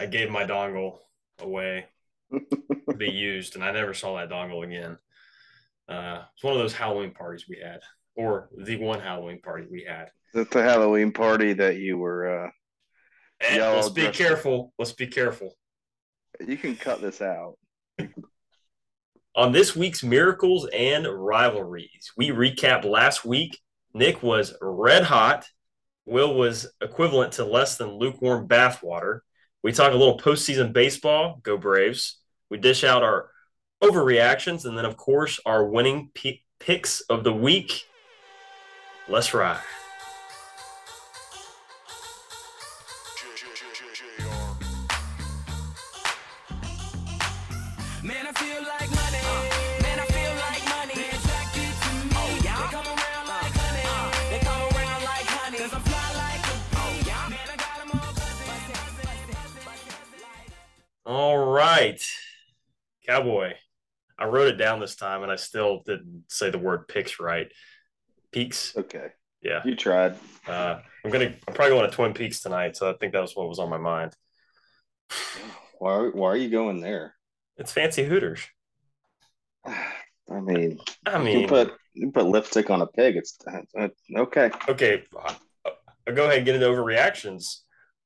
[0.00, 0.98] I gave my dongle
[1.40, 1.86] away
[2.32, 4.98] to be used, and I never saw that dongle again.
[5.88, 7.80] Uh, it's one of those Halloween parties we had,
[8.14, 10.10] or the one Halloween party we had.
[10.34, 12.44] That's the Halloween party that you were.
[12.46, 12.50] Uh,
[13.40, 14.72] And let's be dressed- careful.
[14.78, 15.56] Let's be careful.
[16.46, 17.56] you can cut this out.
[19.34, 23.58] On this week's Miracles and Rivalries, we recap last week.
[23.94, 25.46] Nick was red hot.
[26.04, 29.20] Will was equivalent to less than lukewarm bathwater.
[29.62, 31.40] We talk a little postseason baseball.
[31.42, 32.18] Go Braves.
[32.50, 33.30] We dish out our
[33.82, 37.84] overreactions and then, of course, our winning p- picks of the week.
[39.08, 39.60] Let's ride.
[61.48, 62.00] Right.
[63.06, 63.52] Cowboy.
[64.18, 67.50] I wrote it down this time and I still didn't say the word picks right.
[68.32, 68.74] Peaks.
[68.76, 69.08] Okay,
[69.42, 69.62] Yeah.
[69.64, 70.16] you tried.
[70.46, 71.34] Uh, I'm gonna.
[71.46, 73.70] I'm probably going to Twin Peaks tonight, so I think that was what was on
[73.70, 74.12] my mind.
[75.78, 76.10] Why?
[76.12, 77.14] Why are you going there?
[77.56, 78.40] It's fancy Hooters.
[79.66, 83.16] I mean, I mean, can put you put lipstick on a pig.
[83.16, 83.38] It's
[83.78, 84.50] uh, okay.
[84.68, 85.04] okay.
[85.18, 85.34] uh,
[86.06, 87.60] I'll go ahead and get into overreactions.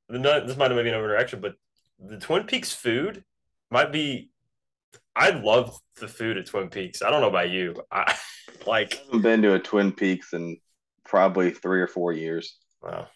[0.08, 1.54] This might have been an overreaction, but
[1.98, 3.24] the Twin Peaks food
[3.72, 4.30] might be.
[5.16, 7.02] I love the food at Twin Peaks.
[7.02, 7.74] I don't know about you.
[7.90, 8.14] I
[8.66, 8.94] like.
[8.94, 10.58] I haven't been to a Twin Peaks in
[11.04, 12.56] probably three or four years.
[12.82, 13.08] Wow.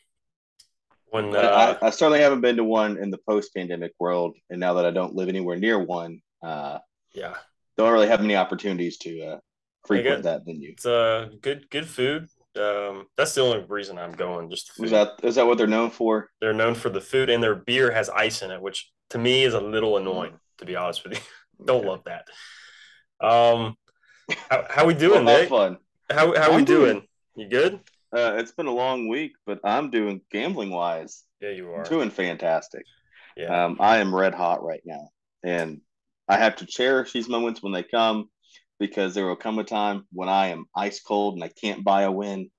[1.07, 4.59] When I- uh, I, I certainly haven't been to one in the post-pandemic world, and
[4.61, 6.79] now that I don't live anywhere near one, uh,
[7.15, 7.34] yeah,
[7.77, 9.39] don't really have many opportunities to uh,
[9.87, 10.73] frequent that venue.
[10.73, 12.27] it's uh good good food.
[12.57, 14.51] Um, that's the only reason I'm going.
[14.51, 16.31] Just Is that is that what they're known for?
[16.41, 19.45] They're known for the food, and their beer has ice in it, which to me
[19.45, 20.39] is a little annoying.
[20.59, 21.21] To be honest with you,
[21.67, 21.89] don't Okay.
[21.89, 22.27] love that.
[23.27, 23.77] Um,
[24.51, 25.49] how, how we doing, Well, Nick?
[25.49, 25.79] fun.
[26.11, 27.09] How how we I'm doing- doing?
[27.34, 27.81] You good?
[28.17, 31.83] Uh, it's been a long week, but I'm doing gambling wise, Yeah, you are.
[31.84, 32.87] doing fantastic.
[33.37, 35.11] Yeah, Um, I am red hot right now,
[35.43, 35.83] and
[36.27, 38.31] I have to cherish these moments when they come
[38.78, 42.03] because there will come a time when I am ice cold and I can't buy
[42.03, 42.50] a win.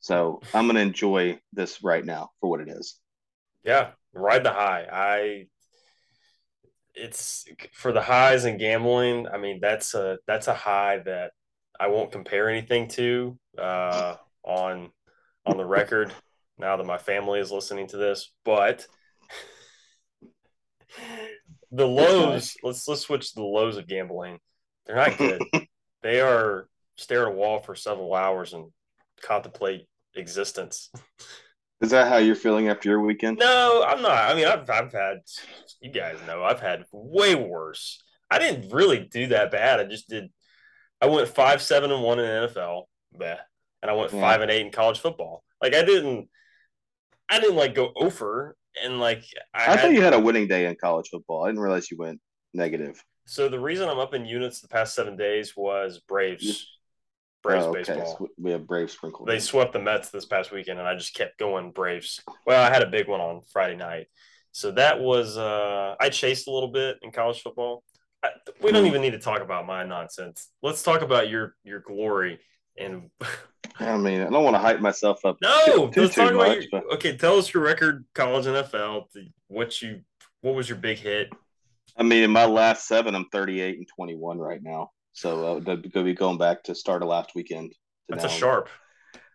[0.00, 2.98] So I'm gonna enjoy this right now for what it is.
[3.64, 3.92] yeah.
[4.12, 4.86] Ride the high.
[4.90, 5.46] I.
[6.96, 9.28] It's for the highs and gambling.
[9.28, 11.32] I mean, that's a that's a high that
[11.78, 14.90] I won't compare anything to uh, on
[15.44, 16.12] on the record.
[16.58, 18.86] Now that my family is listening to this, but
[21.70, 22.56] the lows.
[22.62, 24.38] Let's let's switch to the lows of gambling.
[24.86, 25.42] They're not good.
[26.02, 28.70] they are stare at a wall for several hours and
[29.20, 30.90] contemplate existence.
[31.80, 33.38] Is that how you're feeling after your weekend?
[33.38, 34.30] No, I'm not.
[34.30, 35.18] I mean, I've I've had
[35.80, 38.02] you guys know I've had way worse.
[38.30, 39.78] I didn't really do that bad.
[39.80, 40.30] I just did.
[41.00, 42.84] I went five, seven, and one in the NFL,
[43.14, 43.36] Bleh.
[43.82, 44.20] and I went Yeah.
[44.20, 45.44] five and eight in college football.
[45.60, 46.28] Like I didn't,
[47.28, 50.66] I didn't like go over and like I, I thought you had a winning day
[50.66, 51.44] in college football.
[51.44, 52.20] I didn't realize you went
[52.54, 53.02] negative.
[53.26, 56.75] So the reason I'm up in units the past seven days was Braves,
[57.46, 57.78] Braves Oh, okay.
[57.80, 58.28] baseball.
[58.38, 59.28] We have Brave sprinkled.
[59.28, 59.40] They in.
[59.40, 62.20] swept the Mets this past weekend, and I just kept going Braves.
[62.46, 64.06] Well, I had a big one on Friday night,
[64.52, 67.82] so that was uh, I chased a little bit in college football.
[68.22, 68.30] I,
[68.62, 68.88] we don't Hmm.
[68.88, 70.48] even need to talk about my nonsense.
[70.62, 72.40] Let's talk about your your glory
[72.78, 73.10] and
[73.78, 75.36] I mean, I don't want to hype myself up.
[75.42, 75.64] no.
[75.66, 77.16] too, too, let's talk too about much, your, but okay.
[77.16, 79.04] Tell us your record, college NFL.
[79.48, 80.00] What you
[80.40, 81.28] what was your big hit?
[81.96, 84.90] I mean, in my last seven, I'm 38 and 21 right now.
[85.16, 87.72] So uh, that'd be going back to start of last weekend.
[87.72, 88.68] to That's a sharp.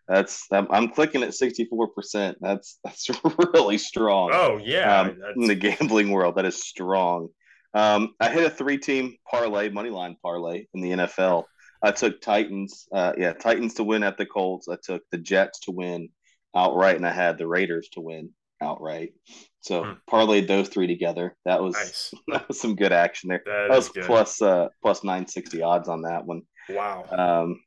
[0.07, 1.87] That's I'm, I'm clicking at 64.
[1.87, 3.09] percent That's that's
[3.53, 4.29] really strong.
[4.31, 7.29] Oh yeah, um, in the gambling world, that is strong.
[7.73, 11.45] Um, I hit a three-team parlay, money line parlay in the NFL.
[11.81, 14.67] I took Titans, uh, yeah, Titans to win at the Colts.
[14.67, 16.09] I took the Jets to win
[16.55, 18.31] outright, and I had the Raiders to win
[18.61, 19.13] outright.
[19.61, 19.93] So Hmm.
[20.09, 21.35] parlayed those three together.
[21.45, 22.13] That was nice.
[22.27, 23.43] that was some good action there.
[23.45, 26.41] That That was plus uh plus 960 odds on that one.
[26.69, 27.05] Wow.
[27.11, 27.61] Um,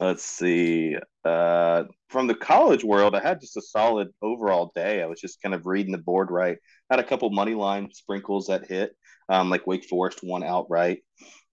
[0.00, 0.96] let's see.
[1.24, 5.02] Uh, from the college world, I had just a solid overall day.
[5.02, 6.58] I was just kind of reading the board right.
[6.90, 8.92] Had a couple money line sprinkles that hit,
[9.28, 11.00] um, like Wake Forest won outright.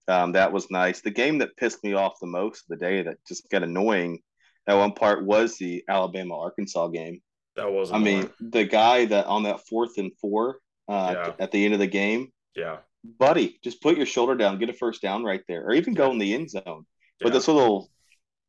[0.08, 1.00] Um, that was nice.
[1.00, 4.20] The game that pissed me off the most of the day that just got annoying
[4.66, 7.20] at one part was the Alabama Arkansas game.
[7.56, 7.92] That was.
[7.92, 10.58] I mean, the guy that on that fourth and four
[10.88, 11.32] uh, Yeah.
[11.38, 12.78] at the end of the game, yeah.
[13.18, 16.10] buddy, just put your shoulder down, get a first down right there, or even go
[16.10, 16.86] in the end zone.
[17.20, 17.30] But yeah.
[17.34, 17.90] this little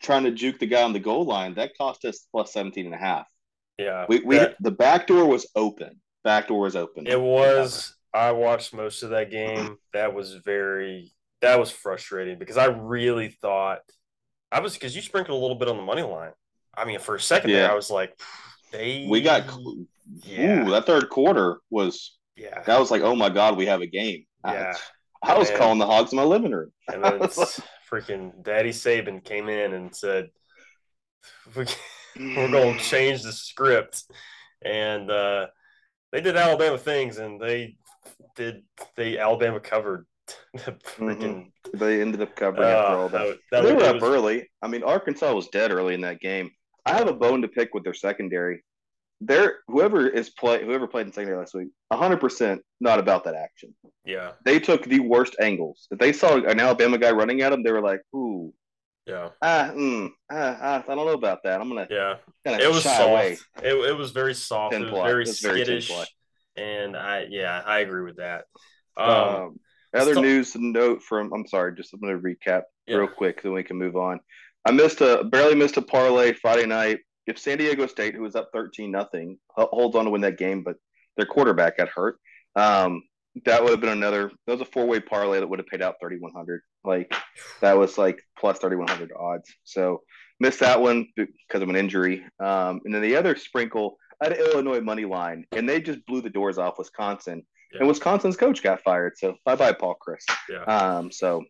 [0.02, 2.94] trying to juke the guy on the goal line, that cost us plus 17 and
[2.94, 3.26] a half.
[3.78, 4.06] yeah.
[4.08, 6.02] We, we That- the back door was open.
[6.24, 7.08] Back door was open.
[7.08, 7.96] It was.
[8.14, 9.78] I watched most of that game.
[9.94, 11.14] That was very.
[11.42, 13.80] That was frustrating because I really thought
[14.52, 16.32] I was because you sprinkled a little bit on the money line.
[16.76, 18.20] I mean, for a second there, I was like,
[18.72, 19.06] they.
[19.10, 19.44] We got
[20.24, 20.66] Yeah.
[20.68, 22.62] Ooh, that third quarter was Yeah.
[22.64, 24.26] that was like, oh my god, we have a game.
[24.44, 24.74] I- Yeah.
[25.24, 25.58] I, was Man.
[25.58, 26.72] calling the hogs in my living room.
[26.94, 27.60] And then it's
[27.92, 30.30] freaking Daddy Saban came in and said,
[31.56, 31.66] we,
[32.20, 34.04] we're going to change the script.
[34.64, 35.48] And uh,
[36.12, 37.78] they did Alabama things and they
[38.36, 38.64] did,
[38.96, 40.06] they Alabama covered.
[40.54, 43.28] the freaking, They ended up covering after uh, all that.
[43.28, 44.50] that, that they was- were up was- early.
[44.62, 46.52] I mean, Arkansas was dead early in that game.
[46.88, 48.64] I have a bone to pick with their secondary.
[49.20, 53.36] They're whoever is play whoever played in secondary last week, hundred percent not about that
[53.36, 53.76] action.
[54.06, 54.34] Yeah.
[54.46, 55.88] They took the worst angles.
[55.92, 58.54] If they saw an Alabama guy running at them, they were like, "Ooh,
[59.06, 59.30] Yeah.
[59.42, 61.60] ah, mm, ah, ah, I don't know about that.
[61.60, 62.18] I'm gonna Yeah.
[62.46, 63.02] kind It was soft.
[63.10, 64.76] away." It, it was very soft.
[64.76, 65.92] It was very It was skittish.
[66.56, 68.46] and I, yeah, I agree with that.
[68.96, 69.60] Um, Um,
[69.94, 72.98] other news note from I'm sorry, just I'm gonna recap Yeah.
[72.98, 74.20] real quick, then we can move on.
[74.68, 77.00] I missed a barely missed a parlay Friday night.
[77.26, 80.62] If San Diego State, who was up 13 nothing, holds on to win that game,
[80.62, 80.76] but
[81.16, 82.20] their quarterback got hurt,
[82.58, 83.02] um,
[83.46, 84.30] that would have been another.
[84.46, 86.62] That was a four way parlay that would have paid out 3100.
[86.84, 87.14] Like
[87.62, 89.50] that was like plus 3100 odds.
[89.64, 90.02] So
[90.42, 92.26] missed that one because of an injury.
[92.42, 96.20] Um, and then the other sprinkle, I had Illinois money line, and they just blew
[96.20, 97.44] the doors off Wisconsin.
[97.72, 97.80] Yeah.
[97.80, 99.14] And Wisconsin's coach got fired.
[99.18, 100.30] So bye bye, Paul Chryst.
[100.50, 100.64] Yeah.
[100.64, 101.46] Um, so,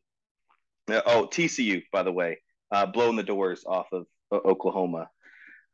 [0.87, 2.37] oh, TCU, by the way,
[2.71, 5.09] uh, blowing the doors off of uh, Oklahoma.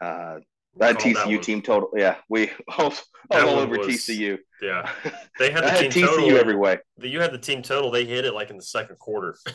[0.01, 0.39] Uh,
[0.77, 2.93] that Called that TCU team total, yeah, we all,
[3.31, 4.39] all over was- TCU.
[4.61, 4.89] yeah.
[5.37, 6.37] They had the had team TCU total.
[6.37, 6.79] every way.
[6.99, 7.91] You had the team total.
[7.91, 9.35] They hit it like in the second quarter.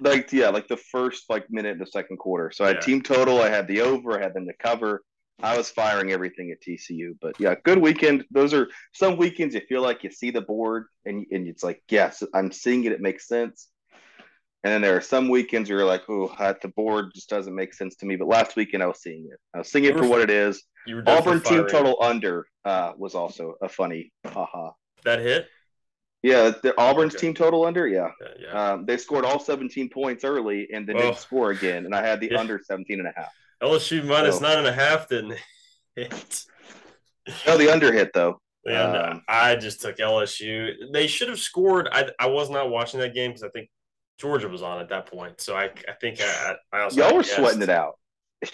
[0.00, 2.52] Like yeah, like the first like minute in the second quarter.
[2.54, 2.80] So I had Yeah.
[2.82, 5.02] team total, I had the over, I had them to cover.
[5.42, 8.24] I was firing everything at TCU, but yeah, good weekend.
[8.30, 11.82] Those are some weekends you feel like you see the board and and it's like
[11.90, 12.92] yes, I'm seeing it.
[12.92, 13.66] It makes sense.
[14.64, 16.26] And then there are some weekends where you're like, oh,
[16.60, 18.16] the board just doesn't make sense to me.
[18.16, 19.38] But last weekend I was seeing it.
[19.54, 20.64] I was seeing it for what it is.
[20.86, 24.70] You were Auburn team total under uh, was also a funny haha.
[25.04, 25.46] that hit.
[26.22, 27.28] Yeah, the Auburn's Okay.
[27.28, 27.86] team total under.
[27.86, 28.72] Yeah, Yeah, yeah.
[28.72, 31.02] um, they scored all 17 points early and then Oh.
[31.02, 31.84] didn't score again.
[31.86, 32.38] And I had the Yeah.
[32.40, 33.32] under 17 and a half.
[33.62, 35.38] LSU minus so- nine and a half didn't
[35.96, 36.44] hit.
[37.46, 38.40] No, the under hit though.
[38.64, 40.92] Yeah, Um, I just took LSU.
[40.92, 41.88] They should have scored.
[41.92, 43.70] I I was not watching that game because I think
[44.18, 45.40] Georgia was on at that point.
[45.40, 47.36] So I I think I I also Y'all were guessed.
[47.36, 47.94] sweating it out.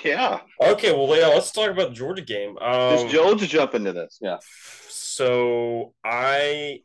[0.02, 2.56] Yeah, Okay, well yeah, let's talk about the Georgia game.
[2.58, 4.18] Um, just Joel to jump into this.
[4.22, 4.38] Yeah,
[4.88, 6.80] so I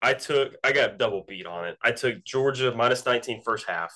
[0.00, 1.76] I took I got double beat on it.
[1.82, 3.92] I took Georgia minus 19 first half.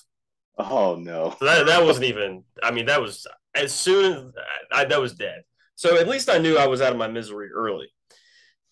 [0.59, 2.43] oh no, So that that wasn't even.
[2.63, 4.25] I mean, that was as soon as
[4.73, 5.43] I, that was dead.
[5.77, 7.93] So at least I knew I was out of my misery early.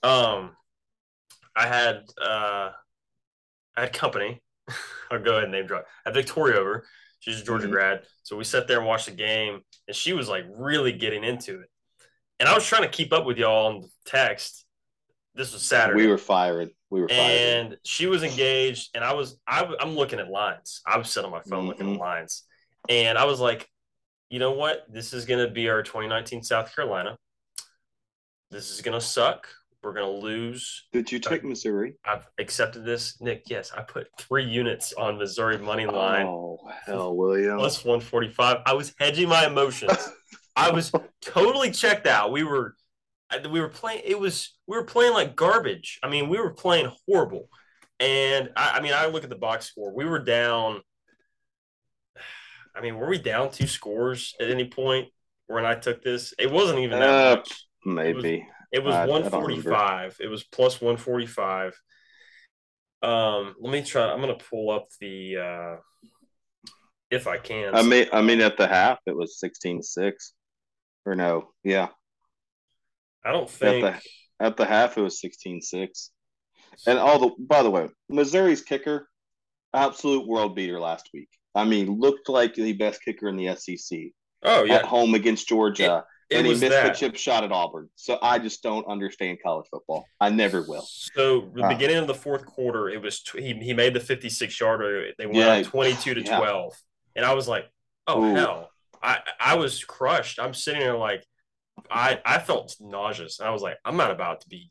[0.03, 0.51] Um,
[1.55, 2.71] I had uh,
[3.77, 4.43] I had company.
[5.11, 5.87] I'll go ahead and name drop.
[6.05, 6.87] I had Victoria over.
[7.21, 7.73] She's a Georgia Mhm.
[7.73, 11.25] grad, so we sat there and watched the game, and she was like really getting
[11.25, 11.69] into it.
[12.39, 14.65] And I was trying to keep up with y'all on the text.
[15.35, 16.01] This was Saturday.
[16.03, 16.71] we were firing.
[16.91, 20.97] We were and she was engaged and i was I, i'm looking at lines i
[20.97, 21.95] was sitting on my phone looking Mhm.
[21.97, 22.45] at lines
[22.89, 23.69] and i was like
[24.31, 27.19] you know what this is going to be our 2019 south carolina
[28.51, 29.49] this is going to suck
[29.83, 30.87] we're going to lose.
[30.93, 31.95] Did you take Missouri?
[32.05, 33.21] i've accepted this.
[33.21, 36.27] Nick yes i put three units on missouri money line.
[36.27, 37.59] Oh hell, William.
[37.59, 39.93] plus 145 i was hedging my emotions.
[40.57, 40.91] I was
[41.23, 42.33] totally checked out.
[42.33, 42.75] We were
[43.51, 45.99] we were playing it was we were playing like garbage.
[46.03, 47.49] I mean we were playing horrible.
[48.01, 49.95] And i, I mean i look at the box score.
[49.95, 50.81] We were down
[52.75, 55.09] i mean were we down two scores at any point
[55.47, 56.35] when i took this?
[56.39, 57.65] It wasn't even that Uh, much.
[57.85, 58.47] Maybe.
[58.73, 61.81] It was I- I 145 it was plus 145
[63.03, 65.77] um let me try i'm gonna pull up the uh
[67.11, 67.75] if i can.
[67.75, 70.33] I mean, I mean, at the half it was 16-6.
[71.07, 71.89] or no, yeah,
[73.25, 76.11] i don't think the- at the half it was 16-6.
[76.87, 79.09] And all the by the way, Missouri's kicker,
[79.73, 81.29] absolute world beater last week.
[81.55, 85.49] I mean, looked like the best kicker in the SEC oh yeah, at home against
[85.49, 86.93] Georgia, and he missed that.
[86.93, 87.89] the chip shot at Auburn.
[87.97, 90.05] So I just don't understand college football.
[90.21, 90.83] I never will.
[90.87, 91.69] So the Ah.
[91.69, 95.13] beginning of the fourth quarter, it was tw- he he made the fifty six yarder.
[95.19, 95.63] They went Yeah.
[95.63, 96.39] twenty two to Yeah.
[96.39, 96.75] twelve,
[97.17, 97.67] and I was like,
[98.07, 98.35] oh Ooh.
[98.35, 98.71] hell!
[99.03, 100.39] I I was crushed.
[100.39, 101.25] I'm sitting there like,
[101.91, 103.41] I I felt nauseous.
[103.41, 104.71] I was like, I'm not about to be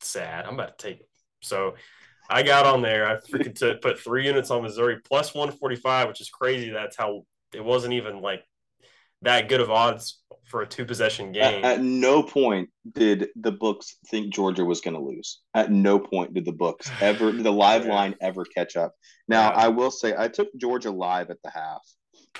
[0.00, 0.44] sad.
[0.46, 1.08] I'm about to take it.
[1.42, 1.74] So
[2.30, 3.08] I got on there.
[3.08, 6.68] I freaking took put three units on Missouri plus one forty five, which is crazy.
[6.70, 7.24] That's how
[7.54, 8.44] it wasn't even like
[9.22, 11.64] that good of odds for a two possession game.
[11.64, 15.40] At, at no point did the books think Georgia was going to lose.
[15.54, 17.94] At no point did the books ever, did the live Yeah.
[17.94, 18.94] line ever catch up.
[19.28, 19.56] Now, Yeah.
[19.56, 21.82] I will say, I took Georgia live at the half.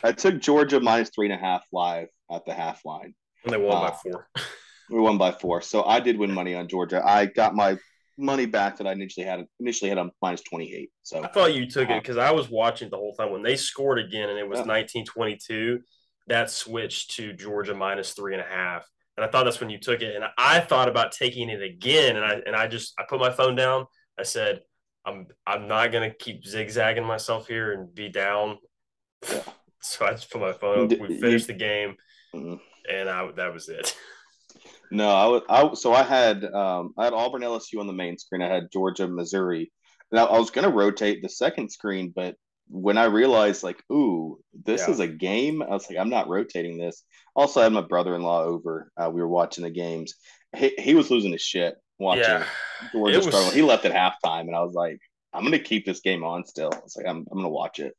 [0.02, 3.14] I took Georgia minus three and a half live at the half line.
[3.44, 4.28] and they won by uh, four.
[4.90, 7.02] We won by four, so I did win money on Georgia.
[7.04, 7.76] I got my
[8.16, 10.90] money back that I initially had initially had on minus twenty eight.
[11.02, 13.42] So I thought you took uh, it because I was watching the whole time when
[13.42, 14.64] they scored again and it was Yeah.
[14.64, 15.80] 1922.
[16.28, 19.78] That switched to Georgia minus three and a half, and I thought that's when you
[19.78, 20.14] took it.
[20.14, 23.30] And I thought about taking it again, and I and I just I put my
[23.30, 23.86] phone down.
[24.18, 24.60] I said,
[25.06, 28.58] I'm I'm not gonna keep zigzagging myself here and be down.
[29.30, 29.42] Yeah.
[29.80, 30.88] So I just put my phone.
[30.88, 31.94] Did- We you- finished the game,
[32.34, 32.58] mhm.
[32.90, 33.96] and I that was it.
[34.90, 38.18] No, I was I so I had um I had Auburn LSU on the main
[38.18, 38.42] screen.
[38.42, 39.70] I had Georgia Missouri.
[40.10, 42.34] Now I was gonna rotate the second screen, but
[42.68, 44.90] when I realized like, ooh, this Yeah.
[44.92, 47.02] is a game, I was like, I'm not rotating this.
[47.34, 48.90] Also, I had my brother in law over.
[48.96, 50.14] Uh, we were watching the games.
[50.56, 52.44] He, he was losing his shit watching Yeah,
[52.92, 53.50] Georgia was- struggle.
[53.50, 55.00] He left at halftime, and I was like,
[55.32, 56.70] I'm gonna keep this game on still.
[56.84, 57.94] It's like I'm I'm gonna watch it.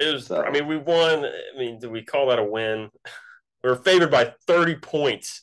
[0.00, 0.26] it was.
[0.26, 1.24] So- I mean, we won.
[1.24, 2.90] I mean, do we call that a win?
[3.62, 5.42] We were favored by 30 points.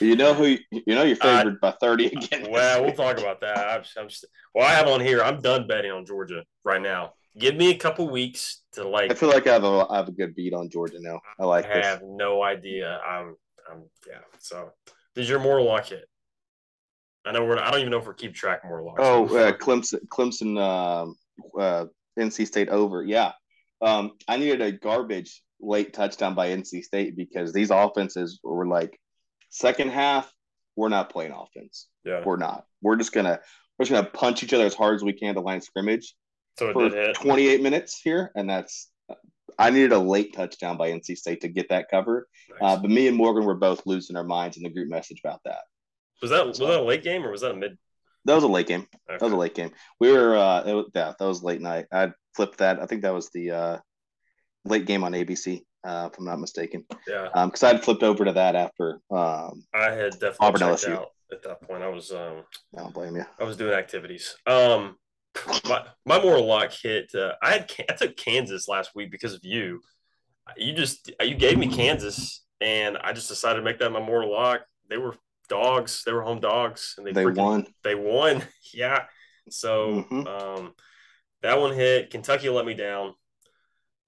[0.00, 2.50] You know who you know you're Uh, favored by 30 again.
[2.50, 3.58] Well, we'll talk about that.
[3.58, 4.08] I'm, I'm
[4.54, 5.22] well, I have on here.
[5.22, 7.12] I'm done betting on Georgia right now.
[7.36, 9.10] Give me a couple weeks to like.
[9.10, 11.20] I feel like I have a I have a good beat on Georgia now.
[11.40, 11.86] I like I this.
[11.86, 13.00] have no idea.
[13.00, 13.36] I'm,
[13.70, 14.20] I'm, yeah.
[14.38, 14.70] So,
[15.14, 16.08] did your moral lock hit?
[17.26, 17.58] I know we're.
[17.58, 18.96] I don't even know if we're keep track of moral lock.
[18.98, 21.16] Oh, uh, Clemson, Clemson, um,
[21.58, 21.86] uh,
[22.18, 23.02] NC State over.
[23.02, 23.32] Yeah,
[23.82, 28.98] um, I needed a garbage late touchdown by NC State because these offenses were like
[29.50, 30.32] second half.
[30.76, 31.88] We're not playing offense.
[32.04, 32.22] yeah.
[32.24, 32.64] We're not.
[32.80, 33.40] We're just gonna
[33.78, 35.64] we're just gonna punch each other as hard as we can at the line of
[35.64, 36.14] scrimmage
[36.58, 37.16] So it for did hit.
[37.16, 38.90] 28 minutes here, and that's.
[39.56, 42.26] I needed a late touchdown by NC State to get that cover,
[42.60, 45.40] uh, but me and Morgan were both losing our minds in the group message about
[45.44, 45.60] that.
[46.20, 47.78] was that was that a late game or was that a mid?
[48.24, 48.80] That was a late game.
[48.80, 49.18] Okay.
[49.18, 49.70] That was a late game.
[50.00, 51.86] We were uh it was, yeah, that was late night.
[51.92, 52.80] I flipped that.
[52.80, 53.78] I think that was the uh
[54.64, 56.84] late game on ABC, uh, if I'm not mistaken.
[57.06, 60.84] Yeah, Um, because I'd flipped over to that after um I had definitely Auburn checked
[60.84, 60.96] LSU.
[60.96, 61.82] out at that point.
[61.84, 62.42] I was um
[62.76, 63.26] I don't blame you.
[63.38, 64.34] I was doing activities.
[64.48, 64.96] Um,
[65.68, 67.14] my my moral lock hit.
[67.14, 69.80] Uh, I had I took Kansas last week because of you.
[70.56, 74.32] You just you gave me Kansas, and I just decided to make that my moral
[74.32, 74.62] lock.
[74.88, 75.14] They were
[75.48, 76.02] dogs.
[76.04, 77.66] They were home dogs, and they They freaking- won.
[77.82, 78.42] They won.
[78.72, 79.04] Yeah.
[79.50, 80.26] So Mhm.
[80.26, 80.74] um,
[81.42, 82.10] that one hit.
[82.10, 83.14] Kentucky let me down.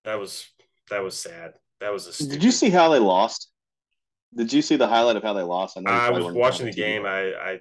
[0.04, 0.47] That was
[0.90, 1.52] that was sad.
[1.80, 2.28] That was a.
[2.28, 3.50] Did you see how they lost?
[4.35, 5.76] Did you see the highlight of how they lost?
[5.78, 7.06] know I was watching the game.
[7.06, 7.61] I I,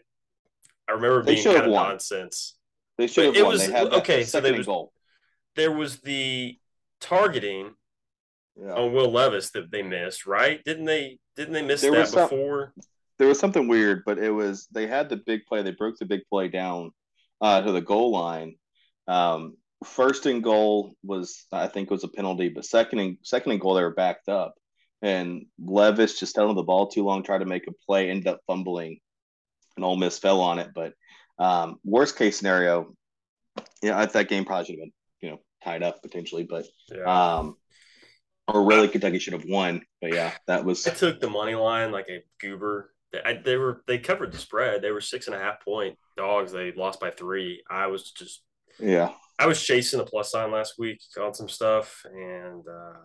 [0.87, 1.89] I remember They being kind of won.
[1.89, 2.57] nonsense.
[2.97, 3.51] They should have it won.
[3.53, 4.91] was- they had okay, so they was- goal.
[5.55, 6.57] There was the
[6.99, 7.75] targeting
[8.59, 8.73] Yeah.
[8.73, 10.63] on Will Levis that they missed, right?
[10.63, 11.19] Didn't they?
[11.35, 12.73] Didn't they miss There that some- before?
[13.17, 15.61] there was something weird, but it was they had the big play.
[15.61, 16.91] They broke the big play down
[17.41, 18.57] uh, to the goal line.
[19.07, 23.61] Um, first and goal was I think was a penalty, but second and second and
[23.61, 24.55] goal they were backed up,
[25.01, 28.27] and Levis just held on the ball too long, tried to make a play, ended
[28.27, 28.99] up fumbling,
[29.75, 30.69] and Ole Miss fell on it.
[30.73, 30.93] But
[31.37, 32.93] um, worst case scenario,
[33.81, 37.03] yeah, I that game probably should have been you know tied up potentially, but Yeah.
[37.37, 37.55] um,
[38.47, 39.81] or really Kentucky should have won.
[40.01, 42.93] But yeah, that was I took the money line like a goober.
[43.11, 44.81] They, I, they were they covered the spread.
[44.81, 46.51] They were six and a half point dogs.
[46.51, 47.63] They lost by three.
[47.69, 48.41] I was just
[48.79, 49.11] yeah.
[49.37, 52.99] I was chasing a plus sign last week on some stuff, and uh,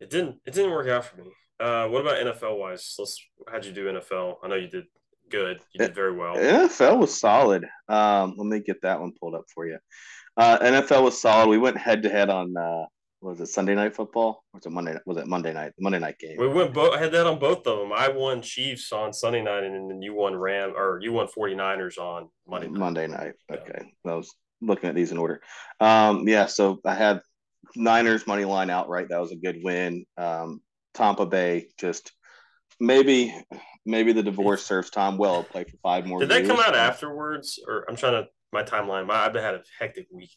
[0.00, 1.30] it didn't it didn't work out for me.
[1.60, 2.94] Uh, what about NFL wise?
[2.98, 3.18] Let's
[3.50, 4.36] how'd you do NFL?
[4.42, 4.84] I know you did
[5.30, 5.60] good.
[5.72, 6.36] You did very well.
[6.36, 7.64] NFL was solid.
[7.88, 9.78] Um, let me get that one pulled up for you.
[10.36, 11.48] Uh, NFL was solid.
[11.48, 12.84] We went head to head on uh,
[13.20, 14.44] was it Sunday night football?
[14.52, 14.96] Or was it Monday?
[15.06, 15.72] Was it Monday night?
[15.80, 16.36] Monday night game.
[16.38, 17.92] We went both had that on both of them.
[17.92, 21.98] I won Chiefs on Sunday night, and then you won Ram or you won 49ers
[21.98, 22.78] on Monday night.
[22.78, 23.34] Monday night.
[23.50, 23.56] Yeah.
[23.56, 25.40] Okay, I was looking at these in order.
[25.80, 27.20] Um, yeah, so I had
[27.74, 29.08] Niners money line outright.
[29.08, 30.04] That was a good win.
[30.16, 30.60] Um,
[30.94, 32.12] Tampa Bay just
[32.80, 33.34] maybe
[33.84, 35.42] maybe the divorce serves Tom well.
[35.42, 36.20] Play for five more.
[36.20, 39.10] Did that come out afterwards, or I'm trying to my timeline?
[39.10, 40.30] I've had a hectic week.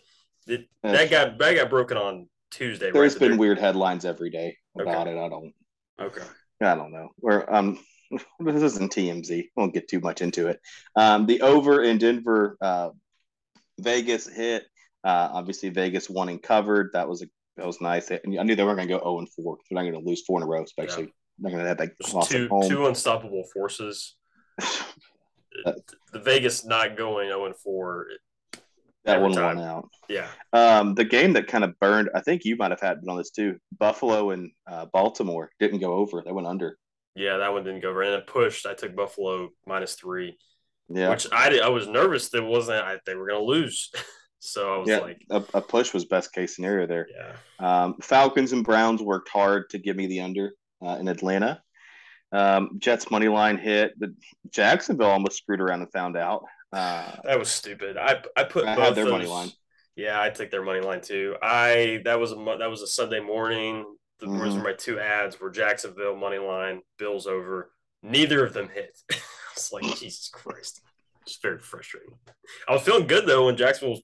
[0.48, 2.92] Did, that got that got broken on Tuesday.
[2.92, 3.30] There's right?
[3.30, 5.16] been weird headlines every day about Okay.
[5.16, 5.20] it.
[5.20, 5.54] I don't.
[6.00, 6.24] Okay.
[6.62, 7.10] I don't know.
[7.18, 7.80] Where um,
[8.40, 9.50] this isn't TMZ.
[9.56, 10.60] Won't get too much into it.
[10.96, 12.90] Um, the over in Denver, uh,
[13.80, 14.66] Vegas hit.
[15.04, 16.92] Uh, obviously Vegas won and covered.
[16.94, 17.28] That was a
[17.58, 18.10] that was nice.
[18.10, 19.58] And I knew they weren't going to go zero and four.
[19.70, 22.14] They're not going to lose four in a row, especially they're going to have that
[22.14, 22.70] loss two home.
[22.70, 24.16] two unstoppable forces.
[26.12, 28.08] The Vegas not going 0 and 4.
[29.06, 29.58] that one time.
[29.58, 29.90] won out.
[30.08, 30.28] Yeah.
[30.54, 33.18] Um, the game that kind of burned, I think you might have had been on
[33.18, 33.58] this too.
[33.78, 36.78] Buffalo and uh, Baltimore didn't go over; they went under.
[37.16, 38.02] Yeah, that one didn't go over.
[38.04, 38.66] And then pushed.
[38.66, 40.38] I took Buffalo minus three,
[40.88, 43.46] Yeah, which I did, I was nervous that it wasn't I, they were going to
[43.46, 43.92] lose.
[44.40, 45.00] so I was yeah.
[45.00, 47.08] like, a, a push was best case scenario there.
[47.14, 51.62] yeah, Um, Falcons and Browns worked hard to give me the under uh, in Atlanta.
[52.32, 54.10] Um, Jets money line hit, but
[54.52, 56.44] Jacksonville almost screwed around and found out.
[56.72, 57.98] Uh, that was stupid.
[57.98, 59.50] I I put I both their those, money line.
[59.96, 61.36] Yeah, I took their money line too.
[61.42, 63.86] I that was a that was a Sunday morning.
[64.20, 64.58] The, Those Mhm.
[64.58, 65.40] were my two ads.
[65.40, 67.72] Were Jacksonville money line, Bills over.
[68.04, 68.98] Neither of them hit.
[69.12, 69.16] I
[69.56, 70.82] was like, Jesus Christ,
[71.26, 72.14] it's very frustrating.
[72.68, 74.04] I was feeling good though when Jacksonville was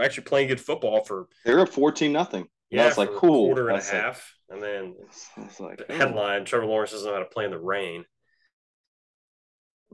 [0.00, 2.48] actually playing good football for They're up fourteen nothing.
[2.70, 3.46] Yeah, I was like, cool.
[3.46, 4.94] quarter and a That's like- half, and then
[5.38, 8.04] It's like the headline: Trevor Lawrence doesn't know how to play in the rain.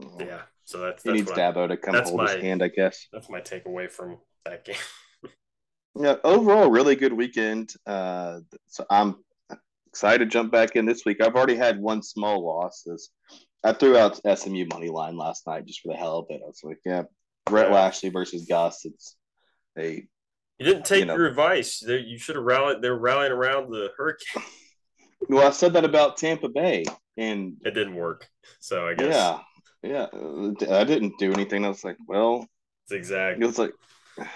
[0.02, 0.16] oh.
[0.21, 2.69] Yeah, so that's He needs what I- Dabo to come hold my- his hand, I
[2.69, 3.07] guess.
[3.12, 4.76] that's my takeaway from that game.
[5.97, 7.73] Yeah, overall, really good weekend.
[7.87, 9.14] Uh, so I'm
[9.87, 11.21] excited to jump back in this week.
[11.21, 12.85] I've already had one small loss.
[12.93, 13.11] As
[13.62, 16.40] I threw out SMU money line last night just for the hell of it.
[16.43, 17.02] I was like, yeah,
[17.47, 17.71] Brett.
[17.71, 18.85] Lashlee versus Gus.
[18.85, 19.14] It's
[19.78, 20.04] a
[20.59, 21.17] You didn't take You know.
[21.17, 21.81] your advice.
[21.81, 22.81] They- You should have rallied.
[22.83, 24.43] They're rallying around the Hurricane.
[25.29, 26.85] well, I said that about Tampa Bay,
[27.17, 28.29] and It didn't work.
[28.61, 29.15] So I guess
[29.83, 31.65] yeah, yeah, I didn't do anything.
[31.65, 32.47] I was like, well,
[32.85, 33.43] it's exact.
[33.43, 33.73] it was like,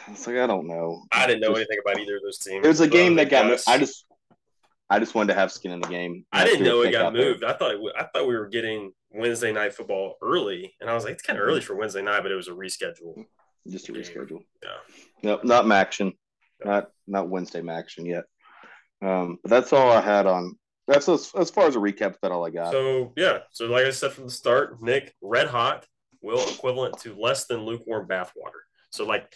[0.08, 1.02] it's like I don't know.
[1.12, 2.64] I didn't know Just- anything about either of those teams.
[2.64, 3.56] It was a game that got me.
[3.66, 4.06] I just,
[4.90, 6.24] I just wanted to have skin in the game.
[6.32, 7.30] I didn't know it got out there.
[7.30, 7.44] moved.
[7.44, 10.94] I thought it, w- I thought we were getting Wednesday night football early, and I
[10.94, 11.66] was like, it's kind of early mm-hmm.
[11.66, 13.24] for Wednesday night, but it was a reschedule.
[13.68, 14.44] Just a reschedule.
[14.62, 14.70] Yeah.
[15.22, 16.12] Nope, not MACtion.
[16.64, 18.24] Not not Wednesday MACtion yet.
[19.00, 20.56] Um, but that's all I had on.
[20.86, 22.16] That's as, as far as a recap.
[22.20, 22.72] That's all I got.
[22.72, 25.86] So yeah, so like I said from the start, Nick, red hot
[26.20, 28.62] will equivalent to less than lukewarm bathwater.
[28.90, 29.32] So like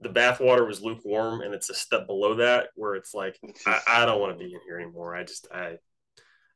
[0.00, 4.06] the bathwater was lukewarm, and it's a step below that where it's like I, I
[4.06, 5.16] don't want to be in here anymore.
[5.16, 5.78] I just I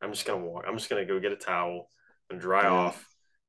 [0.02, 0.64] I'm just gonna walk.
[0.68, 1.90] I'm just gonna go get a towel
[2.30, 2.70] and dry Yeah.
[2.70, 3.06] off,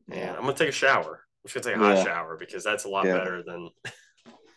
[0.09, 0.33] and yeah.
[0.33, 1.23] I'm gonna take a shower.
[1.43, 2.03] I'm just gonna take a hot Yeah.
[2.03, 3.69] shower because that's a lot better than.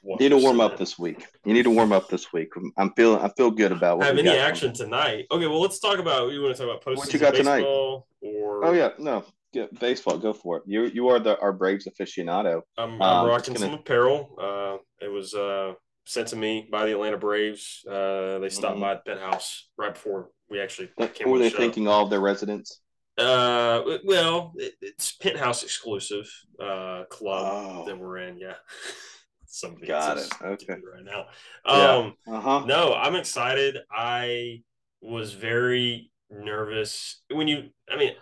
[0.02, 1.24] need to warm up this week.
[1.44, 2.48] You need to warm up this week.
[2.76, 3.20] I'm feeling.
[3.20, 5.26] I feel good about what Have any action tonight?
[5.30, 6.32] Okay, well let's talk about.
[6.32, 7.64] You want to talk about postseason What you got tonight?
[7.64, 8.04] or?
[8.22, 10.18] Oh yeah, no, get baseball.
[10.18, 10.62] Go for it.
[10.66, 12.62] You you are the our Braves aficionado.
[12.78, 14.36] I'm, I'm Um, rocking gonna- some apparel.
[14.40, 15.72] Uh, it was uh,
[16.06, 17.84] sent to me by the Atlanta Braves.
[17.88, 18.80] Uh, they stopped Mhm.
[18.80, 21.30] by at Penthouse right before we actually came.
[21.30, 21.56] Were the they show.
[21.58, 21.88] thinking?
[21.88, 22.80] All of their residents.
[23.18, 26.26] Uh, well, it, it's Penthouse exclusive
[26.62, 27.86] uh, club Oh.
[27.86, 28.38] that we're in.
[28.38, 28.54] Yeah,
[29.50, 30.26] somebody Got else it.
[30.26, 30.76] is Okay.
[30.94, 31.26] right now.
[31.70, 32.00] Yeah.
[32.00, 32.66] Um, Uh huh.
[32.66, 33.78] no, I'm excited.
[33.90, 34.62] I
[35.00, 37.70] was very nervous when you.
[37.90, 38.14] I mean,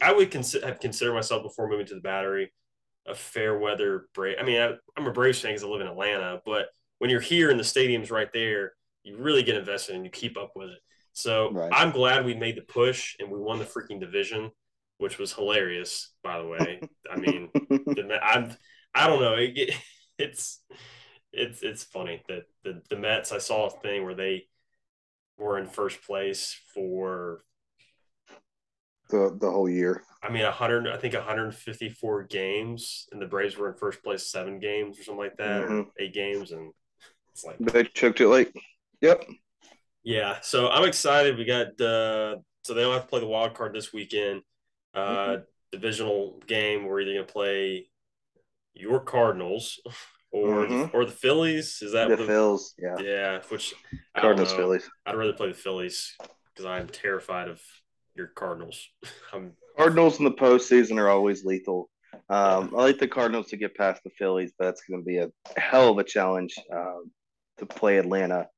[0.00, 2.52] I would consider have considered myself before moving to the Battery
[3.06, 4.38] a fair weather Brave.
[4.40, 7.20] I mean, I, I'm a Braves fan because I live in Atlanta, but when you're
[7.20, 8.72] here and the stadium's right there,
[9.04, 10.78] you really get invested and you keep up with it.
[11.12, 11.70] So Right.
[11.70, 14.50] I'm glad we made the push and we won the freaking division,
[14.98, 16.84] which was hilarious, by the way.
[17.10, 17.50] I mean,
[17.96, 18.56] the I'm
[18.94, 19.34] I don't know.
[19.34, 19.74] It, it-
[20.18, 20.60] it's
[21.32, 23.32] it's it's funny that the the Mets.
[23.32, 24.46] I saw a thing where they
[25.38, 27.42] were in first place for
[29.10, 30.02] the the whole year.
[30.22, 34.58] I mean 100 I think 154 games, and the Braves were in first place seven
[34.58, 35.86] games or something like that, or Mhm.
[35.98, 36.72] eight games, and
[37.32, 38.52] it's like They choked it late.
[39.00, 39.24] Yep.
[40.04, 40.38] yeah.
[40.42, 41.36] So I'm excited.
[41.38, 44.42] We got uh, so they don't have to play the wild card this weekend.
[44.94, 45.38] Uh,
[45.72, 46.84] Divisional game.
[46.84, 47.88] We're either gonna play
[48.82, 49.80] your Cardinals
[50.32, 50.92] or Mhm.
[50.94, 51.78] or the Phillies.
[51.82, 52.60] Is that The the, Phils.
[52.78, 52.98] Yeah.
[52.98, 53.74] Yeah, which
[54.16, 54.52] Cardinals.
[54.52, 54.88] Phillies.
[55.06, 56.14] I'd rather play the Phillies
[56.54, 57.60] because I'm terrified of
[58.14, 58.78] your Cardinals.
[59.32, 61.88] I'm Cardinals in the postseason are always lethal.
[62.28, 65.18] Um, I like the Cardinals to get past the Phillies, but it's going to be
[65.18, 67.10] a hell of a challenge um,
[67.58, 68.48] to play Atlanta.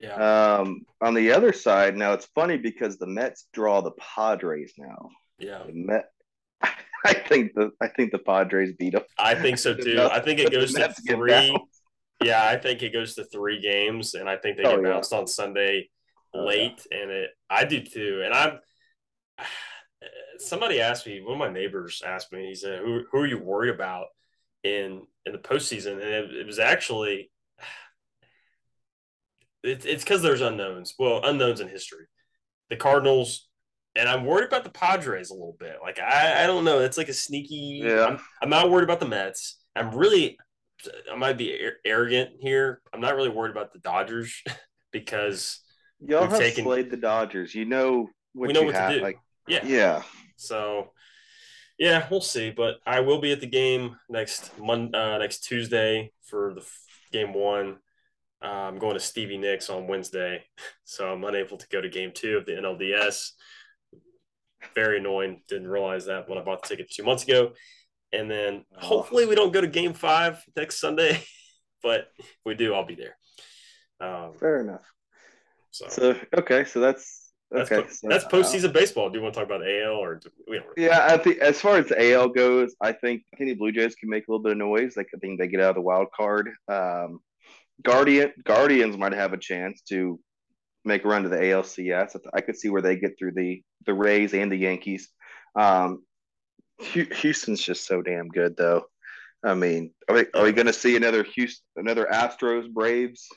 [0.00, 4.74] yeah, Um, on the other side, now it's funny because the Mets draw the Padres
[4.76, 5.08] now.
[5.38, 5.62] yeah.
[5.66, 6.10] The Met,
[7.06, 9.02] I think the I think the Padres beat them.
[9.18, 10.08] I think so too.
[10.10, 11.56] I think it goes to three.
[12.22, 14.92] Yeah, I think it goes to three games, and I think they Oh, get yeah.
[14.94, 15.90] bounced on Sunday
[16.34, 17.30] Oh, late, and it.
[17.50, 18.58] I do too, and I'm.
[20.38, 21.20] Somebody asked me.
[21.20, 22.46] One of my neighbors asked me.
[22.48, 24.06] He said, "Who who are you worried about
[24.64, 27.30] in in the postseason?" And it, it was actually.
[29.62, 30.94] It's it's because there's unknowns.
[30.98, 32.04] Well, unknowns in history.
[32.68, 33.48] The Cardinals,
[33.96, 35.76] and I'm worried about the Padres a little bit.
[35.82, 36.80] Like I, I don't know.
[36.80, 37.82] It's like a sneaky.
[37.84, 38.04] Yeah.
[38.06, 39.58] I'm, I'm not worried about the Mets.
[39.76, 40.38] I'm really,
[41.12, 42.80] I might be ar- arrogant here.
[42.92, 44.42] I'm not really worried about the Dodgers
[44.92, 45.60] because
[46.00, 47.54] Y'all have taken- slayed the Dodgers.
[47.54, 48.92] You know what We know you what to have.
[48.92, 49.00] do.
[49.00, 49.64] Like, yeah.
[49.64, 50.02] yeah,
[50.36, 50.90] So
[51.78, 52.50] Yeah, we'll see.
[52.50, 56.78] But I will be at the game next Mon- uh, next Tuesday for the f-
[57.12, 57.76] game one.
[58.42, 60.44] Uh, I'm going to Stevie Nicks on Wednesday,
[60.84, 63.30] so I'm unable to go to game two of the NLDS.
[64.74, 65.42] Very annoying.
[65.48, 67.52] Didn't realize that when I bought the ticket two months ago.
[68.12, 68.86] And then Oh.
[68.86, 71.22] hopefully we don't go to game five next Sunday,
[71.82, 73.16] but if we do, I'll be there.
[74.00, 74.84] Um, Fair enough.
[75.70, 77.82] so, So okay, so that's that's, okay.
[77.82, 79.10] po- so, that's uh, postseason baseball.
[79.10, 80.66] Do you want to talk about AL or do we don't?
[80.76, 83.94] Yeah, I think as far as AL goes, I think I think the Blue Jays
[83.94, 84.96] can make a little bit of noise.
[84.96, 86.50] Like I think they get out of the wild card.
[86.68, 87.20] Um,
[87.82, 90.18] Guardian Guardians might have a chance to
[90.84, 92.16] make a run to the ALCS.
[92.34, 95.08] I could see where they get through the the Rays and the Yankees.
[95.56, 96.04] Um,
[96.80, 98.84] Houston's just so damn good, though.
[99.44, 103.28] I mean, are we, we going to see another Houston, another Astros Braves?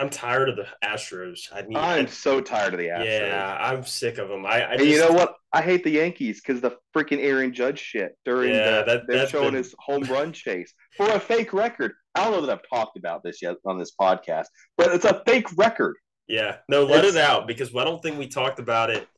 [0.00, 1.42] I'm tired of the Astros.
[1.54, 1.76] I need.
[1.76, 3.04] I'm so tired of the Astros.
[3.28, 4.44] yeah, I'm sick of them.
[4.44, 5.36] I, I And just, you know what?
[5.52, 9.28] I hate the Yankees because the freaking Aaron Judge shit during Yeah, the that- they're
[9.28, 11.92] showing been- his home run chase for a fake record.
[12.16, 15.22] I don't know that I've talked about this yet on this podcast, but it's a
[15.24, 15.96] fake record.
[16.30, 19.08] Yeah, no, let It's- it out because I don't think we talked about it.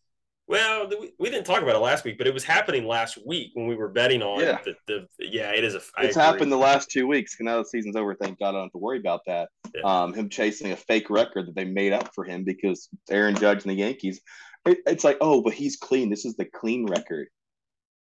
[0.48, 3.53] Well, we, we didn't talk about it last week, but it was happening last week
[3.55, 4.59] when we were betting on Yeah.
[4.64, 5.81] the, the yeah, it is a.
[5.96, 6.22] I It's agree.
[6.22, 7.37] happened the last two weeks.
[7.38, 8.14] Now the season's over.
[8.14, 9.51] Thank God I don't have to worry about that.
[9.75, 9.83] Yeah.
[9.85, 13.62] Um, him chasing a fake record that they made up for him because Aaron Judge
[13.62, 14.20] and the Yankees.
[14.66, 16.11] It, it's like, oh, but he's clean.
[16.11, 17.29] This is the clean record.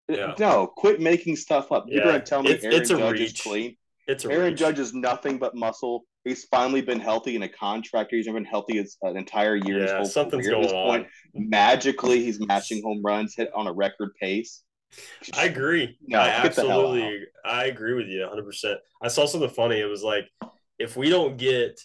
[0.09, 0.35] Yeah.
[0.39, 1.85] No, quit making stuff up.
[1.89, 2.05] You're Yeah.
[2.13, 3.77] going to tell me It's- Aaron it's a Judge is clean?
[4.09, 4.59] It's a Aaron reach.
[4.59, 6.05] Judge is nothing but muscle.
[6.25, 8.13] He's finally been healthy in a contract.
[8.13, 9.81] He's never been healthy as an entire year.
[9.81, 11.07] his Yeah, whole something's career at this going point.
[11.35, 14.63] Magically, he's matching home runs, hit on a record pace.
[15.35, 15.99] I agree.
[16.07, 18.45] No, I get the hell absolutely, I agree with you 100.
[18.45, 19.81] percent I saw something funny.
[19.81, 20.29] It was like
[20.79, 21.81] if we don't get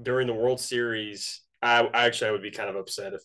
[0.00, 3.22] during the World Series, I, I actually I would be kind of upset if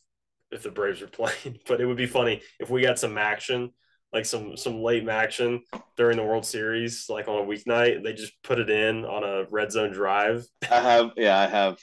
[0.52, 3.72] if the Braves were playing, but it would be funny if we got some action,
[4.14, 5.64] like some some late action
[5.98, 8.04] during the World Series, like on a weeknight.
[8.04, 10.46] They just put it in on a red zone drive.
[10.70, 11.78] I have, yeah, I have.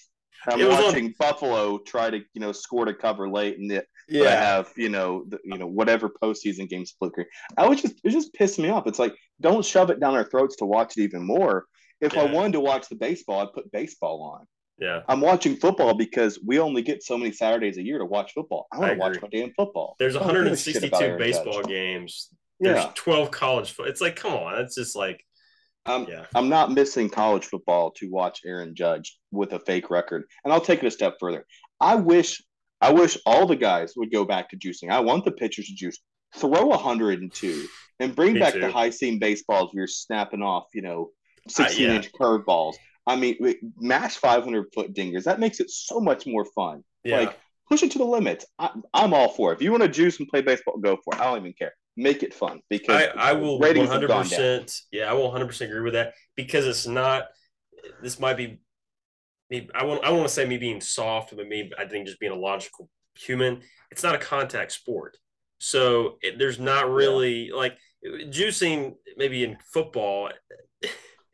[0.47, 3.71] I'm It was on- watching Buffalo try to, you know, score to cover late, and
[3.71, 7.27] the, yeah, I have, you know, the, you know, whatever postseason game split screen.
[7.57, 8.87] I was just, it just pissed me off.
[8.87, 11.67] It's like, don't shove it down our throats to watch it even more.
[12.01, 14.47] If I wanted to watch the baseball, I'd put baseball on.
[14.79, 15.01] Yeah.
[15.09, 18.67] I'm watching football because we only get so many Saturdays a year to watch football.
[18.73, 19.97] I want to watch my damn football.
[19.99, 21.67] There's I don't give a shit 162 baseball Judge.
[21.67, 22.29] games.
[22.61, 23.73] There's Yeah, 12 college.
[23.73, 25.25] Fo- it's like, come on, it's just like,
[25.87, 30.25] I'm, yeah, I'm not missing college football to watch Aaron Judge with a fake record.
[30.45, 31.47] And I'll take it a step further.
[31.81, 32.43] I wish
[32.81, 34.91] I wish all the guys would go back to juicing.
[34.91, 35.99] I want the pitchers to juice.
[36.37, 37.67] Throw 102
[38.01, 38.61] and bring Me back too.
[38.61, 41.11] the high seam baseballs where you're snapping off, you know,
[41.47, 41.97] ah, 16 yeah.
[41.97, 42.75] inch curveballs.
[43.09, 43.37] I mean,
[43.79, 45.25] mash 500 foot dingers.
[45.25, 46.85] That makes it so much more fun.
[47.05, 47.21] yeah.
[47.21, 48.47] Like, push it to the limits.
[48.59, 49.57] I, I'm all for it.
[49.57, 51.21] If you want to juice and play baseball, go for it.
[51.21, 51.73] I don't even care.
[51.97, 54.29] Make it fun because I, I will ratings one have hundred gone down.
[54.29, 54.73] percent.
[54.93, 57.25] Yeah, I will one hundred percent agree with that because it's not.
[58.03, 58.61] This might be.
[59.75, 60.05] I won't.
[60.05, 61.73] I don't want to say me being soft, but me.
[61.77, 63.63] I think just being a logical human.
[63.91, 65.17] It's not a contact sport,
[65.59, 68.95] so it, there's not really like juicing.
[69.17, 70.31] Maybe in football,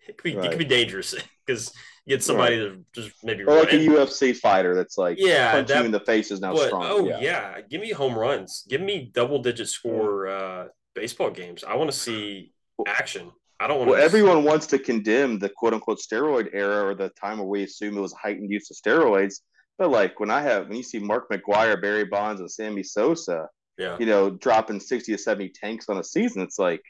[0.08, 1.14] it could be it could be dangerous
[1.46, 1.72] because
[2.06, 3.96] you get somebody to just maybe Or like a run.
[4.06, 6.84] UFC fighter that's like, Yeah, punch that- you in the face is now But strong.
[6.86, 7.60] oh yeah.
[7.70, 8.64] give me home runs.
[8.68, 10.64] Give me double digit score Mm.
[10.66, 11.64] uh, baseball games.
[11.64, 12.52] I want to see
[12.86, 13.30] action.
[13.60, 14.04] I don't want Well, to.
[14.04, 17.96] everyone wants to condemn the quote unquote steroid era or the time where we assume
[17.96, 19.40] it was heightened use of steroids.
[19.78, 23.48] But like when I have when you see Mark McGwire, Barry Bonds, and Sammy Sosa,
[23.78, 26.82] Yeah, you know, dropping sixty to seventy tanks on a season, it's like,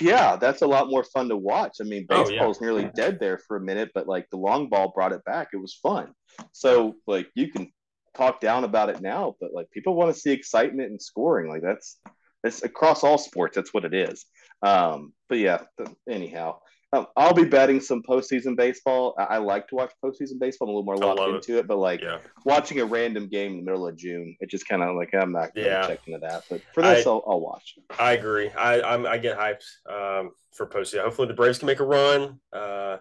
[0.00, 1.76] yeah, that's a lot more fun to watch.
[1.80, 2.66] I mean, Oh, baseball's yeah.
[2.66, 5.48] nearly dead there for a minute, but like the long ball brought it back.
[5.52, 6.12] It was fun.
[6.52, 7.72] So like you can
[8.16, 11.48] talk down about it now, but like people want to see excitement and scoring.
[11.48, 11.98] Like that's
[12.42, 13.54] that's across all sports.
[13.56, 14.24] That's what it is.
[14.62, 15.62] Um, but yeah,
[16.08, 16.58] anyhow,
[16.92, 19.14] um, I'll be betting some postseason baseball.
[19.18, 20.68] I, I like to watch postseason baseball.
[20.68, 21.34] I'm a little more locked love it.
[21.36, 22.18] into it, but like yeah.
[22.44, 25.32] watching a random game in the middle of June, it just kind of like I'm
[25.32, 25.86] not going Yeah.
[25.86, 26.44] check into that.
[26.48, 27.74] But for this, I- will I'll watch.
[27.98, 28.50] I agree.
[28.50, 31.02] I I'm, I get hyped um, for postseason.
[31.02, 32.40] Hopefully the Braves can make a run.
[32.52, 32.98] Uh,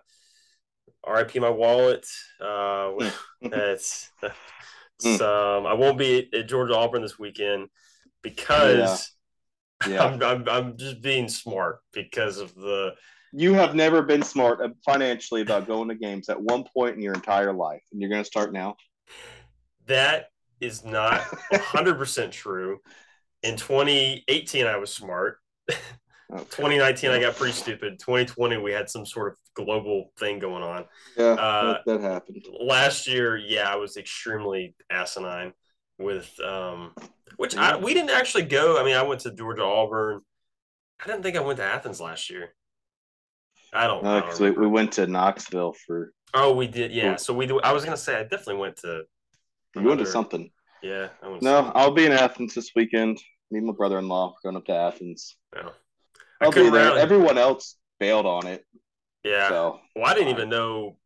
[1.08, 2.06] RIP my wallet.
[2.42, 2.92] Uh,
[3.42, 4.10] it's,
[5.02, 7.70] it's um, I won't be at Georgia Auburn this weekend
[8.22, 9.12] because
[9.88, 12.96] Yeah, I'm, I'm I'm just being smart because of the
[13.32, 17.02] you have never been smart uh, financially about going to games at one point in
[17.02, 18.76] your entire life, and you're going to start now.
[19.86, 20.26] that
[20.60, 21.22] is not
[21.54, 22.80] 100% true.
[23.44, 25.38] In 2018, I was smart.
[26.34, 26.46] Okay.
[26.50, 28.00] 2019, I got pretty stupid.
[28.00, 30.86] 2020, we had some sort of global thing going on.
[31.16, 32.46] Yeah, Uh, that, that happened.
[32.60, 35.54] Last year, yeah, I was extremely asinine
[35.98, 36.94] with, um,
[37.38, 38.78] which I, we didn't actually go.
[38.80, 40.22] I mean, I went to Georgia Auburn.
[41.02, 42.54] I didn't think I went to Athens last year.
[43.74, 44.04] I don't.
[44.04, 44.20] know.
[44.20, 46.92] No, because we, we went to Knoxville for oh, we did.
[46.92, 47.10] Yeah.
[47.10, 47.18] Cool.
[47.18, 47.46] So we.
[47.46, 49.04] do- I was gonna say I definitely went to.
[49.76, 50.50] we went to something.
[50.82, 51.10] Yeah.
[51.22, 51.72] I No, something.
[51.76, 53.20] I'll be in Athens this weekend.
[53.52, 55.38] Me and my brother-in-law going up to Athens.
[55.56, 55.72] No.
[56.42, 56.98] I I'll be there.
[56.98, 58.66] Everyone else bailed on it.
[59.24, 59.50] Yeah.
[59.50, 60.98] So Well, I didn't even know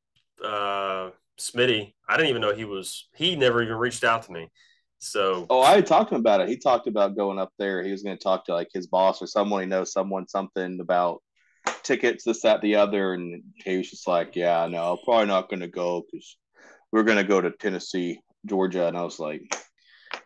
[0.43, 1.93] uh Smitty.
[2.07, 3.07] I didn't even know he was.
[3.15, 4.49] He never even reached out to me.
[4.99, 5.47] So.
[5.49, 6.49] Oh, I had talked to him about it.
[6.49, 7.83] He talked about going up there.
[7.83, 10.79] He was going to talk to like his boss or someone he knows, someone something
[10.79, 11.21] about
[11.83, 15.61] tickets, this, that, the other, and he was just like, "Yeah, no, probably not going
[15.61, 16.37] to go because
[16.91, 19.41] we're going to go to Tennessee, Georgia." And I was like,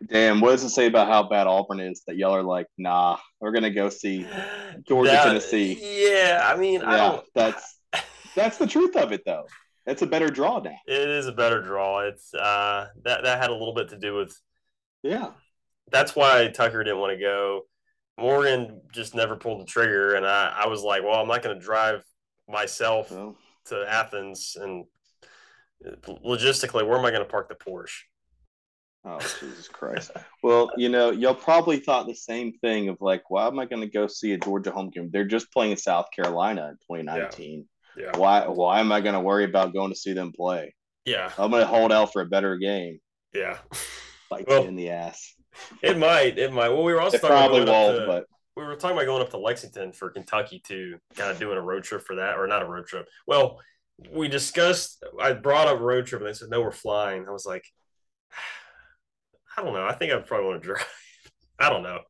[0.06, 3.18] "Damn, what does it say about how bad Auburn is that y'all are like, nah,
[3.40, 4.26] we're going to go see."
[4.88, 5.78] Georgia, Tennessee.
[5.80, 6.42] Yeah.
[6.44, 7.26] I mean, I don't.
[7.34, 7.78] that's
[8.34, 9.46] that's the truth of it, though.
[9.86, 10.76] It's a better draw now.
[10.86, 12.00] It is a better draw.
[12.00, 14.36] It's uh that that had a little bit to do with
[15.02, 15.30] Yeah,
[15.90, 17.62] that's why Tucker didn't want to go.
[18.18, 21.58] Morgan just never pulled the trigger, and I, I was like, well, I'm not going
[21.58, 22.02] to drive
[22.48, 23.10] myself
[23.66, 24.84] to Athens, and
[26.24, 28.00] logistically, where am I going to park the Porsche?
[29.04, 30.10] Oh, Jesus Christ.
[30.42, 33.82] Well, you know, y'all probably thought the same thing of like, why am I going
[33.82, 35.10] to go see a Georgia home game?
[35.12, 37.66] They're just playing in South Carolina in 2019.
[37.96, 40.74] Yeah, Why why am I going to worry about going to see them play?
[41.04, 42.98] yeah, I'm going to hold out for a better game.
[43.32, 43.58] yeah.
[44.28, 45.35] Bites Well, you in the ass.
[45.82, 46.68] It might, it might.
[46.70, 48.24] Well, we were also It probably about going won't, up to, but
[48.56, 51.62] we were talking about going up to Lexington for Kentucky too, kind of doing a
[51.62, 53.06] road trip for that, or not a road trip.
[53.26, 53.60] Well,
[54.10, 55.02] we discussed.
[55.20, 57.26] I brought up road trip, and they said no, we're flying.
[57.28, 57.64] I was like,
[59.56, 59.86] I don't know.
[59.86, 60.86] I think I probably want to drive.
[61.58, 62.00] I don't know.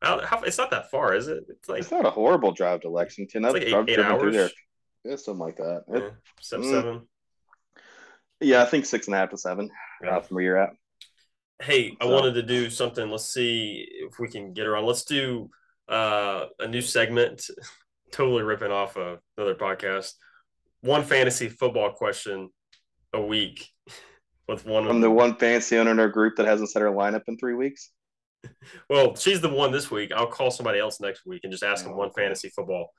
[0.00, 1.42] How, it's not that far, is it?
[1.48, 3.44] It's like it's not a horrible drive to Lexington.
[3.44, 4.36] I've, like eight- I've eight driven through hours?
[4.36, 4.50] there.
[5.04, 5.82] Yeah, something like that.
[5.88, 6.10] It- yeah,
[6.40, 6.70] seven, Mm.
[6.70, 7.08] seven.
[8.40, 9.68] yeah, I think six and a half to seven
[10.02, 10.18] Yeah.
[10.18, 10.70] uh, from where you're at.
[11.60, 13.10] Hey, I So- wanted to do something.
[13.10, 14.86] Let's see if we can get around.
[14.86, 15.50] Let's do
[15.88, 17.46] uh, a new segment,
[18.12, 20.12] totally ripping off of another podcast.
[20.82, 22.50] One fantasy football question
[23.12, 23.68] a week
[24.48, 24.86] with one.
[24.86, 27.54] I'm the one fancy owner in our group that hasn't set her lineup in three
[27.54, 27.90] weeks.
[28.88, 30.12] Well, she's the one this week.
[30.14, 32.22] I'll call somebody else next week and just ask them Oh, one okay.
[32.22, 32.92] fantasy football.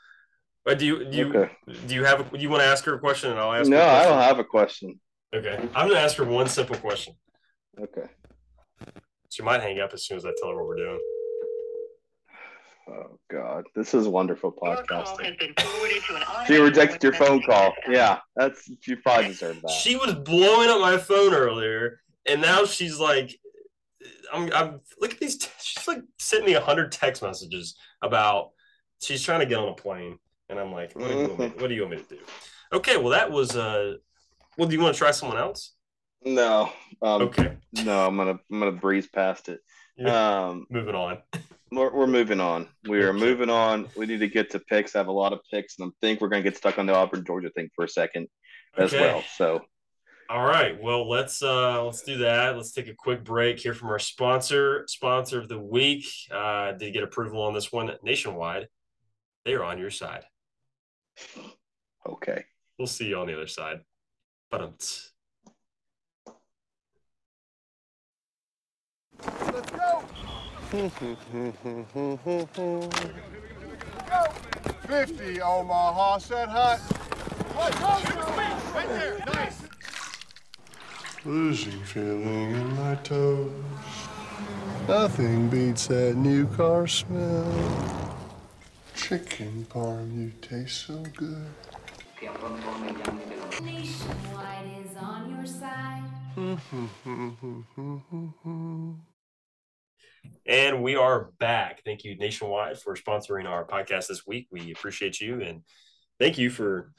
[0.66, 1.54] But do you do you Okay.
[1.88, 3.70] do you have a, do you want to ask her a question and I'll ask?
[3.70, 5.00] No, her I don't have a question.
[5.34, 7.14] Okay, I'm gonna ask her one simple question.
[7.80, 8.08] Okay.
[9.30, 11.00] She might hang up as soon as I tell her what we're doing.
[12.90, 15.26] Oh God, this is a wonderful Your podcasting.
[15.26, 17.74] has been forwarded to an She rejected your phone call.
[17.88, 19.70] Yeah, that's she probably deserve that.
[19.70, 23.40] She was blowing up my phone earlier, and now she's like,
[24.34, 28.50] "I'm, I'm look at these." T- she's like sent me a hundred text messages about
[29.02, 30.18] she's trying to get on a plane,
[30.50, 32.22] and I'm like, "What do you want me, what do you want me to do?"
[32.74, 33.56] Okay, well that was.
[33.56, 33.98] uh
[34.58, 35.76] Well, do you want to try someone else?
[36.24, 39.62] No, um, Okay, no, I'm gonna I'm gonna breeze past it.
[40.06, 41.20] Um, moving on.
[41.72, 42.68] we're, we're moving on.
[42.88, 43.88] We are moving on.
[43.96, 44.96] We need to get to picks.
[44.96, 46.96] I have a lot of picks, and I think we're gonna get stuck on the
[46.96, 48.28] Auburn Georgia thing for a second
[48.78, 49.02] as Okay.
[49.02, 49.24] well.
[49.36, 49.62] So
[50.30, 50.82] All right.
[50.82, 52.56] Well, let's uh let's do that.
[52.58, 56.06] Let's take a quick break here from our sponsor, sponsor of the week.
[56.32, 58.68] Uh did get approval on this one nationwide.
[59.46, 60.26] They are on your side.
[62.06, 62.44] okay.
[62.78, 63.80] We'll see you on the other side.
[64.52, 64.74] But um,
[69.52, 70.04] Let's go.
[70.70, 71.02] 50
[75.42, 76.48] Omaha set.
[76.50, 76.80] Right
[78.88, 79.64] there, nice.
[81.26, 83.52] Losing feeling in my toes.
[84.88, 87.52] Nothing beats that new car smell.
[88.96, 91.48] Chicken parm, you taste so good.
[93.64, 96.04] Nationwide is on your side.
[100.46, 101.82] and we are back.
[101.86, 104.48] Thank you, Nationwide, for sponsoring our podcast this week.
[104.52, 105.62] We appreciate you and
[106.20, 106.92] thank you for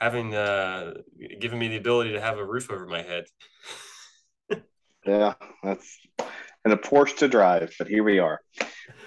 [0.00, 0.94] having uh
[1.40, 3.24] given me the ability to have a roof over my head.
[5.06, 5.98] Yeah, that's
[6.64, 8.40] and a Porsche to drive, but here we are.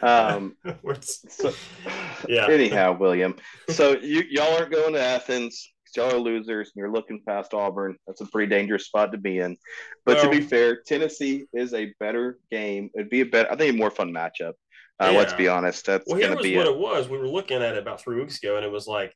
[0.01, 0.55] Um,
[1.01, 1.53] so,
[2.27, 2.47] Yeah.
[2.47, 3.35] Anyhow, William,
[3.69, 5.73] so you y'all aren't going to Athens.
[5.95, 7.95] Y'all are losers, and you're looking past Auburn.
[8.07, 9.57] That's a pretty dangerous spot to be in.
[10.05, 12.89] But to be fair, Tennessee is a better game.
[12.95, 14.53] It'd be a better, I think, a more fun matchup.
[14.99, 15.85] Uh, Let's be honest.
[15.85, 16.71] That's Well, here going to was be what it.
[16.73, 17.07] it was.
[17.07, 19.13] We were looking at it about three weeks ago, and it was like,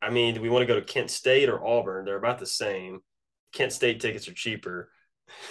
[0.00, 2.04] I mean, do we want to go to Kent State or Auburn?
[2.04, 3.00] They're about the same.
[3.52, 4.90] Kent State tickets are cheaper.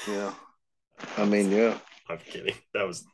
[0.08, 0.34] Yeah.
[1.18, 1.78] I mean, yeah.
[2.10, 2.56] I'm kidding.
[2.74, 3.06] That was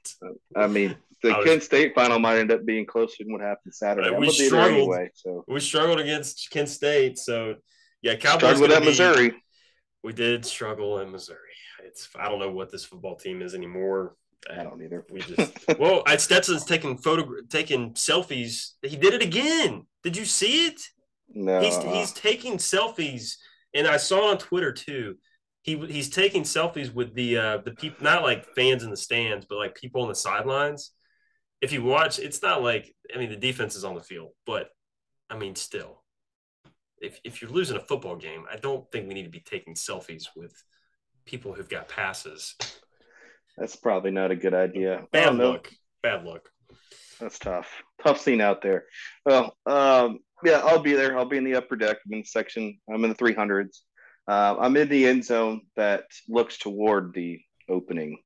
[0.55, 3.41] I mean, the I was- Kent State final might end up being closer than what
[3.41, 4.09] happened Saturday.
[4.11, 4.73] We struggled.
[4.73, 5.09] anyway.
[5.13, 7.55] So we struggled against Kent State, so
[8.01, 8.59] yeah, Cowboys.
[8.59, 9.43] gonna that be- Missouri.
[10.03, 11.39] We did struggle in Missouri.
[11.83, 14.15] It's I don't know what this football team is anymore.
[14.49, 15.05] I don't either.
[15.09, 18.73] We just well, I, Stetson's taking photo taking selfies.
[18.83, 19.87] He did it again.
[20.03, 20.81] Did you see it?
[21.33, 21.59] no.
[21.59, 23.37] He's he's taking selfies,
[23.73, 25.17] and I saw on Twitter too.
[25.65, 29.47] He he's taking selfies with the uh the people, not like fans in the stands,
[29.49, 30.91] but like people on the sidelines.
[31.59, 34.69] If you watch, it's not like I mean the defense is on the field, but
[35.27, 36.03] I mean still,
[37.01, 39.73] if if you're losing a football game, I don't think we need to be taking
[39.73, 40.53] selfies with
[41.25, 42.53] people who've got passes.
[43.57, 45.05] that's probably not a good idea.
[45.11, 45.71] Bad look.
[46.03, 46.47] Bad look.
[47.19, 47.81] That's tough.
[48.03, 48.85] Tough scene out there.
[49.25, 51.17] Well, um, yeah, I'll be there.
[51.17, 51.97] I'll be in the upper deck.
[52.05, 52.77] I'm in the section.
[52.87, 53.79] I'm in the 300s.
[54.27, 58.19] Uh, I'm in the end zone that looks toward the opening,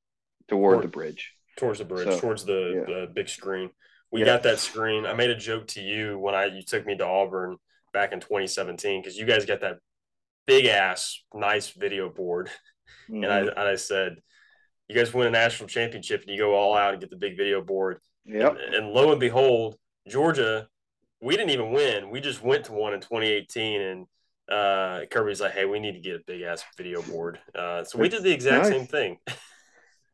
[0.48, 1.32] toward Toward- the bridge.
[1.56, 2.94] towards the bridge, So, towards the, yeah.
[3.00, 3.70] the big screen.
[4.10, 4.26] We Yeah.
[4.26, 5.04] got that screen.
[5.04, 7.58] I made a joke to you when I you took me to Auburn
[7.92, 9.78] back in 2017 because you guys got that
[10.46, 12.50] big ass nice video board,
[13.08, 13.48] and I Mhm.
[13.50, 14.22] and I said,
[14.88, 17.36] you guys win a national championship and you go all out and get the big
[17.36, 18.00] video board.
[18.24, 18.56] yep.
[18.58, 20.68] And, and lo and behold, Georgia,
[21.20, 22.10] we didn't even win.
[22.10, 24.06] We just went to one in 2018 and.
[24.50, 27.38] Uh, Kirby's like, hey, we need to get a big ass video board.
[27.54, 28.72] Uh, so we did the exact Nice.
[28.78, 29.18] same thing.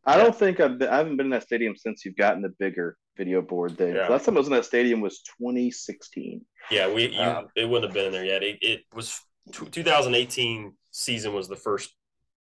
[0.04, 2.50] I don't think I've been, I haven't been in that stadium since you've gotten the
[2.58, 3.76] bigger video board.
[3.76, 4.08] Then Yeah.
[4.08, 6.44] last time I was in that stadium was 2016.
[6.70, 8.42] Yeah, we you, Um, it wouldn't have been in there yet.
[8.42, 9.20] It, it was
[9.52, 11.94] tw 2018 season was the first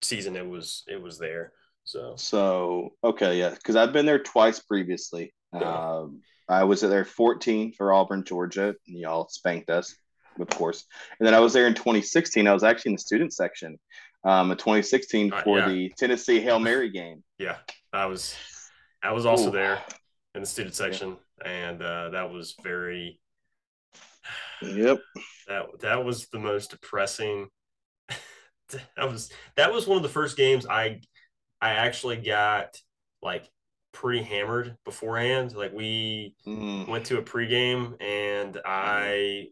[0.02, 1.52] season it was it was there.
[1.84, 5.32] So So okay, yeah, because I've been there twice previously.
[5.52, 5.60] Yeah.
[6.00, 9.96] Um, I was there 14 for Auburn, Georgia, and y'all spanked us,
[10.40, 10.84] of course.
[11.18, 12.46] And then I was there in 2016.
[12.46, 13.78] I was actually in the student section
[14.24, 15.68] um, in 2016 Uh, for yeah.
[15.68, 17.22] the Tennessee Hail Mary game.
[17.38, 17.56] yeah,
[17.92, 18.36] I was
[19.02, 19.52] I was also Ooh.
[19.52, 19.82] there
[20.34, 23.20] in the student section, and uh, that was very
[24.62, 24.98] Yep.
[25.48, 27.48] that that was the most depressing.
[28.96, 31.00] that was that was one of the first games I
[31.60, 32.76] I actually got
[33.22, 33.48] like
[33.92, 35.54] pretty hammered beforehand.
[35.54, 36.88] Like we Mm.
[36.88, 39.48] went to a pregame and I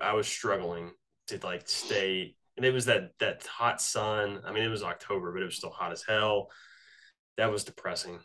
[0.00, 0.92] I was struggling
[1.28, 4.40] to like stay and it was that that hot sun.
[4.44, 6.48] I mean it was October, but it was still hot as hell.
[7.36, 8.20] That was depressing.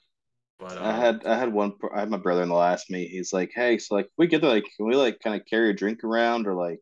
[0.60, 1.74] But uh, I had I had one.
[1.96, 3.10] I had my brother in the last meet.
[3.10, 5.70] He's like, "Hey, so like we get to like can we like kind of carry
[5.70, 6.80] a drink around or like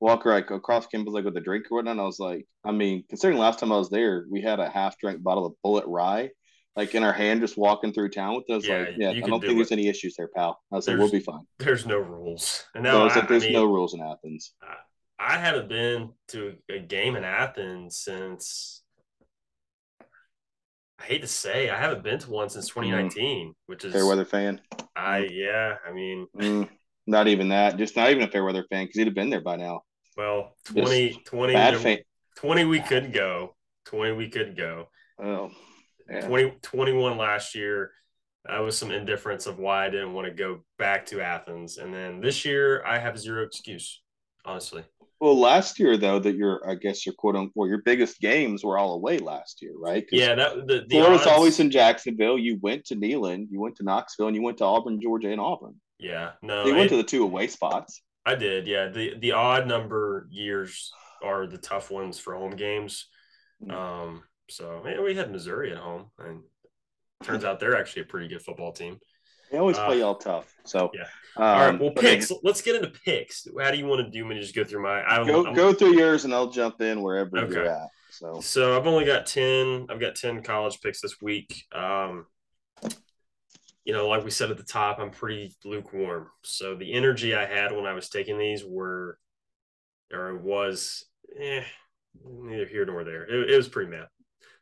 [0.00, 2.72] walk like across campus like with a drink or whatnot?" And I was like, I
[2.72, 5.84] mean, considering last time I was there, we had a half drink bottle of Bulleit
[5.86, 6.30] Rye
[6.78, 8.66] like in our hand, just walking through town with us.
[8.66, 9.78] Yeah, like, yeah, I don't do think there's it.
[9.78, 10.60] any issues there, pal.
[10.72, 11.42] I was like, we'll be fine.
[11.58, 12.64] there's no rules.
[12.74, 14.54] And So I was I, like, there's I mean, no rules in Athens.
[15.18, 18.82] I haven't been to a game in Athens since
[21.00, 24.24] I hate to say I haven't been to one since 2019, which is Fair weather
[24.24, 24.60] fan.
[24.96, 26.68] I yeah, I mean, Mm,
[27.06, 27.76] not even that.
[27.76, 29.82] Just not even a fair weather fan because he'd have been there by now.
[30.16, 31.98] well, 20 20 Bad there- fan.
[32.36, 33.56] 20 we couldn't go.
[33.86, 34.88] 20 we couldn't go.
[35.20, 35.50] Oh,
[36.10, 36.26] yeah.
[36.26, 37.92] 20 21 last year.
[38.44, 41.76] That was some indifference of why I didn't want to go back to Athens.
[41.76, 44.00] And then this year I have zero excuse,
[44.44, 44.84] honestly.
[45.20, 48.78] Well, last year though, that your I guess your quote unquote your biggest games were
[48.78, 50.06] all away last year, right?
[50.12, 52.38] Yeah, that the, the odds- always in Jacksonville.
[52.38, 55.40] You went to Neyland, you went to Knoxville, and you went to Auburn, Georgia, and
[55.40, 55.74] Auburn.
[55.98, 58.00] Yeah, no, you went to the two away spots.
[58.24, 58.88] I did, yeah.
[58.88, 60.92] The the odd number years
[61.22, 63.06] are the tough ones for home games.
[63.64, 63.72] Mm.
[63.72, 66.42] Um, so yeah, we had Missouri at home, and
[67.22, 68.98] turns out they're actually a pretty good football team.
[69.50, 70.52] They always Uh, play all tough.
[70.64, 71.08] So yeah.
[71.36, 72.30] Um, All right, well, but picks.
[72.42, 73.46] Let's get into picks.
[73.60, 74.24] How do you want to do?
[74.24, 75.02] Me just go through my.
[75.08, 77.52] I, Go I'm- go through yours, and I'll jump in wherever Okay.
[77.54, 77.88] you're at.
[78.10, 79.86] So So I've only got ten.
[79.90, 81.64] I've got ten college picks this week.
[81.72, 82.26] Um,
[83.84, 86.28] you know, like we said at the top, I'm pretty lukewarm.
[86.42, 89.18] So the energy I had when I was taking these were,
[90.12, 91.06] or was,
[91.40, 91.64] eh,
[92.22, 93.24] neither here nor there.
[93.24, 94.08] It, it was pretty mad.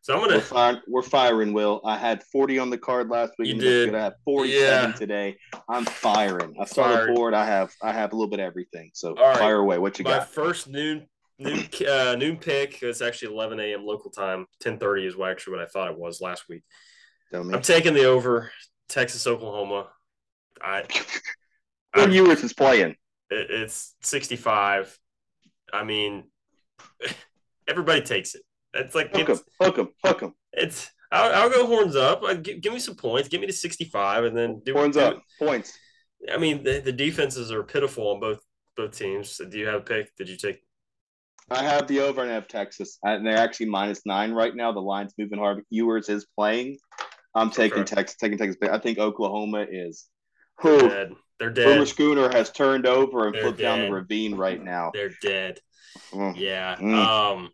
[0.07, 0.41] So I'm we're gonna.
[0.41, 0.81] firing.
[0.87, 1.53] We're firing.
[1.53, 3.49] Will I had 40 on the card last week?
[3.49, 3.93] You did.
[3.93, 4.97] I have 47 Yeah.
[4.97, 5.37] today.
[5.69, 6.55] I'm firing.
[6.61, 7.35] I saw the board.
[7.35, 8.93] I have I have a little bit of everything.
[8.95, 9.37] So right.
[9.37, 9.79] fire away.
[9.79, 10.21] What you got?
[10.21, 11.09] My first noon
[11.41, 12.85] noon uh, noon pick.
[12.85, 13.85] It's actually 11 a.m.
[13.85, 14.47] local time.
[14.63, 16.63] 10:30 is what actually what I thought it was last week.
[17.35, 18.53] I'm taking the over.
[18.89, 19.89] Texas Oklahoma.
[20.63, 20.85] I.
[21.95, 22.95] When I'm- Ewers is playing.
[23.29, 24.97] It, it's 65.
[25.73, 26.31] I mean,
[27.67, 28.43] everybody takes it.
[28.77, 29.37] It's like Hook him.
[29.37, 29.89] it's, Hook him.
[30.05, 30.35] Hook him.
[30.53, 32.23] it's I'll, I'll go horns up.
[32.23, 33.29] Like, give, give me some points.
[33.29, 35.23] Give me to 65, and then do Horns do- up.
[35.39, 35.73] Points.
[36.33, 38.41] I mean, the, the defenses are pitiful on both
[38.77, 39.31] both teams.
[39.33, 40.15] So do you have a pick?
[40.17, 40.61] Did you take?
[41.51, 42.99] I have the over and I have Texas.
[43.05, 44.73] And they're actually minus nine right now.
[44.73, 45.63] The line's moving hard.
[45.71, 46.79] Ewers is playing.
[47.35, 47.95] I'm taking Okay.
[47.95, 48.17] Texas.
[48.17, 48.57] Taking Texas.
[48.69, 50.07] I think Oklahoma is.
[50.63, 50.89] They're Whew.
[50.89, 51.13] dead.
[51.39, 51.87] They're Boomer.
[51.87, 54.91] Schooner has turned over and They're flipped down the ravine right now.
[54.93, 55.61] They're dead.
[56.13, 56.35] Mm.
[56.37, 56.77] Yeah.
[56.77, 56.95] Mm.
[57.07, 57.51] Um,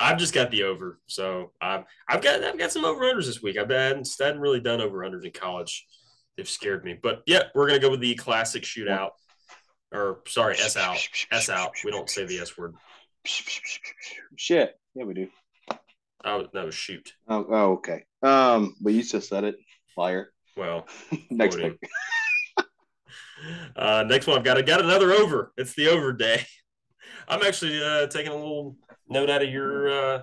[0.00, 0.98] I've just got the over.
[1.06, 3.58] So I've I've got I've got some over unders this week.
[3.58, 5.86] I've hadn't, hadn't really done over unders in college.
[6.36, 6.98] They've scared me.
[7.00, 9.10] But yeah, we're gonna go with the classic shootout.
[9.92, 10.96] Or sorry, S out.
[11.30, 11.72] S out.
[11.84, 12.74] We don't say the S word.
[14.36, 14.74] Shit.
[14.94, 15.28] Yeah, we do.
[16.24, 17.12] Oh no, shoot.
[17.28, 18.04] Oh, oh okay.
[18.22, 19.56] Um, but you just said it.
[19.96, 20.32] Liar.
[20.56, 20.86] Well,
[21.30, 21.76] Next pick.
[23.76, 25.52] uh, next one I've got I got another over.
[25.58, 26.46] It's the over day.
[27.28, 28.76] I'm actually uh, taking a little
[29.10, 30.22] note out of your uh,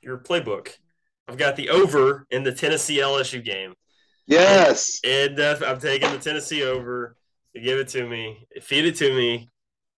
[0.00, 0.70] your playbook.
[1.28, 3.74] I've got the over in the Tennessee LSU game.
[4.26, 5.00] Yes.
[5.04, 7.16] And uh, I'm taking the Tennessee over.
[7.54, 8.46] Give it to me.
[8.62, 9.48] Feed it to me.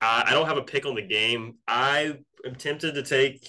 [0.01, 1.55] Uh, I don't have a pick on the game.
[1.67, 3.49] I am tempted to take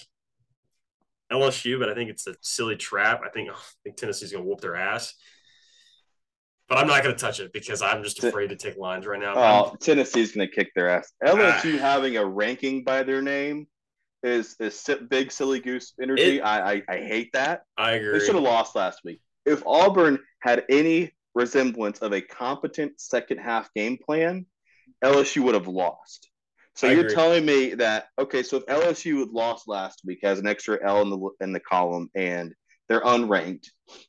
[1.30, 3.20] LSU, but I think it's a silly trap.
[3.24, 3.54] I think I
[3.84, 5.14] think Tennessee's going to whoop their ass.
[6.68, 9.20] But I'm not going to touch it because I'm just afraid to take lines right
[9.20, 9.34] now.
[9.36, 11.12] Oh, Tennessee's going to kick their ass.
[11.24, 11.30] Ah.
[11.30, 13.66] LSU having a ranking by their name
[14.22, 16.38] is is big silly goose energy.
[16.38, 17.62] It- I, I I hate that.
[17.76, 18.18] I agree.
[18.18, 19.20] They should have lost last week.
[19.46, 24.46] If Auburn had any resemblance of a competent second half game plan,
[25.04, 26.28] LSU would have lost.
[26.74, 27.14] So I you're agree.
[27.14, 28.42] telling me that okay?
[28.42, 31.60] So if LSU had lost last week, has an extra L in the in the
[31.60, 32.54] column, and
[32.88, 33.66] they're unranked,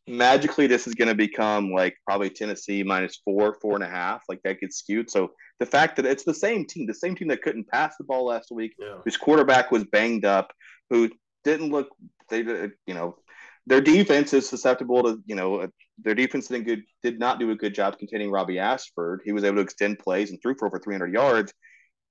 [0.07, 4.23] magically this is going to become like probably Tennessee minus four, four and a half.
[4.29, 5.09] Like that gets skewed.
[5.09, 8.03] So the fact that it's the same team, the same team that couldn't pass the
[8.03, 8.97] ball last week, Yeah.
[9.03, 10.51] whose quarterback was banged up,
[10.89, 11.09] who
[11.43, 11.89] didn't look
[12.29, 13.17] they uh, you know
[13.65, 15.67] their defense is susceptible to you know uh,
[16.03, 19.21] their defense didn't good did not do a good job containing Robby Ashford.
[19.25, 21.53] He was able to extend plays and threw for over 300 yards.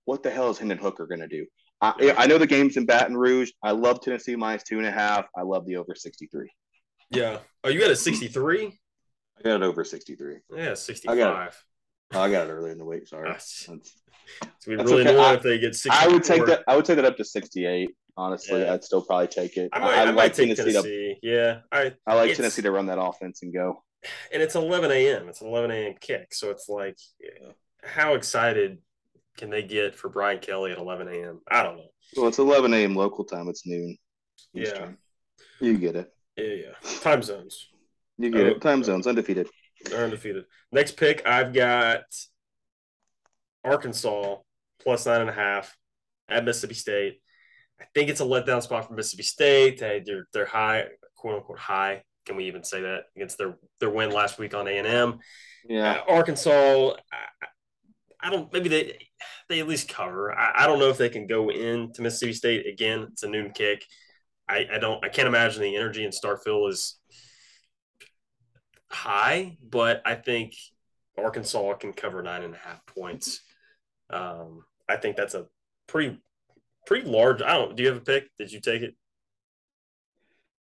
[0.05, 1.47] What the hell is Hendon Hooker going to do?
[1.81, 3.51] I, I know the game's in Baton Rouge.
[3.63, 5.27] I love Tennessee minus two and a half.
[5.37, 6.51] I love the over 63.
[7.11, 7.39] Yeah.
[7.63, 8.77] Oh, you got a 63?
[9.39, 10.39] I got it over 63.
[10.57, 11.65] Yeah, 65.
[12.11, 13.07] I got Oh, I got it early in the week.
[13.09, 13.29] Sorry.
[13.29, 13.69] That's-
[14.43, 15.19] It's gonna be That's really okay.
[15.19, 15.99] I- if they get 64.
[16.09, 16.65] I would take that.
[16.69, 17.91] I would take that up to 68.
[18.17, 18.75] Honestly, Yeah.
[18.75, 19.71] I'd still probably take it.
[19.73, 21.17] I might, I, I like might take Tennessee, Tennessee.
[21.23, 21.27] to.
[21.29, 21.61] Yeah.
[21.73, 23.85] I I like Tennessee to run that offense and go.
[24.33, 25.29] and it's 11 a.m.
[25.29, 25.95] It's an 11 a.m.
[26.01, 26.97] kick, so it's like,
[27.83, 28.79] how excited
[29.37, 31.41] can they get for Brian Kelly at 11 a.m.?
[31.51, 31.89] I don't know.
[32.17, 32.95] Well, it's 11 a.m.
[32.97, 33.49] local time.
[33.49, 33.97] It's noon.
[34.53, 34.91] Yeah.
[35.61, 36.13] You get it.
[36.37, 37.01] Yeah, yeah.
[37.01, 37.69] Time zones.
[38.19, 38.61] You get Oh, it.
[38.61, 39.49] Time zones undefeated.
[39.85, 40.45] They're undefeated.
[40.73, 42.03] Next pick, I've got
[43.65, 44.37] Arkansas
[44.83, 45.77] plus nine and a half
[46.29, 47.21] at Mississippi State.
[47.81, 49.81] I think it's a letdown spot for Mississippi State.
[49.81, 52.03] They, they're they're high, quote unquote high.
[52.27, 55.19] Can we even say that against their their win last week on A and M?
[55.69, 55.93] Yeah.
[55.93, 57.47] Uh, Arkansas, I,
[58.21, 58.53] I don't.
[58.53, 59.09] Maybe they
[59.49, 60.33] they at least cover.
[60.33, 63.09] I, I don't know if they can go into Mississippi State again.
[63.13, 63.85] It's a noon kick.
[64.49, 65.05] I, I don't.
[65.05, 66.99] I can't imagine the energy in Starkville is
[68.91, 70.55] high, but I think
[71.17, 73.41] Arkansas can cover nine and a half points.
[74.11, 75.47] Um, I think that's a
[75.87, 76.19] pretty
[76.87, 77.43] pretty large.
[77.43, 77.77] I don't.
[77.77, 78.29] Do you have a pick?
[78.39, 78.95] Did you take it?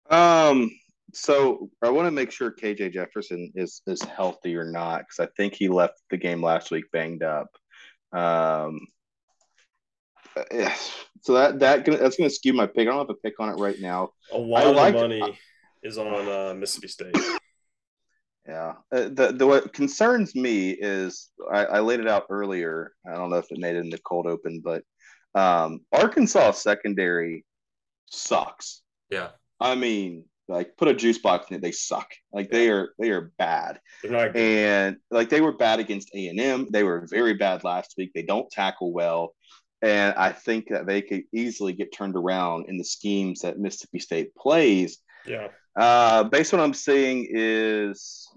[0.09, 0.71] Um.
[1.13, 5.29] So I want to make sure KJ Jefferson is is healthy or not because I
[5.37, 7.49] think he left the game last week banged up.
[8.13, 8.87] Um.
[10.51, 10.93] Yes.
[11.23, 12.79] So that that gonna- that's going to skew my pick.
[12.87, 14.11] I don't have a pick on it right now.
[14.31, 15.37] A lot I of like- money
[15.83, 17.15] is on uh, Mississippi State.
[18.47, 18.73] Yeah.
[18.91, 22.93] Uh, the the what concerns me is I, I laid it out earlier.
[23.07, 24.83] I don't know if it made it in the cold open, but
[25.35, 27.45] um, Arkansas secondary
[28.09, 28.81] sucks.
[29.09, 29.29] Yeah,
[29.59, 32.11] I mean, like put a juice box in it, they suck.
[32.33, 33.79] Like they are they are bad.
[34.35, 36.67] And like they were bad against A and M.
[36.71, 38.11] They were very bad last week.
[38.13, 39.33] They don't tackle well.
[39.81, 43.99] And I think that they could easily get turned around in the schemes that Mississippi
[43.99, 44.99] State plays.
[45.25, 48.27] Yeah, Uh, based on what I'm seeing is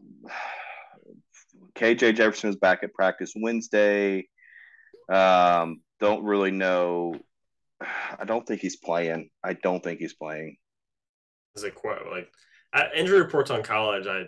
[1.74, 4.28] KJ Jefferson is back at practice Wednesday.
[5.12, 7.14] Um, don't really know.
[7.80, 9.30] I don't think he's playing.
[9.42, 10.56] I don't think he's playing.
[11.56, 12.28] is it quite like
[12.72, 14.06] I, injury reports on college?
[14.06, 14.24] I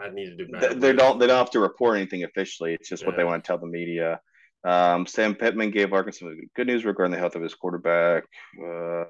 [0.00, 0.74] I need to do better.
[0.74, 1.18] They, they don't.
[1.18, 2.74] They don't have to report anything officially.
[2.74, 4.20] It's just what they want to tell the media.
[4.64, 8.24] Um, Sam Pittman gave Arkansas good news regarding the health of his quarterback.
[8.60, 9.04] Uh,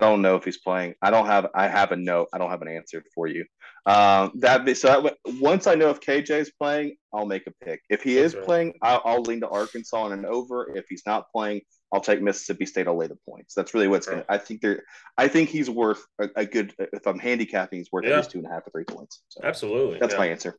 [0.00, 0.94] I don't know if he's playing.
[1.02, 1.48] I don't have.
[1.54, 2.28] I have a note.
[2.32, 3.44] I don't have an answer for you.
[3.86, 7.64] Um, that be, so that, once I know if KJ is playing, I'll make a
[7.64, 7.82] pick.
[7.88, 8.44] If he is Okay.
[8.44, 10.76] playing, I'll, I'll lean to Arkansas on an over.
[10.76, 12.86] If he's not playing, I'll take Mississippi State.
[12.86, 13.54] I'll lay the points.
[13.54, 14.20] That's really what's going.
[14.22, 14.82] to I think they're.
[15.18, 16.74] I think he's worth a, a good.
[16.78, 18.12] If I'm handicapping, he's worth Yeah.
[18.12, 19.22] at least two and a half or three points.
[19.28, 19.98] So Absolutely.
[19.98, 20.18] that's yeah.
[20.18, 20.56] my answer.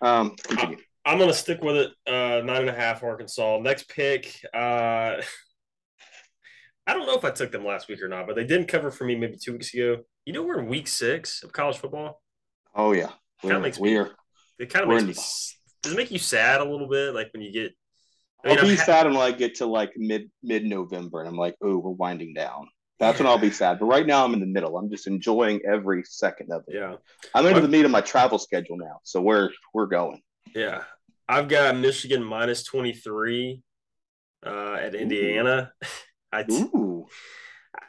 [0.00, 0.78] Um, continue.
[1.06, 1.90] I'm gonna stick with it.
[2.06, 3.58] Uh, nine and a half Arkansas.
[3.58, 4.40] Next pick.
[4.54, 5.16] Uh,
[6.86, 8.90] I don't know if I took them last week or not, but they didn't cover
[8.90, 9.98] for me maybe two weeks ago.
[10.26, 12.20] You know, we're in week six of college football.
[12.74, 13.10] Oh yeah,
[13.40, 13.98] Kinda we're, makes me-.
[14.58, 15.14] It kind of makes me.
[15.82, 17.72] Does it make you sad a little bit, like when you get?
[18.44, 21.28] I mean, I'll be ha- sad until I get to like mid mid November, and
[21.28, 22.68] I'm like, oh, we're winding down.
[23.00, 23.78] That's when I'll be sad.
[23.80, 24.76] But right now I'm in the middle.
[24.76, 26.76] I'm just enjoying every second of it.
[26.76, 26.96] Yeah,
[27.34, 30.20] I'm into the meat of my travel schedule now, so we're we're going.
[30.54, 30.82] yeah.
[31.26, 33.62] I've got Michigan minus twenty three
[34.44, 35.72] uh, at Indiana.
[36.34, 37.06] I, Ooh,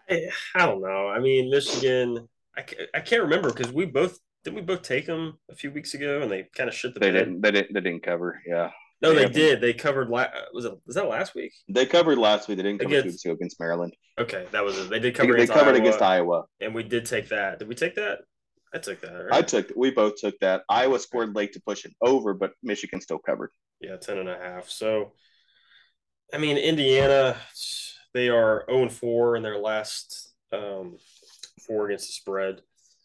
[0.09, 1.07] I I don't know.
[1.09, 2.27] I mean, Michigan.
[2.57, 5.93] I, I can't remember because we both didn't we both take them a few weeks
[5.93, 7.17] ago and they kind of shit the they bed.
[7.19, 8.41] didn't they didn't they didn't cover.
[8.47, 8.69] Yeah,
[9.01, 9.61] No, They they did.
[9.61, 10.09] They covered.
[10.09, 10.73] La- was it?
[10.85, 11.51] Was that last week?
[11.67, 12.57] they covered last week.
[12.57, 13.93] They didn't cover Against- against Maryland.
[14.19, 14.89] Okay, that was it.
[14.89, 15.33] They did cover.
[15.33, 16.43] they against covered Iowa, against Iowa.
[16.61, 17.59] and we did take that.
[17.59, 18.19] Did we take that?
[18.73, 19.11] I took that.
[19.13, 19.33] Right?
[19.33, 19.71] I took.
[19.75, 20.61] We both took that.
[20.69, 23.51] Iowa scored late to push it over, but Michigan still covered.
[23.81, 24.69] Yeah, 10 and a half.
[24.69, 25.11] So,
[26.33, 27.35] I mean, Indiana,
[28.15, 30.97] they are 0 and 4 in their last um,
[31.67, 32.61] four against the spread,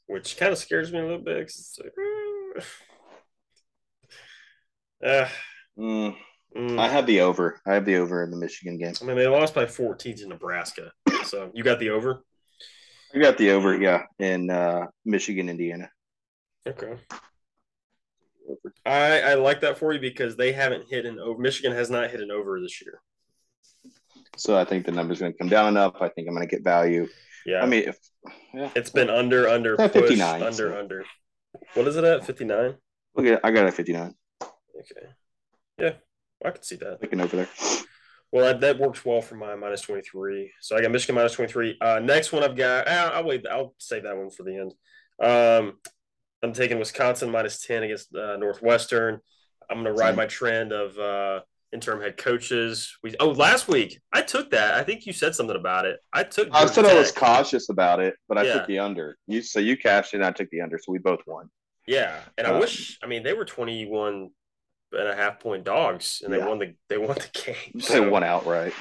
[0.07, 1.39] which kind of scares me a little bit.
[1.39, 2.65] it's like,
[5.05, 5.29] uh,
[5.79, 6.15] Mm,
[6.55, 6.79] mm.
[6.79, 7.59] I have the over.
[7.67, 8.93] I have the over in the Michigan game.
[9.01, 10.93] I mean, they lost by 14 to Nebraska.
[11.25, 12.23] So, you got the over?
[13.15, 13.81] I got the over.
[13.81, 15.89] Yeah, in uh, Michigan, Indiana.
[16.67, 16.95] Okay.
[18.85, 21.41] I, I like that for you because they haven't hit an over.
[21.41, 23.01] Michigan has not hit an over this year.
[24.37, 25.95] So I think the number's going to come down enough.
[26.01, 27.09] I think I'm going to get value.
[27.47, 27.63] Yeah.
[27.63, 27.99] I mean, if
[28.55, 30.79] yeah, it's been under, under, push, 59, under, so.
[30.79, 31.05] under.
[31.75, 32.25] What is it at?
[32.25, 32.75] 59?
[33.19, 34.15] okay, I got a 59.
[34.43, 35.07] Okay.
[35.79, 35.93] Yeah,
[36.45, 36.99] I can see that.
[37.03, 37.49] Looking over there.
[38.33, 40.53] Well, that, that works well for my minus 23.
[40.61, 41.79] So I got Michigan minus 23.
[41.81, 44.75] Uh, next one I've got, uh, I'll wait, I'll save that one for the end.
[45.21, 45.79] Um,
[46.43, 49.21] I'm taking Wisconsin minus 10 against uh, Northwestern.
[49.69, 51.41] I'm going to ride my trend of uh,
[51.73, 52.97] interim head coaches.
[53.03, 54.75] We Oh, last week I took that.
[54.75, 56.01] I think you said something about it.
[56.13, 56.49] I took.
[56.53, 58.53] I said I was cautious about it, but I Yeah.
[58.55, 59.17] took the under.
[59.27, 61.49] You so you cashed in, I took the under, so we both won.
[61.87, 62.99] Yeah, and I Um, wish.
[63.03, 64.31] I mean, they were 21
[64.93, 67.55] and a half point dogs, and they won the they won the game.
[67.75, 68.73] They So- won outright.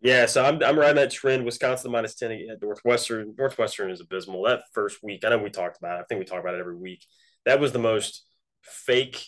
[0.00, 1.44] Yeah, so I'm I'm riding that trend.
[1.44, 3.34] Wisconsin minus ten at Northwestern.
[3.36, 4.42] Northwestern is abysmal.
[4.44, 6.02] That first week, I know we talked about it.
[6.02, 7.04] I think we talk about it every week.
[7.46, 8.24] That was the most
[8.62, 9.24] fake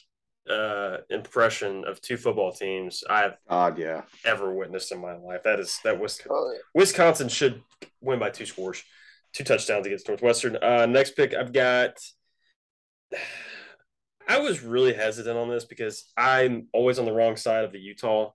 [0.50, 4.02] uh, impression of two football teams I've God, yeah.
[4.24, 5.42] ever witnessed in my life.
[5.44, 7.62] That is that was Oh, Wisconsin should
[8.00, 8.82] win by two scores,
[9.32, 10.56] two touchdowns against Northwestern.
[10.56, 11.92] Uh, next pick, I've got.
[14.28, 17.80] I was really hesitant on this because I'm always on the wrong side of the
[17.80, 18.30] Utah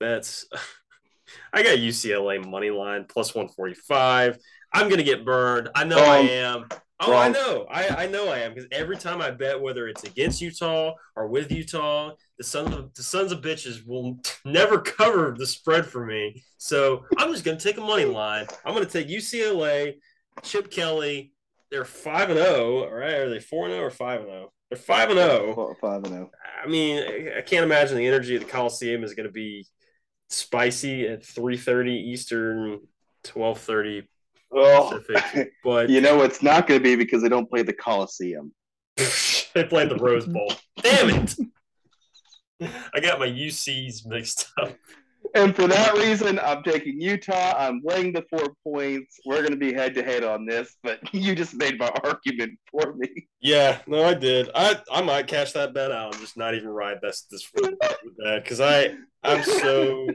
[0.00, 0.46] bets.
[1.52, 4.38] I got UCLA money line plus 145.
[4.72, 5.70] I'm gonna get burned.
[5.74, 6.68] I know I am.
[6.98, 7.66] Oh, I know.
[7.70, 11.28] I, I know I am because every time I bet, whether it's against Utah or
[11.28, 16.06] with Utah, the sons of the sons of bitches will never cover the spread for
[16.06, 16.42] me.
[16.56, 18.46] So I'm just gonna take a money line.
[18.64, 19.94] I'm gonna take UCLA,
[20.42, 21.32] Chip Kelly.
[21.70, 22.84] They're five and zero.
[22.84, 24.52] All right, are they four and zero or five and zero?
[24.70, 25.74] They're five and zero.
[25.80, 26.30] Five and oh.
[26.64, 29.66] I mean, I- I can't imagine the energy at the Coliseum is going to be
[30.30, 32.80] spicy at 3:30 Eastern,
[33.24, 34.06] 12:30
[34.50, 35.52] Well, Pacific.
[35.64, 38.52] But you know it's not going to be because they don't play the Coliseum.
[38.96, 40.52] they played the Rose Bowl.
[40.80, 41.34] Damn it!
[42.94, 44.72] I got my UCs mixed up.
[45.34, 47.54] And for that reason, I'm taking Utah.
[47.58, 49.18] I'm laying the four points.
[49.26, 52.58] We're going to be head to head on this, but you just made my argument
[52.70, 53.28] for me.
[53.40, 54.50] Yeah, no, I did.
[54.54, 57.74] I I might cash that bet out and just not even ride this this with
[57.80, 60.08] that because I I'm so.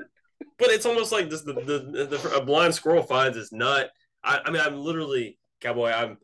[0.57, 3.91] But it's almost like this the the, the a blind squirrel finds his nut.
[4.23, 5.91] I, I mean I'm literally cowboy.
[5.91, 6.17] I'm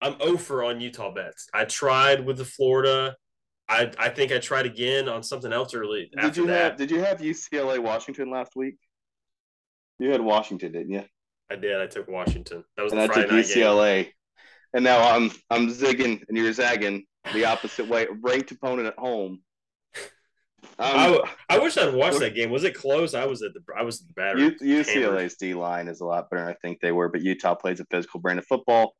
[0.00, 1.48] I'm over on Utah bets.
[1.54, 3.16] I tried with the Florida.
[3.68, 6.62] I I think I tried again on something else early Did you that.
[6.62, 8.76] have Did you have UCLA Washington last week?
[9.98, 11.04] You had Washington, didn't you?
[11.50, 11.80] I did.
[11.80, 12.64] I took Washington.
[12.76, 13.56] That was And the I Friday took night game.
[13.56, 14.12] UCLA.
[14.74, 18.06] And now I'm I'm zigging and you're zagging the opposite way.
[18.20, 19.40] Ranked opponent at home.
[20.78, 22.50] I, Um, w- I wish I'd watched that game.
[22.50, 23.14] Was it close?
[23.14, 24.56] I was at the I was at the battery.
[24.60, 27.54] U- UCLA's D line is a lot better than I think they were, but Utah
[27.54, 28.94] plays a physical brand of football.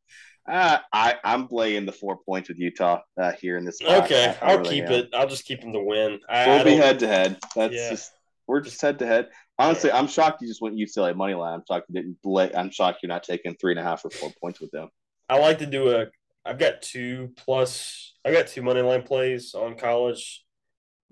[0.48, 3.78] Uh, I I'm playing the four points with Utah uh, here in this.
[3.78, 4.04] spot.
[4.04, 4.92] Okay, I- I I'll really keep am.
[4.92, 5.08] it.
[5.12, 6.20] I'll just keep them to win.
[6.28, 7.38] I, We'll I be head to head.
[7.56, 7.90] That's Yeah.
[7.90, 8.12] just
[8.46, 9.28] we're just head to head.
[9.58, 11.54] Honestly, I'm shocked you just went UCLA money line.
[11.54, 12.22] I'm shocked you didn't.
[12.22, 14.88] Play, I'm shocked you're not taking three and a half or four points with them.
[15.28, 16.06] I like to do a.
[16.44, 18.14] I've got two plus.
[18.24, 20.44] I got two money line plays on college.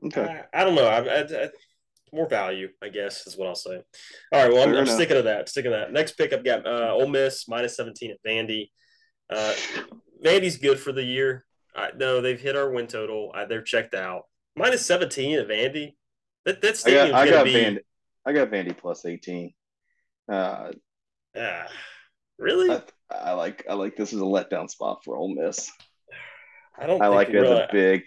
[0.06, 0.42] Okay.
[0.52, 0.86] I, I don't know.
[0.86, 1.48] I, I, I,
[2.12, 3.80] more value, I guess, is what I'll say.
[4.32, 4.52] All right.
[4.52, 5.48] Well, I'm, I'm sticking to that.
[5.48, 5.92] Sticking to that.
[5.92, 8.70] Next pick, I've got uh, Ole Miss minus 17 at Vandy.
[9.30, 9.52] Uh,
[10.24, 11.44] Vandy's good for the year.
[11.74, 13.32] I, no, they've hit our win total.
[13.34, 14.22] I, they're checked out.
[14.56, 15.94] Minus 17 at Vandy.
[16.44, 17.54] That that I got I got be.
[17.54, 17.78] Vandy.
[18.26, 19.54] I got Vandy plus eighteen.
[20.30, 20.70] Uh,
[21.36, 21.66] Ah,
[22.38, 22.70] really?
[22.70, 25.70] I, I like I like this is a letdown spot for Ole Miss.
[26.78, 27.00] I don't.
[27.02, 28.02] I think like it as a big.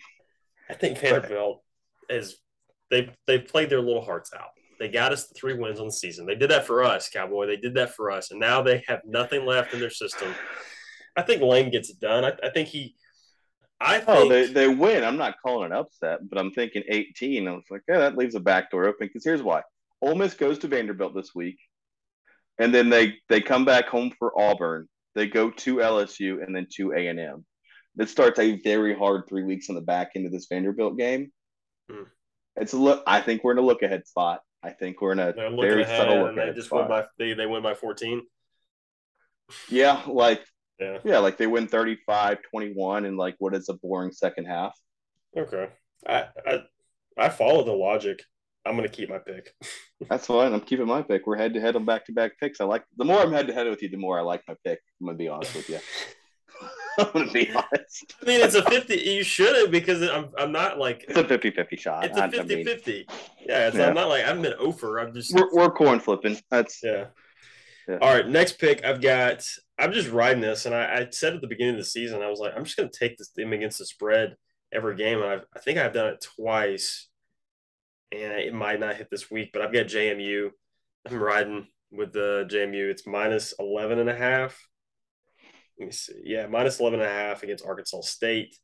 [0.70, 1.64] I think Vanderbilt
[2.10, 2.38] is
[2.90, 4.50] they've they've played their little hearts out.
[4.80, 6.26] They got us the three wins on the season.
[6.26, 7.48] They did that for us, Cowboy.
[7.48, 10.34] They did that for us, and now they have nothing left in their system.
[11.16, 12.24] I think Lane gets it done.
[12.24, 12.96] I, I think he.
[13.80, 15.04] I think Oh, they, they win.
[15.04, 17.48] I'm not calling an upset, but I'm thinking 18.
[17.48, 19.08] I was like, yeah, that leaves a back door open.
[19.08, 19.64] Because here's why:
[20.02, 21.58] Ole Miss goes to Vanderbilt this week,
[22.60, 24.88] and then they they come back home for Auburn.
[25.16, 27.46] They go to LSU and then to A and M.
[27.98, 31.32] It starts a very hard three weeks on the back end of this Vanderbilt game.
[31.90, 32.04] Hmm.
[32.56, 33.04] It's a look.
[33.08, 34.42] I think we're in a look ahead spot.
[34.64, 36.82] I think we're in a very ahead, subtle look and they ahead just spot.
[36.82, 38.24] win by they, they win by fourteen.
[39.70, 40.44] yeah, like
[40.80, 40.98] Yeah.
[41.04, 44.78] yeah, like they win 35, 21, and like what is a boring second half.
[45.38, 45.70] Okay.
[46.08, 46.60] I I
[47.18, 48.20] I follow the logic.
[48.66, 49.54] I'm gonna keep my pick.
[50.10, 50.54] That's fine.
[50.54, 51.26] I'm keeping my pick.
[51.26, 52.60] We're head to head on back to back picks.
[52.60, 54.56] I like the more I'm head to head with you, the more I like my
[54.66, 54.80] pick.
[55.00, 55.80] I'm gonna be honest with you.
[56.98, 58.14] I'm gonna be honest.
[58.22, 58.96] I mean, it's a 50.
[58.96, 62.06] You shouldn't because I'm I'm not like It's a 50-50 shot.
[62.06, 63.08] it's a I- I 50 mean, 50.
[63.46, 63.88] Yeah, it's, Yeah.
[63.88, 64.98] I'm not like I haven't been over.
[65.00, 66.38] I'm just we're, we're corn flipping.
[66.50, 67.06] That's yeah.
[67.88, 68.00] Yeah.
[68.02, 68.84] All right, next pick.
[68.84, 69.46] I've got.
[69.80, 72.30] I'm just riding this, and I, I said at the beginning of the season, I
[72.30, 74.36] was like, I'm just going to take this team against the spread
[74.74, 77.08] every game, and I've, I think I've done it twice,
[78.12, 80.50] and it might not hit this week, but I've got JMU.
[81.08, 82.90] I'm riding with the JMU.
[82.90, 84.60] It's minus 11 and a half.
[85.80, 86.14] Let me see.
[86.24, 88.56] Yeah, minus 11 and a half against Arkansas State.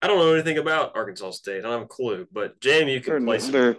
[0.00, 1.58] I don't know anything about Arkansas State.
[1.58, 3.76] I don't have a clue, but JMU they're, can play some they're,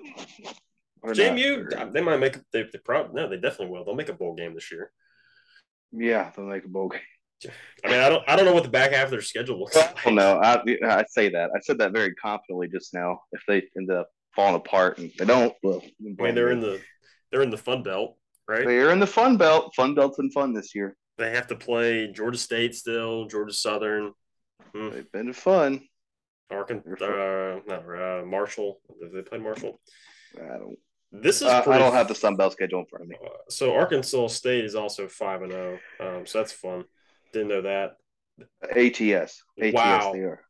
[1.03, 3.85] they're JMU, not- they might make they, they probably no, they definitely will.
[3.85, 4.91] They'll make a bowl game this year.
[5.93, 7.01] yeah, they'll make a bowl game.
[7.85, 9.77] I mean, I don't I don't know what the back half of their schedule looks
[9.77, 10.05] like.
[10.05, 11.51] Well, no, I, I say that.
[11.55, 13.21] I said that very confidently just now.
[13.31, 16.81] If they end up falling apart and they don't, well, I mean, they're in the
[17.31, 18.17] they're in the Fun Belt,
[18.49, 18.65] right?
[18.65, 19.73] they're in the Fun Belt.
[19.73, 20.97] Fun Belt's been fun this year.
[21.19, 24.13] They have to play Georgia State still, Georgia Southern,
[24.73, 25.81] hmm, They've been fun.
[26.49, 28.79] Arkansas, uh, not uh, Marshall.
[29.03, 29.79] Have they played Marshall?
[30.35, 30.77] I don't.
[31.11, 33.17] This is Uh, I don't have the Sun Belt schedule in front of me.
[33.23, 35.79] Uh, so Arkansas State is also five and zero.
[35.99, 36.85] Um, so that's fun.
[37.33, 37.97] Didn't know that.
[38.75, 39.43] ATS.
[39.61, 39.73] ATS.
[39.73, 40.13] Wow.
[40.13, 40.41] They are.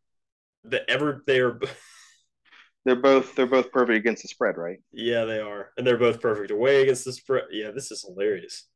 [0.65, 1.59] The ever they are.
[2.85, 3.35] They're both.
[3.35, 4.79] They're both perfect against the spread, right?
[4.93, 7.45] Yeah, they are, and they're both perfect away against the spread.
[7.51, 8.67] Yeah, this is hilarious.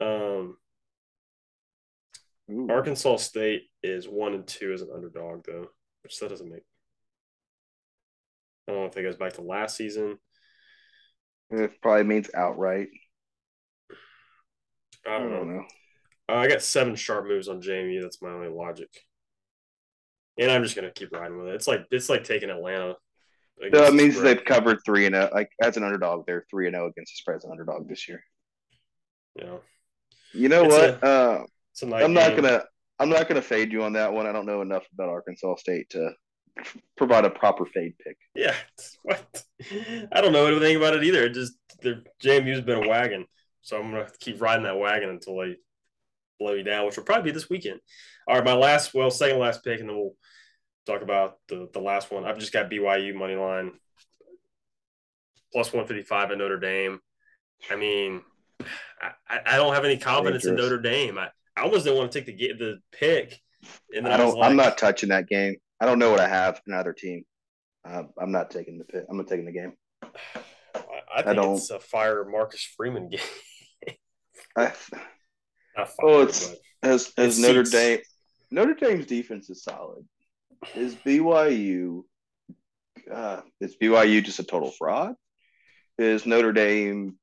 [0.00, 0.56] Um,
[2.50, 2.68] Ooh.
[2.70, 5.66] Arkansas State is one and two as an underdog, though,
[6.02, 6.62] which that doesn't make.
[8.68, 10.18] I don't know if that goes back to last season.
[11.50, 12.88] It probably means outright.
[15.06, 15.44] I don't know.
[15.44, 15.64] know.
[16.28, 17.98] Uh, I got seven sharp moves on Jamie.
[18.00, 18.88] That's my only logic,
[20.38, 21.54] and I'm just gonna keep riding with it.
[21.54, 22.96] It's like it's like taking Atlanta.
[23.62, 24.38] Against it the means spread.
[24.38, 25.30] they've covered three and zero.
[25.32, 28.08] Like as an underdog, they're three and zero against the spread as an underdog this
[28.08, 28.22] year.
[29.36, 29.60] You know,
[30.32, 31.04] You know It's what?
[31.04, 31.44] uh,
[31.82, 32.42] a I'm not game.
[32.42, 32.64] gonna.
[32.98, 34.26] I'm not gonna fade you on that one.
[34.26, 36.12] I don't know enough about Arkansas State to
[36.96, 38.16] provide a proper fade pick.
[38.34, 38.54] Yeah,
[39.02, 39.44] what?
[40.12, 41.24] I don't know anything about it either.
[41.24, 43.26] It just their JMU's been a wagon,
[43.62, 45.56] so I'm gonna keep riding that wagon until they
[46.38, 47.80] blow you down, which will probably be this weekend.
[48.28, 50.14] All right, my last, well, second last pick, and then we'll
[50.86, 52.24] talk about the the last one.
[52.24, 53.72] I've just got BYU money line
[55.52, 57.00] plus one fifty five at Notre Dame.
[57.70, 58.22] I mean,
[59.00, 61.18] I, I don't have any confidence in Notre Dame.
[61.18, 63.40] I, I almost didn't want to take the the pick,
[63.94, 64.40] and I I, was don't.
[64.40, 65.56] like, I'm not touching that game.
[65.80, 67.24] I don't know what I have in either team.
[67.84, 69.04] Uh, I'm not taking the pick.
[69.08, 69.72] I'm not taking the game.
[70.02, 70.08] I,
[71.16, 73.20] I think don't- it's a fire Marcus Freeman game.
[74.56, 75.00] I, fire,
[76.02, 77.70] Oh, it's- as as It Notre suits.
[77.70, 77.98] Dame,
[78.50, 80.04] Notre Dame's defense is solid.
[80.74, 82.02] Is BYU?
[83.12, 85.14] Uh, is BYU just a total fraud?
[85.98, 87.16] Is Notre Dame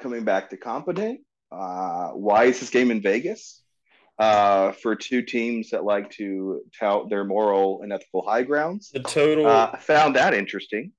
[0.00, 1.20] coming back to competent?
[1.52, 3.62] Uh, why is this game in Vegas?
[4.18, 8.90] Uh, for two teams that like to tout their moral and ethical high grounds.
[8.90, 9.46] the total.
[9.46, 10.92] Uh, I found that interesting.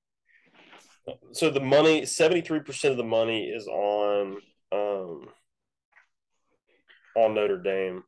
[1.32, 4.36] so the money, seventy three percent of the money is on
[4.72, 5.28] um
[7.16, 8.02] on Notre Dame.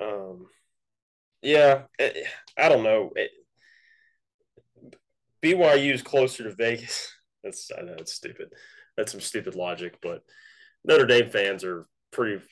[0.00, 0.46] Um,
[1.42, 2.12] yeah, eh,
[2.56, 3.12] I don't know.
[3.16, 3.30] It,
[5.42, 7.12] BYU is closer to Vegas.
[7.44, 8.48] That's I know it's stupid.
[8.96, 10.22] That's some stupid logic, but
[10.86, 12.42] Notre Dame fans are pretty.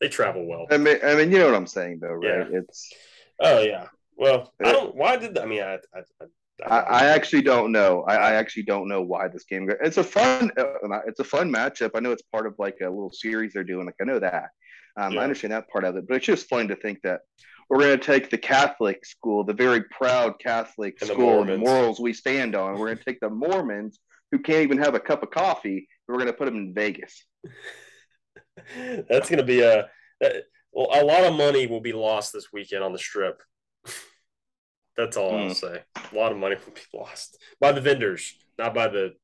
[0.00, 0.66] They travel well.
[0.70, 2.48] I mean, I mean, you know what I'm saying, though, right?
[2.50, 2.92] It's
[3.40, 3.86] Oh yeah.
[4.16, 4.94] Well, I don't.
[4.94, 5.62] Why did I mean?
[5.62, 6.00] I I,
[6.66, 8.02] I, I, actually don't know.
[8.08, 9.70] I, I actually don't know why this game.
[9.82, 10.50] It's a fun.
[10.58, 11.90] uh, It's a fun matchup.
[11.94, 13.84] I know it's part of like a little series they're doing.
[13.86, 14.50] Like I know that.
[14.96, 15.20] Um, Yeah.
[15.20, 17.20] I understand that part of it, but it's just fun to think that
[17.68, 21.58] we're going to take the Catholic school, the very proud Catholic And school, and the
[21.58, 22.78] morals we stand on.
[22.78, 23.98] We're going to take the Mormons
[24.32, 25.88] who can't even have a cup of coffee.
[26.08, 27.24] We're going to put them in Vegas.
[29.08, 29.88] That's going to be a
[30.72, 30.88] well.
[30.92, 33.42] A lot of money will be lost this weekend on the strip.
[34.96, 35.54] That's all I'll Mm.
[35.54, 35.82] say.
[36.12, 39.14] A lot of money will be lost by the vendors, not by the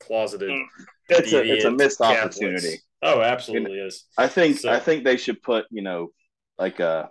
[0.00, 0.50] closeted.
[0.50, 0.64] Mm.
[1.10, 2.36] It's a it's a missed Catholics.
[2.38, 2.78] opportunity.
[3.02, 4.04] Oh, absolutely is.
[4.18, 6.12] I think So- I think they should put you know
[6.58, 7.08] like a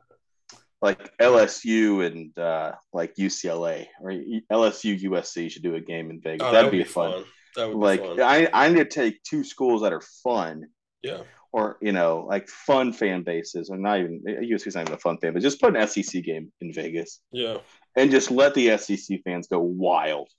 [0.81, 6.41] like LSU and uh, like UCLA or LSU USC should do a game in Vegas.
[6.41, 7.11] Oh, that That'd would be, fun.
[7.11, 7.25] Would
[7.57, 8.01] Like.
[8.19, 10.67] I I need to take two schools that are fun
[11.03, 11.21] Yeah.
[11.51, 15.17] or you know like fun fan bases or not even USC's not even a fun
[15.17, 17.57] fan, but just put an SEC game in Vegas Yeah.
[17.95, 20.29] and just let the SEC fans go wild.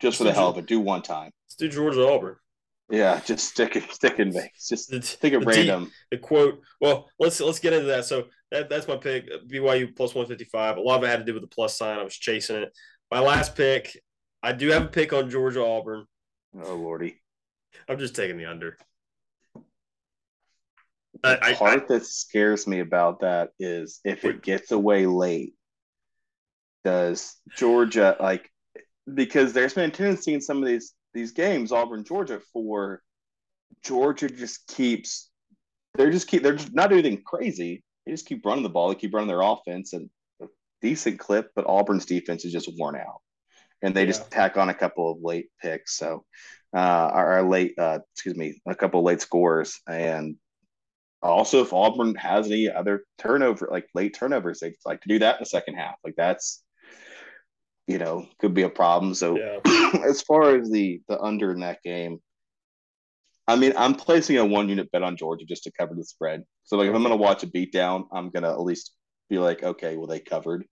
[0.00, 1.30] Just for the hell of it, do one time.
[1.46, 2.36] Let's do Georgia Auburn.
[2.90, 4.68] Yeah, just stick it, stick in Vegas.
[4.68, 5.90] Just The, think of the D- random.
[6.10, 6.60] the quote.
[6.80, 8.04] Well, let's let's get into that.
[8.04, 9.30] So that that's my pick.
[9.48, 10.76] BYU plus one fifty five.
[10.76, 11.98] A lot of it had to do with the plus sign.
[11.98, 12.72] I was chasing it.
[13.10, 13.98] My last pick.
[14.42, 16.04] I do have a pick on Georgia Auburn.
[16.62, 17.20] Oh lordy.
[17.88, 18.76] I'm just taking the under.
[21.22, 25.54] The I, I, part that scares me about that is if it gets away late,
[26.84, 28.50] does Georgia like
[29.12, 33.02] because there's been a tendency in some of these these games, Auburn, Georgia, for
[33.82, 35.30] Georgia just keeps
[35.94, 37.82] they're just keep they're just not doing anything crazy.
[38.04, 40.10] They just keep running the ball, they keep running their offense and
[40.42, 40.46] a
[40.82, 43.20] decent clip, but Auburn's defense is just worn out.
[43.82, 44.08] And they Yeah.
[44.08, 45.96] just tack on a couple of late picks.
[45.96, 46.24] So
[46.76, 50.36] uh our, our late uh excuse me, a couple of late scores and
[51.24, 55.36] also, if Auburn has any other turnover, like late turnovers, they like to do that
[55.36, 55.94] in the second half.
[56.04, 56.62] Like that's,
[57.86, 59.14] you know, could be a problem.
[59.14, 59.60] So, yeah.
[60.06, 62.18] as far as the the under in that game,
[63.48, 66.44] I mean, I'm placing a one unit bet on Georgia just to cover the spread.
[66.64, 68.92] So, like, if I'm going to watch a beatdown, I'm going to at least
[69.30, 70.66] be like, okay, well, they covered,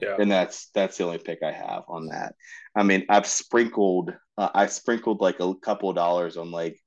[0.00, 0.16] Yeah.
[0.18, 2.34] and that's that's the only pick I have on that.
[2.74, 6.78] I mean, I've sprinkled, uh, I sprinkled like a couple of dollars on like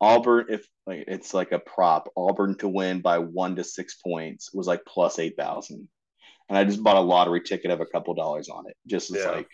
[0.00, 4.52] Auburn, if like it's like a prop, Auburn to win by one to six points
[4.52, 5.88] was like plus eight thousand,
[6.48, 8.76] and I just bought a lottery ticket of a couple dollars on it.
[8.86, 9.30] Just as Yeah.
[9.30, 9.48] like,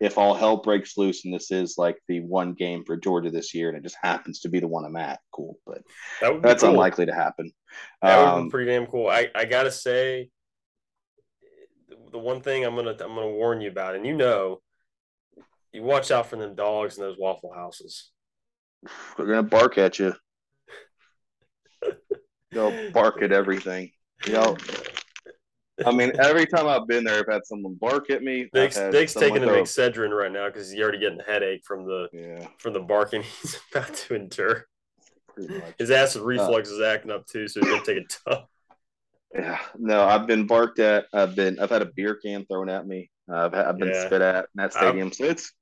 [0.00, 3.54] if all hell breaks loose and this is like the one game for Georgia this
[3.54, 5.58] year, and it just happens to be the one I'm at, cool.
[5.66, 5.82] But
[6.20, 6.70] That would be that's cool.
[6.70, 7.50] unlikely to happen.
[8.02, 9.08] That would Um, be pretty damn cool.
[9.08, 10.30] I, I gotta say,
[12.10, 14.60] the one thing I'm gonna I'm gonna warn you about, and you know,
[15.72, 18.10] you watch out for them dogs in those Waffle Houses.
[19.16, 20.14] they're gonna bark at you.
[22.52, 23.90] They'll bark at everything.
[24.26, 24.56] You know,
[25.86, 28.48] I mean, every time I've been there, I've had someone bark at me.
[28.52, 32.08] Nick's, Nick's taking an Excedrin right now because he's already getting a headache from the
[32.12, 34.66] Yeah, from the barking he's about to endure.
[35.78, 38.44] His acid uh, reflux is acting up too, so he's gonna take a tough.
[39.34, 41.06] Yeah, no, I've been barked at.
[41.12, 43.10] I've been, I've had a beer can thrown at me.
[43.30, 44.06] Uh, I've, I've been Yeah.
[44.06, 45.12] spit at in that stadium.
[45.12, 45.52] so it's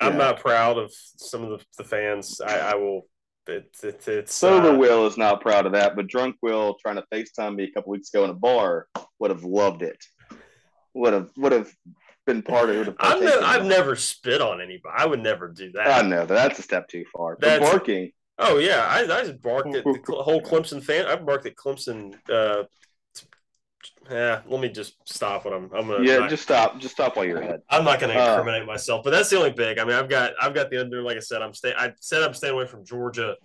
[0.00, 0.18] I'm Yeah.
[0.18, 2.40] not proud of some of the, the fans.
[2.40, 3.06] I, I will.
[3.46, 4.70] It, it, it's sober.
[4.70, 7.70] uh, Will is not proud of that, but drunk Will trying to Facetime me a
[7.72, 10.02] couple weeks ago in a bar would have loved it.
[10.94, 11.70] Would have, would have
[12.26, 12.94] been part of it.
[13.00, 14.94] I've, never, I've never spit on anybody.
[14.96, 16.04] I would never do that.
[16.04, 17.36] I know that's a step too far.
[17.38, 21.04] But barking, Oh yeah, I, I just barked at the whole Clemson fan.
[21.06, 22.14] I've barked at Clemson.
[22.30, 22.64] Uh,
[24.10, 25.70] yeah, let me just stop what I'm.
[25.74, 26.04] I'm gonna.
[26.04, 27.60] yeah, not, just stop, just stop while you're ahead.
[27.70, 29.78] I'm not gonna uh, incriminate myself, but that's the only big.
[29.78, 31.02] I mean, I've got I've got the under.
[31.02, 31.72] Like I said, I'm stay.
[31.76, 33.36] I said I'm staying away from Georgia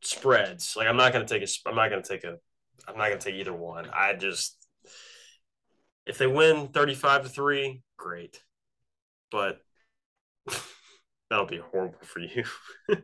[0.00, 0.74] spreads.
[0.76, 1.46] Like I'm not gonna take a.
[1.68, 2.36] I'm not gonna take a.
[2.88, 3.88] I'm not gonna take either one.
[3.92, 4.66] I just
[6.06, 8.40] if they win 35 to three, great,
[9.30, 9.60] but
[11.30, 12.44] that'll be horrible for you.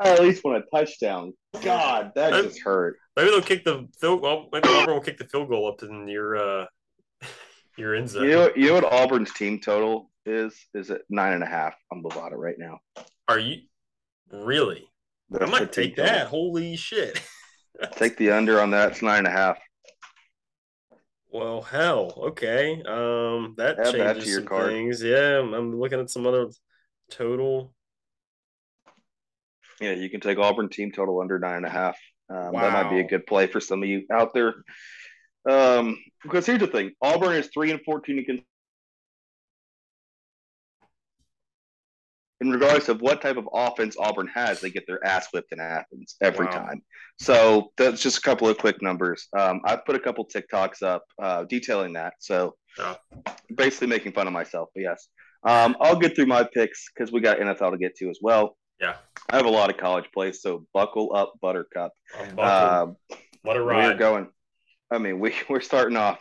[0.00, 1.34] I at least want a touchdown.
[1.62, 2.96] God, that I'm- just hurt.
[3.16, 4.22] Maybe they'll kick the field.
[4.22, 6.66] Well, maybe Auburn will kick the field goal up in your uh,
[7.76, 8.24] your end zone.
[8.24, 10.54] You know, you know what Auburn's team total is?
[10.72, 12.78] Is at nine and a half on Bovada right now.
[13.26, 13.62] Are you
[14.30, 14.88] really?
[15.34, 16.12] I That's might their team take that.
[16.12, 16.28] total.
[16.28, 17.20] Holy shit!
[17.96, 18.92] Take the under on that.
[18.92, 19.58] It's nine and a half.
[21.30, 22.82] Well, hell, okay.
[22.86, 24.66] Um, that Add that changes your some card.
[24.70, 25.02] things.
[25.02, 26.46] Yeah, I'm, I'm looking at some other
[27.10, 27.74] total.
[29.80, 31.96] Yeah, you can take Auburn team total under nine and a half.
[32.30, 34.54] Um, That might be a good play for some of you out there.
[35.48, 38.42] Um, because here's the thing: Auburn is three and fourteen against.
[42.40, 45.58] In regards of what type of offense Auburn has, they get their ass whipped in
[45.58, 46.52] Athens every Wow.
[46.52, 46.82] time.
[47.18, 49.26] So that's just a couple of quick numbers.
[49.36, 52.14] Um, I've put a couple TikToks up uh, detailing that.
[52.20, 52.96] So Oh.
[53.56, 54.68] basically making fun of myself.
[54.72, 55.08] But yes,
[55.42, 58.56] um, I'll get through my picks because we got NFL to get to as well.
[58.80, 58.96] Yeah,
[59.30, 61.92] I have a lot of college plays, so buckle up, Buttercup.
[62.38, 62.96] Um,
[63.42, 63.92] what a ride.
[63.92, 64.28] we're going.
[64.90, 66.20] I mean, we we're starting off.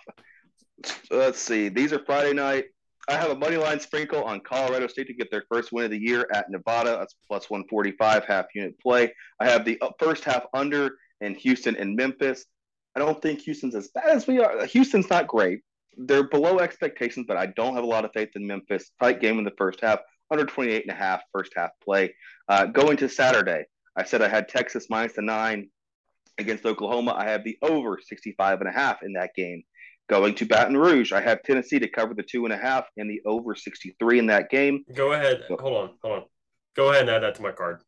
[1.09, 1.69] Let's see.
[1.69, 2.65] These are Friday night.
[3.09, 5.91] I have a money line sprinkle on Colorado State to get their first win of
[5.91, 6.97] the year at Nevada.
[6.99, 9.13] That's plus 145 half unit play.
[9.39, 12.45] I have the uh, first half under in Houston and Memphis.
[12.95, 14.65] I don't think Houston's as bad as we are.
[14.65, 15.61] Houston's not great,
[15.97, 18.91] they're below expectations, but I don't have a lot of faith in Memphis.
[19.01, 19.99] Tight game in the first half,
[20.29, 22.13] 128 and a half first half play.
[22.47, 23.65] Uh, going to Saturday,
[23.95, 25.69] I said I had Texas minus the nine
[26.37, 27.15] against Oklahoma.
[27.17, 29.63] I have the over 65 and a half in that game.
[30.09, 33.09] Going to Baton Rouge, I have Tennessee to cover the two and a half and
[33.09, 34.85] the over 63 in that game.
[34.93, 35.43] Go ahead.
[35.49, 35.89] Hold on.
[36.01, 36.23] Hold on.
[36.77, 37.81] Go ahead and add that to my card.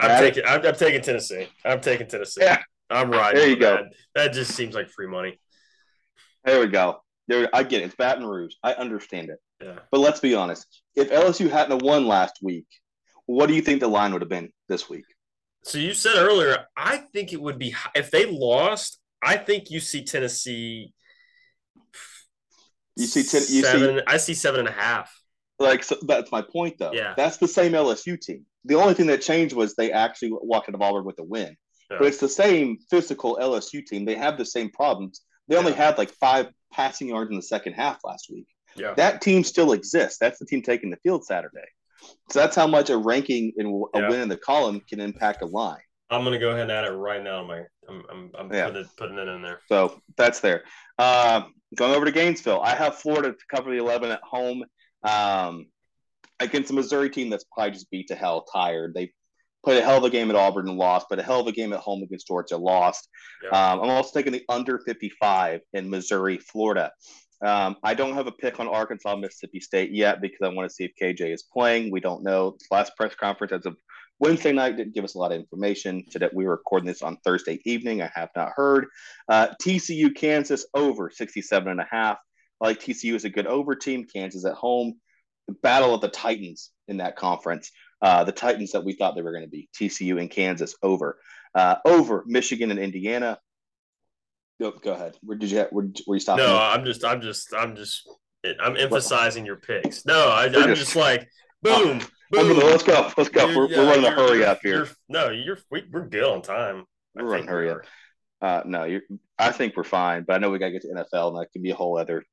[0.00, 0.44] I'm taking.
[0.44, 1.48] I'm, I'm taking Tennessee.
[1.64, 2.42] I'm taking Tennessee.
[2.42, 2.58] Yeah.
[2.90, 3.40] I'm riding.
[3.40, 3.76] There you go.
[3.76, 3.84] That.
[4.14, 5.40] that just seems like free money.
[6.44, 6.98] There we go.
[7.28, 7.86] There, I get it.
[7.86, 8.54] It's Baton Rouge.
[8.62, 9.38] I understand it.
[9.62, 9.78] Yeah.
[9.90, 10.66] But let's be honest.
[10.94, 12.66] If LSU hadn't won last week,
[13.26, 15.04] what do you think the line would have been this week?
[15.64, 19.00] So you said earlier, I think it would be hi- if they lost.
[19.22, 20.92] I think you see Tennessee.
[22.96, 24.02] You see Ten- you see- seven.
[24.06, 25.12] I see seven and a half.
[25.58, 26.92] Like so that's my point, though.
[26.92, 27.14] Yeah.
[27.16, 28.44] That's the same LSU team.
[28.64, 31.56] The only thing that changed was they actually walked out of Auburn with a win.
[31.90, 31.96] Yeah.
[31.98, 34.04] But it's the same physical LSU team.
[34.04, 35.22] They have the same problems.
[35.48, 35.78] They only Yeah.
[35.86, 38.46] had like five passing yards in the second half last week.
[38.76, 38.94] Yeah.
[38.94, 40.18] That team still exists.
[40.18, 41.66] That's the team taking the field Saturday.
[42.30, 44.08] So that's how much a ranking and a Yeah.
[44.10, 45.80] win in the column can impact a line.
[46.10, 47.42] I'm gonna go ahead and add it right now.
[47.44, 48.66] My, I'm, I'm, I'm Yeah.
[48.66, 49.60] putting, it, putting it in there.
[49.68, 50.62] So that's there.
[50.98, 54.64] Um, going over to Gainesville, I have Florida to cover the 11 at home
[55.02, 55.66] um,
[56.38, 58.94] against a Missouri team that's probably just beat to hell, tired.
[58.94, 59.12] They
[59.64, 61.52] played a hell of a game at Auburn and lost, but a hell of a
[61.52, 63.08] game at home against Georgia, lost.
[63.42, 63.48] Yeah.
[63.72, 66.92] Um, I'm also taking the under 55 in Missouri, Florida.
[67.44, 70.74] Um, I don't have a pick on Arkansas, Mississippi State yet because I want to
[70.74, 71.90] see if KJ is playing.
[71.90, 72.56] We don't know.
[72.70, 73.76] Last press conference as of
[74.18, 76.04] Wednesday night didn't give us a lot of information.
[76.10, 78.00] Today we were recording this on Thursday evening.
[78.00, 78.86] I have not heard.
[79.28, 82.16] Uh, TCU, Kansas over 67 and a half.
[82.60, 84.06] I like TCU is a good over team.
[84.10, 84.94] Kansas at home.
[85.48, 87.70] The battle of the Titans in that conference.
[88.00, 89.68] Uh, the Titans that we thought they were going to be.
[89.78, 91.18] TCU and Kansas over.
[91.54, 93.38] Uh, over Michigan and Indiana.
[94.60, 95.16] Go, go ahead.
[95.22, 96.38] Where did you where, where you stop?
[96.38, 98.08] No, I'm just, I'm just, I'm just,
[98.60, 100.06] I'm emphasizing your picks.
[100.06, 101.28] No, I, I'm just- just like,
[101.62, 102.00] boom,
[102.34, 102.58] Oh, boom.
[102.58, 103.10] let's go.
[103.16, 103.46] Let's go.
[103.46, 104.76] You're- We're, yeah, we're running a hurry up here.
[104.76, 106.84] you're- No, you're, we, we're good on time.
[107.18, 107.78] I We're think running hurry we up.
[108.42, 109.02] Uh, no, you're,
[109.38, 111.52] I think we're fine, but I know we got to get to NFL, and that
[111.52, 112.24] can be a whole other.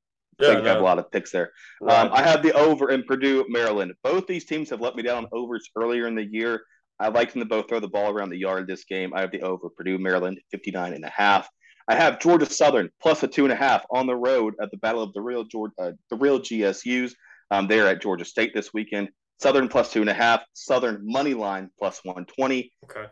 [0.42, 1.52] I Yeah, think I have a lot of picks there.
[1.82, 2.08] right.
[2.08, 3.94] Um, I have the over in Purdue, Maryland.
[4.04, 6.64] Both these teams have let me down on overs earlier in the year.
[7.00, 9.14] I like them to both throw the ball around the yard this game.
[9.14, 11.48] I have the over Purdue, Maryland, 59 and a half.
[11.88, 14.78] I have Georgia Southern plus a two and a half on the road at the
[14.78, 17.14] Battle of the Real Georgia, uh, the real GSUs.
[17.52, 19.10] Um, they're at Georgia State this weekend.
[19.42, 20.42] Southern plus two and a half.
[20.54, 22.72] Southern money line plus 120.
[22.86, 23.06] okay.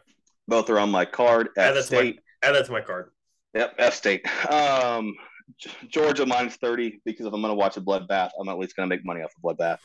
[0.48, 2.20] Both are on my card at that, to my, State.
[2.44, 3.12] add that to my card.
[3.54, 4.26] Yep, F State.
[4.52, 5.14] Um,
[5.90, 8.90] Georgia minus 30 because if I'm going to watch a bloodbath, I'm at least going
[8.90, 9.78] to make money off a bloodbath.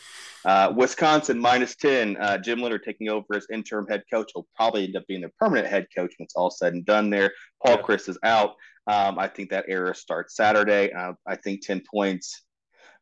[0.44, 2.16] Uh, Wisconsin minus 10.
[2.16, 4.30] Uh, Jim Leonhard taking over as interim head coach.
[4.34, 7.10] He'll probably end up being the permanent head coach when it's all said and done
[7.10, 7.32] there.
[7.64, 7.82] Paul Yeah.
[7.82, 8.54] Chryst is out.
[8.86, 10.92] Um, I think that era starts Saturday.
[10.92, 12.42] Uh, I think 10 points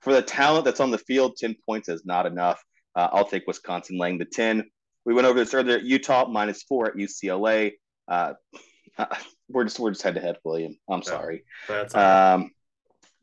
[0.00, 2.62] for the talent that's on the field, 10 points is not enough.
[2.94, 4.64] Uh, I'll take Wisconsin laying the 10.
[5.04, 5.78] We went over this earlier.
[5.78, 7.72] Utah minus four at UCLA.
[8.08, 8.34] Uh,
[9.48, 10.76] we're just we're just head to head, William.
[10.88, 11.04] I'm Yeah.
[11.04, 11.44] sorry.
[11.68, 12.50] That's Um,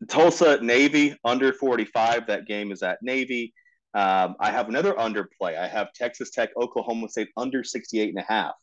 [0.07, 2.27] Tulsa Navy under 45.
[2.27, 3.53] That game is at Navy.
[3.93, 5.57] Um, I have another underplay.
[5.57, 8.53] I have Texas Tech, Oklahoma State under 68 and a half.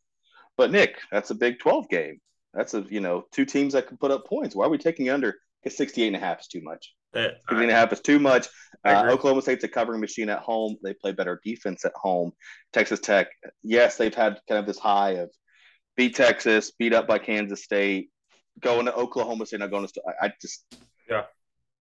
[0.57, 2.21] But Nick, that's a Big 12 game.
[2.55, 4.55] That's a you know two teams that can put up points.
[4.55, 5.35] Why are we taking under?
[5.63, 6.95] Because 68 and a half is too much.
[7.15, 7.37] it.
[7.49, 8.49] 68 and a half is too much.
[8.85, 9.07] Uh.
[9.09, 10.77] Oklahoma State's a covering machine at home.
[10.83, 12.33] They play better defense at home.
[12.73, 13.29] Texas Tech,
[13.63, 15.31] yes, they've had kind of this high of
[15.97, 18.11] beat Texas, beat up by Kansas State,
[18.61, 20.03] going to Oklahoma State, not going to.
[20.07, 20.65] I, I just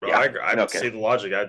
[0.03, 0.53] Well, yeah, I.
[0.53, 0.79] I okay.
[0.79, 1.33] see the logic.
[1.33, 1.47] I,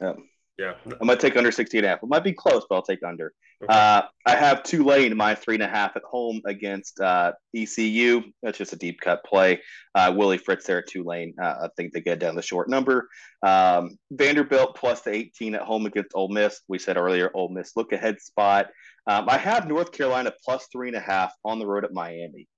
[0.00, 0.14] Yeah.
[0.58, 0.74] Yeah.
[0.84, 2.02] I'm gonna take under 60 and a half.
[2.02, 3.32] It might be close, but I'll take under.
[3.62, 3.72] Okay.
[3.72, 8.22] Uh, I have Tulane minus three and a half at home against uh, ECU.
[8.42, 9.60] That's just a deep cut play.
[9.94, 11.34] Uh, Willie Fritz there at Tulane.
[11.40, 13.08] Uh, I think they get down the short number.
[13.42, 16.60] Um, Vanderbilt plus the 18 at home against Ole Miss.
[16.68, 18.68] We said earlier, Ole Miss look ahead spot.
[19.06, 22.48] Um, I have North Carolina plus three and a half on the road at Miami.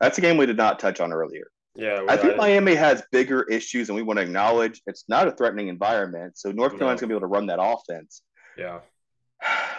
[0.00, 1.48] That's a game we did not touch on earlier.
[1.78, 2.04] Yeah.
[2.08, 5.32] I think I- Miami has bigger issues, and we want to acknowledge it's not a
[5.32, 6.36] threatening environment.
[6.36, 6.78] So North No.
[6.78, 8.22] Carolina's going to be able to run that offense.
[8.56, 8.80] yeah.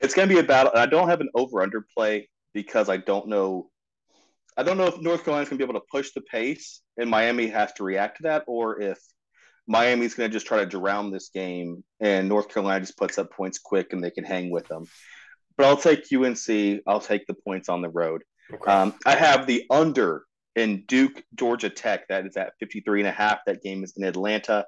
[0.00, 0.72] It's going to be a battle.
[0.74, 3.68] I don't have an over under play because I don't know.
[4.56, 7.10] I don't know if North Carolina's going to be able to push the pace and
[7.10, 8.98] Miami has to react to that, or if
[9.68, 13.30] Miami's going to just try to drown this game and North Carolina just puts up
[13.30, 14.86] points quick and they can hang with them.
[15.58, 16.80] But I'll take UNC.
[16.86, 18.22] I'll take the points on the road.
[18.52, 18.72] Okay.
[18.72, 20.24] Um, I have the under
[20.56, 22.08] in Duke, Georgia Tech.
[22.08, 23.40] That is at 53 and a half.
[23.46, 24.66] That game is in Atlanta.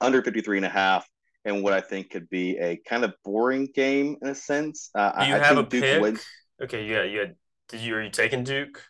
[0.00, 1.06] Under 53 and a half.
[1.44, 4.90] And what I think could be a kind of boring game in a sense.
[4.94, 6.02] Uh, Do you I, I have a Duke pick?
[6.02, 6.24] wins.
[6.62, 6.84] Okay.
[6.84, 7.04] Yeah.
[7.04, 7.36] You had.
[7.68, 7.94] Did you?
[7.96, 8.82] Are you taking Duke?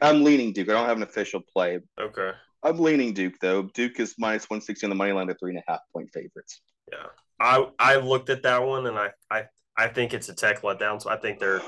[0.00, 0.68] I'm leaning Duke.
[0.68, 1.80] I don't have an official play.
[2.00, 2.30] Okay.
[2.62, 3.64] I'm leaning Duke though.
[3.74, 5.26] Duke is minus one sixty on the money line.
[5.26, 6.60] They're three and a half point favorites.
[6.90, 7.06] Yeah,
[7.40, 9.44] I I looked at that one and I I
[9.76, 11.00] I think it's a tech letdown.
[11.00, 11.62] So I think they're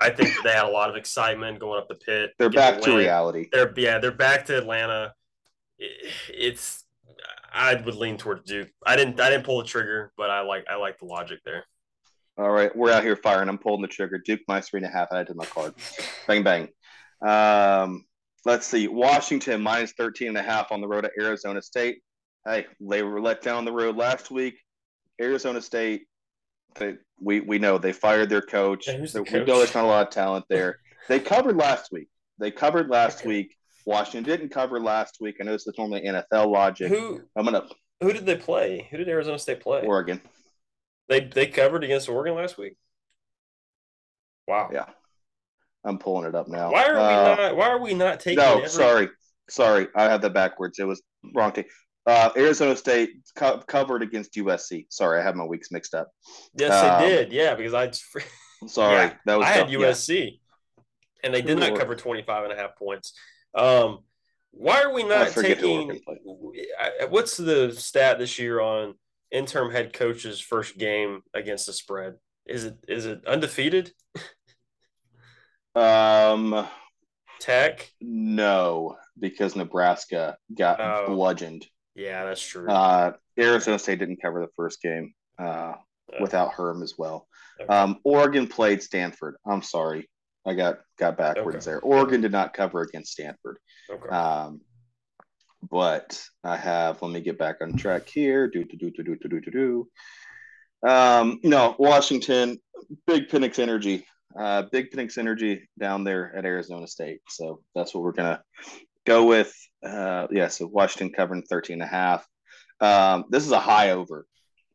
[0.00, 2.32] I think they had a lot of excitement going up the pit.
[2.38, 3.48] They're back the to reality.
[3.52, 5.14] They're yeah, they're back to Atlanta.
[5.78, 6.84] It's
[7.52, 8.68] I would lean towards Duke.
[8.86, 11.64] I didn't I didn't pull the trigger, but I like I like the logic there.
[12.38, 13.48] All right, we're out here firing.
[13.48, 14.18] I'm pulling the trigger.
[14.18, 15.12] Duke minus three and a half.
[15.12, 15.74] I did my card.
[16.26, 16.68] Bang bang.
[17.26, 18.04] Um,
[18.44, 18.88] let's see.
[18.88, 21.98] Washington minus 13 and a half on the road at Arizona State.
[22.46, 24.58] Hey, they were let down the road last week.
[25.20, 26.06] Arizona State,
[26.76, 28.86] they, we we know they fired their coach.
[28.88, 30.78] Yeah, the we know there's not a lot of talent there.
[31.08, 32.08] They covered last week.
[32.38, 33.28] They covered last Okay.
[33.28, 33.56] week.
[33.86, 35.36] Washington didn't cover last week.
[35.40, 36.88] I know this is normally NFL logic.
[36.88, 37.66] Who I'm gonna
[38.00, 38.86] who did they play?
[38.90, 39.82] Who did Arizona State play?
[39.82, 40.20] Oregon.
[41.08, 42.76] They they covered against Oregon last week.
[44.46, 44.70] Wow.
[44.72, 44.86] Yeah.
[45.84, 46.70] I'm pulling it up now.
[46.72, 47.56] Why are Uh, we not?
[47.56, 48.38] Why are we not taking?
[48.42, 49.08] No, every- sorry,
[49.48, 50.78] sorry, I had that backwards.
[50.78, 51.02] It was
[51.34, 51.64] wrong team.
[52.06, 54.86] Uh, Arizona State co- covered against USC.
[54.90, 56.08] Sorry, I had my weeks mixed up.
[56.54, 57.32] Yes, Um, they did.
[57.32, 57.90] Yeah, because I
[58.66, 59.78] Sorry, Yeah, that was I had yeah.
[59.78, 60.40] USC,
[61.22, 63.12] and they did not cover 25 and a half points.
[63.54, 64.00] Um,
[64.52, 66.00] why are we not taking?
[66.80, 68.94] I- What's the stat this year on
[69.30, 72.14] interim head coach's first game against the spread?
[72.46, 73.92] Is it is it undefeated?
[75.74, 76.66] Um,
[77.38, 77.90] Tech.
[78.00, 81.06] no, because Nebraska got Oh.
[81.14, 81.66] bludgeoned.
[81.94, 82.68] Yeah, that's true.
[82.68, 85.74] Uh, Arizona State didn't cover the first game uh,
[86.20, 87.26] without Herm as well.
[87.60, 87.72] Okay.
[87.72, 89.36] Um, Oregon played Stanford.
[89.46, 90.08] I'm sorry,
[90.46, 91.72] I got got backwards okay.
[91.72, 91.80] there.
[91.80, 93.58] Oregon did not cover against Stanford.
[93.90, 94.08] Okay.
[94.08, 94.60] Um,
[95.70, 97.02] but I have.
[97.02, 98.48] Let me get back on track here.
[98.48, 99.88] Do do do do do do do do.
[100.88, 102.58] Um, no, Washington,
[103.06, 104.06] big Penix energy,
[104.38, 107.20] uh, big Penix energy down there at Arizona State.
[107.28, 108.42] So that's what we're gonna
[109.06, 109.54] go with.
[109.84, 112.26] Uh, yeah, so Washington covering 13 and a half.
[112.80, 114.26] Um, this is a high over.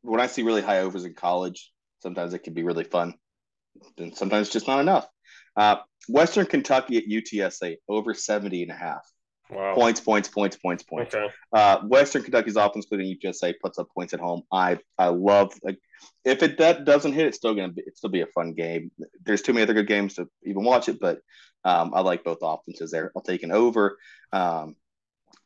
[0.01, 3.15] When I see really high overs in college, sometimes it can be really fun.
[3.97, 5.07] And sometimes just not enough.
[5.55, 9.05] Uh, Western Kentucky at UTSA over 70 and a half
[9.49, 9.73] wow.
[9.75, 11.15] points, points, points, points, points.
[11.15, 11.33] Okay.
[11.53, 14.43] Uh, Western Kentucky's offense, including UTSA, puts up points at home.
[14.51, 15.79] I I love like
[16.23, 18.91] if it that doesn't hit, it's still gonna be it's still be a fun game.
[19.23, 21.19] There's too many other good games to even watch it, but
[21.65, 23.11] um, I like both offenses there.
[23.15, 23.97] I'll take an over.
[24.31, 24.75] Um,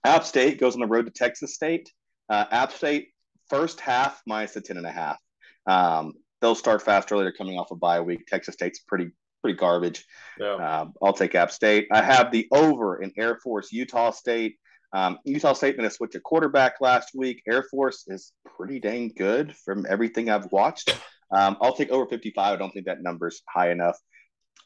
[0.03, 1.91] App State goes on the road to Texas State.
[2.29, 3.09] Uh, App State
[3.49, 5.17] first half minus the ten and a half.
[5.65, 7.23] Um, they'll start fast early.
[7.23, 8.27] They're coming off a bye week.
[8.27, 9.11] Texas State's pretty
[9.41, 10.05] pretty garbage.
[10.39, 10.55] Yeah.
[10.55, 11.87] Um, I'll take App State.
[11.91, 14.57] I have the over in Air Force, Utah State.
[14.91, 17.41] Um, Utah State going to switch a quarterback last week.
[17.47, 20.95] Air Force is pretty dang good from everything I've watched.
[21.31, 22.53] Um, I'll take over 55.
[22.53, 23.95] I don't think that number's high enough.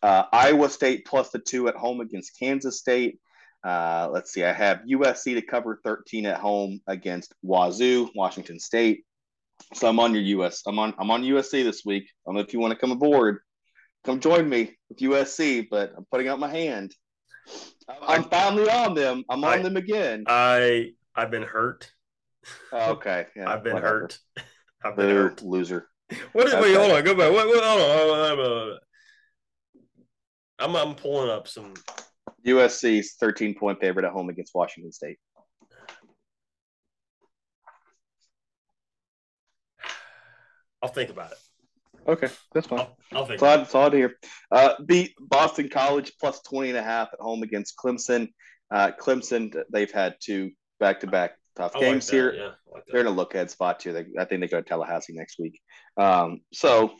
[0.02, 3.20] Uh, Iowa State plus the two at home against Kansas State.
[3.64, 4.44] Uh, let's see.
[4.44, 9.06] I have USC to cover 13 at home against Wazoo, Washington State.
[9.74, 10.62] So I'm on your US.
[10.68, 10.94] I'm on.
[11.00, 12.04] I'm on USC this week.
[12.04, 13.40] I don't know if you want to come aboard.
[14.04, 16.94] Come join me with USC, but I'm putting out my hand.
[18.06, 19.24] I'm finally on them.
[19.30, 20.26] I'm on I- them again.
[20.28, 21.90] I I've been hurt.
[22.74, 23.28] Oh, okay.
[23.36, 24.00] Yeah, I've been whatever.
[24.02, 24.20] hurt.
[24.84, 25.42] I've been Boo, hurt.
[25.44, 25.88] loser.
[26.34, 26.54] What is?
[26.56, 26.74] Wait, Okay.
[26.76, 27.04] hold on.
[27.06, 27.32] Go back.
[27.32, 27.48] What?
[27.48, 27.98] what hold on.
[27.98, 28.78] hold on, hold on.
[30.64, 31.74] I'm I'm pulling up some.
[32.48, 35.18] USC's 13 point favorite at home against Washington State.
[40.82, 41.38] I'll think about it.
[42.06, 42.80] Okay, that's fine.
[42.80, 43.36] I'll, I'll think.
[43.36, 44.16] It's odd, it's odd to hear.
[44.52, 48.30] Uh, beat Boston College plus 20 and a half at home against Clemson.
[48.70, 52.34] Uh, Clemson, they've had two back to back tough I like games that, here.
[52.34, 52.84] Yeah, like.
[52.88, 53.94] They're in a look ahead spot too.
[53.94, 55.62] They, I think they go to Tallahassee next week.
[55.96, 56.94] Um, so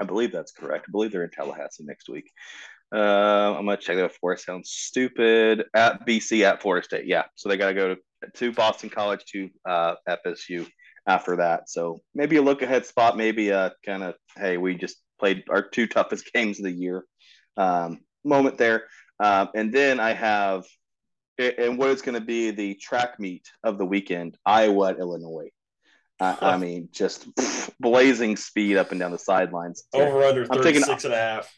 [0.00, 0.86] I believe that's correct.
[0.88, 2.30] I believe they're in Tallahassee next week.
[2.94, 5.64] Uh, I'm gonna check that before it sounds stupid.
[5.74, 7.24] At BC at Florida State, yeah.
[7.34, 10.66] So they got to go to, to Boston College to uh, FSU
[11.06, 11.68] after that.
[11.68, 13.16] So maybe a look ahead spot.
[13.16, 17.04] Maybe a kind of hey, we just played our two toughest games of the year
[17.56, 18.84] um, moment there.
[19.18, 20.64] Um, and then I have
[21.38, 25.50] and what is going to be the track meet of the weekend, Iowa Illinois.
[26.18, 29.84] Uh, I mean, just pff, blazing speed up and down the sidelines.
[29.92, 31.52] Over under I'm taking- and a half.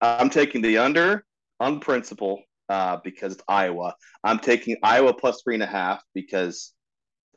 [0.00, 1.24] I'm taking the under
[1.60, 3.94] on principle uh, because it's Iowa.
[4.24, 6.72] I'm taking Iowa plus three and a half because,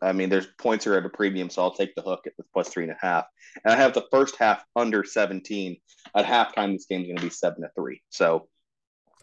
[0.01, 2.43] I mean, there's points are at a premium, so I'll take the hook at the
[2.53, 3.25] plus three and a half.
[3.63, 5.77] And I have the first half under 17.
[6.15, 8.01] At halftime, this game's going to be seven to three.
[8.09, 8.47] So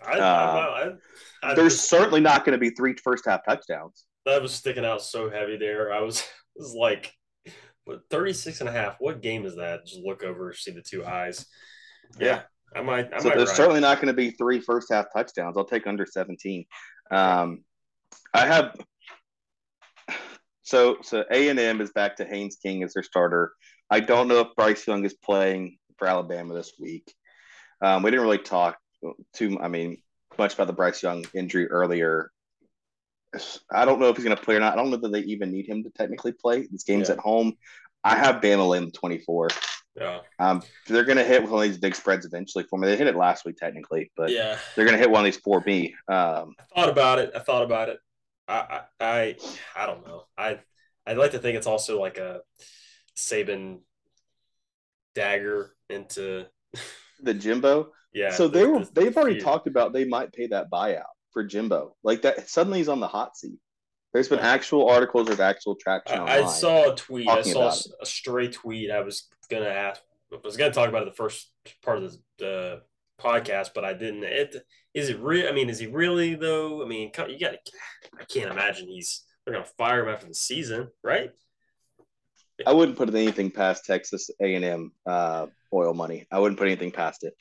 [0.06, 4.04] I, Uh, I, I, I there's certainly not going to be three first half touchdowns.
[4.26, 5.92] that was sticking out so heavy there.
[5.92, 6.24] I was,
[6.56, 7.12] was like,
[7.86, 8.96] but 36 and a half.
[8.98, 9.86] What game is that?
[9.86, 11.46] Just look over, see the two eyes.
[12.18, 12.42] Yeah,
[12.74, 13.12] I might.
[13.12, 13.56] I so might there's ride.
[13.56, 15.56] certainly not going to be three first half touchdowns.
[15.56, 16.64] I'll take under 17.
[17.10, 17.64] Um,
[18.34, 18.76] I have
[20.62, 23.52] so so A and M is back to Haynes King as their starter.
[23.90, 27.12] I don't know if Bryce Young is playing for Alabama this week.
[27.82, 28.78] Um, we didn't really talk
[29.34, 29.58] too.
[29.60, 29.98] I mean,
[30.38, 32.31] much about the Bryce Young injury earlier.
[33.70, 34.72] I don't know if he's going to play or not.
[34.74, 36.66] I don't know that they even need him to technically play.
[36.70, 37.14] This game's Yeah.
[37.14, 37.54] at home.
[38.04, 39.48] I have Bama in the 24.
[39.94, 40.20] Yeah.
[40.38, 42.88] Um, they're going to hit one of these big spreads eventually for me.
[42.88, 44.58] They hit it last week technically, but Yeah.
[44.74, 45.94] they're going to hit one of these for me.
[46.08, 47.32] Um, I thought about it.
[47.34, 47.98] I thought about it.
[48.48, 49.36] I, I, I,
[49.76, 50.24] I don't know.
[50.36, 50.58] I,
[51.06, 52.40] I'd like to think it's also like a
[53.16, 53.80] Saban
[55.14, 56.46] dagger into,
[57.22, 57.92] the Jimbo.
[58.14, 58.30] yeah.
[58.30, 59.44] so the- they were the- they've already fear.
[59.44, 61.02] talked about they might pay that buyout
[61.32, 61.94] for Jimbo.
[62.02, 63.58] Like that suddenly he's on the hot seat.
[64.12, 67.28] There's been actual articles of actual traction I, I saw a tweet.
[67.28, 68.90] I saw a stray tweet.
[68.90, 70.00] I was gonna ask.
[70.32, 71.50] I was gonna talk about it the first
[71.82, 72.82] part of the, the
[73.20, 74.24] podcast, but I didn't.
[74.24, 74.56] It
[74.94, 75.48] is it real?
[75.48, 76.82] I mean, is he really though?
[76.82, 77.54] I mean, you got.
[78.18, 79.24] I can't imagine he's.
[79.44, 81.30] They're gonna fire him after the season, right?
[82.66, 86.26] I wouldn't put anything past Texas A&M uh, oil money.
[86.30, 87.34] I wouldn't put anything past it.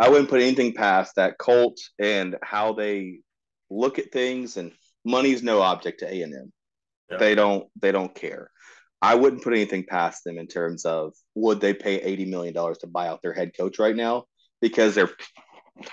[0.00, 3.20] I wouldn't put anything past that Colt and how they
[3.70, 4.56] look at things.
[4.56, 4.72] And
[5.04, 6.52] money's no object to A&M.
[7.10, 7.16] Yeah.
[7.16, 7.66] They don't.
[7.80, 8.50] They don't care.
[9.00, 12.78] I wouldn't put anything past them in terms of would they pay eighty million dollars
[12.78, 14.24] to buy out their head coach right now
[14.60, 15.10] because they're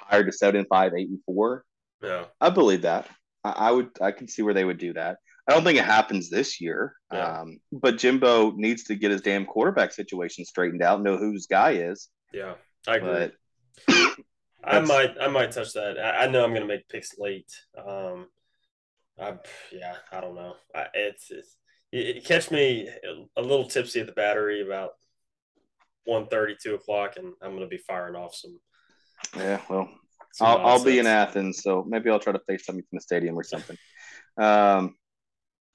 [0.09, 1.63] tired to seven and five, eight and four.
[2.03, 2.26] Yeah.
[2.41, 3.07] I believe that.
[3.43, 3.89] I, I would.
[4.01, 5.17] I can see where they would do that.
[5.47, 6.95] I don't think it happens this year.
[7.13, 7.41] Yeah.
[7.41, 11.03] Um, but Jimbo needs to get his damn quarterback situation straightened out.
[11.03, 12.09] Know who his guy is.
[12.34, 12.55] Yeah.
[12.88, 13.30] I agree.
[13.88, 13.95] But
[14.66, 15.99] I might I might touch that.
[15.99, 17.51] I, I know I'm gonna make picks late.
[17.78, 18.28] Um,
[19.20, 19.36] I,
[19.72, 20.55] yeah, I don't know.
[20.76, 21.57] I, it's, it's
[21.91, 22.89] it, it catch me
[23.38, 24.91] a little tipsy at the battery about
[26.09, 28.59] 1.30, 2 o'clock, and I'm gonna be firing off some.
[29.38, 29.89] yeah, well,
[30.34, 31.07] some I'll, I'll be in.
[31.07, 33.78] Athens, so maybe I'll try to FaceTime you from the stadium or something.
[34.38, 34.95] Um,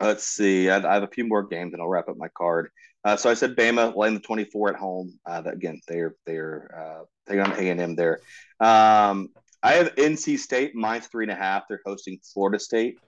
[0.00, 0.68] let's see.
[0.68, 2.70] I, I have a few more games, and I'll wrap up my card.
[3.04, 5.18] Uh, so I said Bama laying the 24 at home.
[5.24, 8.20] Uh, again, they're they're uh, taking on A and M there.
[8.60, 9.30] Um,
[9.62, 11.64] I have NC State minus three and a half.
[11.68, 12.98] They're hosting Florida State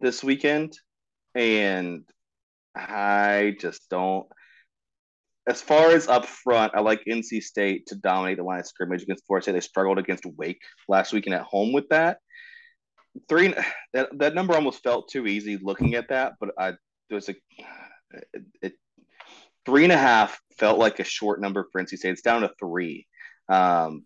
[0.00, 0.78] this weekend,
[1.34, 2.04] and
[2.74, 4.26] I just don't.
[5.48, 9.02] As far as up front, I like NC State to dominate the line of scrimmage
[9.02, 9.52] against Florida State.
[9.52, 12.18] They struggled against Wake last weekend at home with that.
[13.28, 13.54] Three
[13.92, 16.74] that that number almost felt too easy looking at that, but I
[17.08, 17.34] there's a
[18.32, 18.72] it, it
[19.68, 22.12] three and a half felt like a short number for NC State.
[22.12, 23.06] It's down to three.
[23.50, 24.04] Um,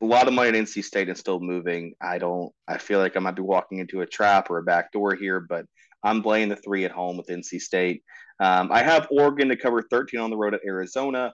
[0.00, 1.94] a lot of money at NC State is still moving.
[2.00, 2.52] I don't.
[2.68, 5.40] I feel like I might be walking into a trap or a back door here,
[5.40, 5.66] but
[6.04, 8.04] I'm playing the three at home with NC State.
[8.38, 11.32] Um, I have Oregon to cover 13 on the road at Arizona.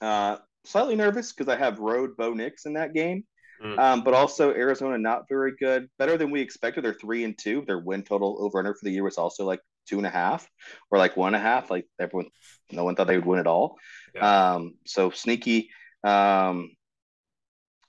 [0.00, 3.24] Uh, slightly nervous because I have road Bo Nix in that game,
[3.62, 3.78] Mm.
[3.78, 5.88] um, but also Arizona not very good.
[5.98, 6.84] Better than we expected.
[6.84, 7.62] They're three and two.
[7.66, 10.48] Their win total over under for the year was also like two and a half
[10.90, 11.70] or like one and a half.
[11.70, 12.30] Like everyone,
[12.70, 13.76] no one thought they would win at all.
[14.14, 14.52] Yeah.
[14.54, 15.70] Um, so sneaky.
[16.02, 16.70] Um,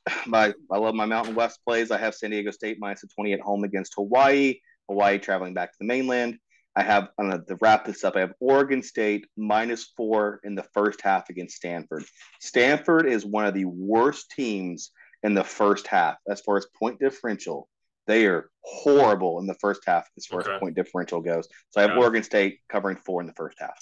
[0.27, 1.91] my I love my Mountain West plays.
[1.91, 4.55] I have San Diego State minus a 20 at home against Hawaii.
[4.89, 6.37] Hawaii traveling back to the mainland.
[6.75, 8.15] I have I'm gonna to wrap this up.
[8.15, 12.03] I have Oregon State minus four in the first half against Stanford.
[12.41, 14.91] Stanford is one of the worst teams
[15.23, 17.69] in the first half as far as point differential.
[18.07, 20.53] They are horrible in the first half as far Okay.
[20.53, 21.47] as point differential goes.
[21.71, 21.97] So I have Yeah.
[22.03, 23.77] Oregon State covering four in the first half.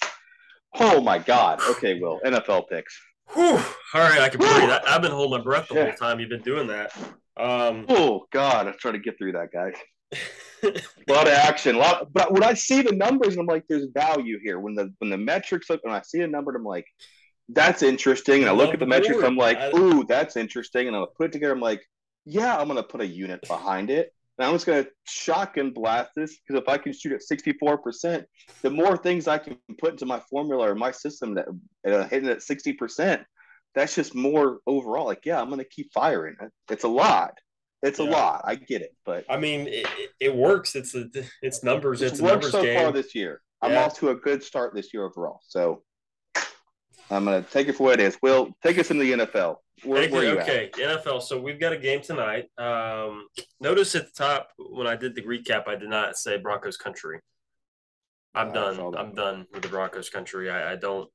[0.80, 1.62] Oh my God.
[1.68, 2.20] Okay, Will.
[2.26, 3.00] NFL picks.
[3.34, 3.44] Whew.
[3.44, 4.52] All right, I can breathe.
[4.52, 5.84] I, I've been holding my breath the Yeah.
[5.86, 6.96] whole time you've been doing that.
[7.38, 9.74] Um, Oh God, I'm trying to get through that, guys.
[10.64, 12.14] A lot of action, a lot.
[12.14, 14.60] But when I see the numbers, I'm like, there's value here.
[14.60, 16.86] When the when the metrics look, when I see a number, I'm like,
[17.50, 18.42] that's interesting.
[18.42, 19.22] And I I look at the the metrics.
[19.24, 20.88] I'm like, ooh, that's interesting.
[20.88, 21.82] And I put it together, I'm like,
[22.26, 24.14] yeah, I'm gonna put a unit behind it.
[24.38, 28.26] And I'm just gonna shotgun blast this because if I can shoot at 64%,
[28.62, 31.48] the more things I can put into my formula or my system that
[31.88, 33.24] uh, hitting at 60%,
[33.76, 35.06] that's just more overall.
[35.06, 36.36] Like, yeah, I'm gonna keep firing.
[36.70, 37.38] It's a lot.
[37.84, 38.44] It's a lot.
[38.46, 39.86] I get it, but I mean, it,
[40.22, 40.74] it, works.
[40.74, 41.06] It's a,
[41.42, 42.02] it's numbers.
[42.02, 42.80] it's It's a worked numbers so game.
[42.80, 43.42] far this year.
[43.62, 45.42] I'm off to a good start this year overall.
[45.48, 45.84] So
[47.10, 48.18] I'm gonna take it for what it is.
[48.22, 49.58] Will take us into the NFL.
[49.84, 50.50] Where, where you at?
[50.50, 51.22] okay, NFL.
[51.22, 52.46] So we've got a game tonight.
[52.58, 53.28] Um,
[53.60, 57.20] notice at the top when I did the recap, I did not say Broncos country.
[58.34, 58.96] I'm I done.
[58.96, 60.50] I'm done with the Broncos country.
[60.50, 61.10] I, I don't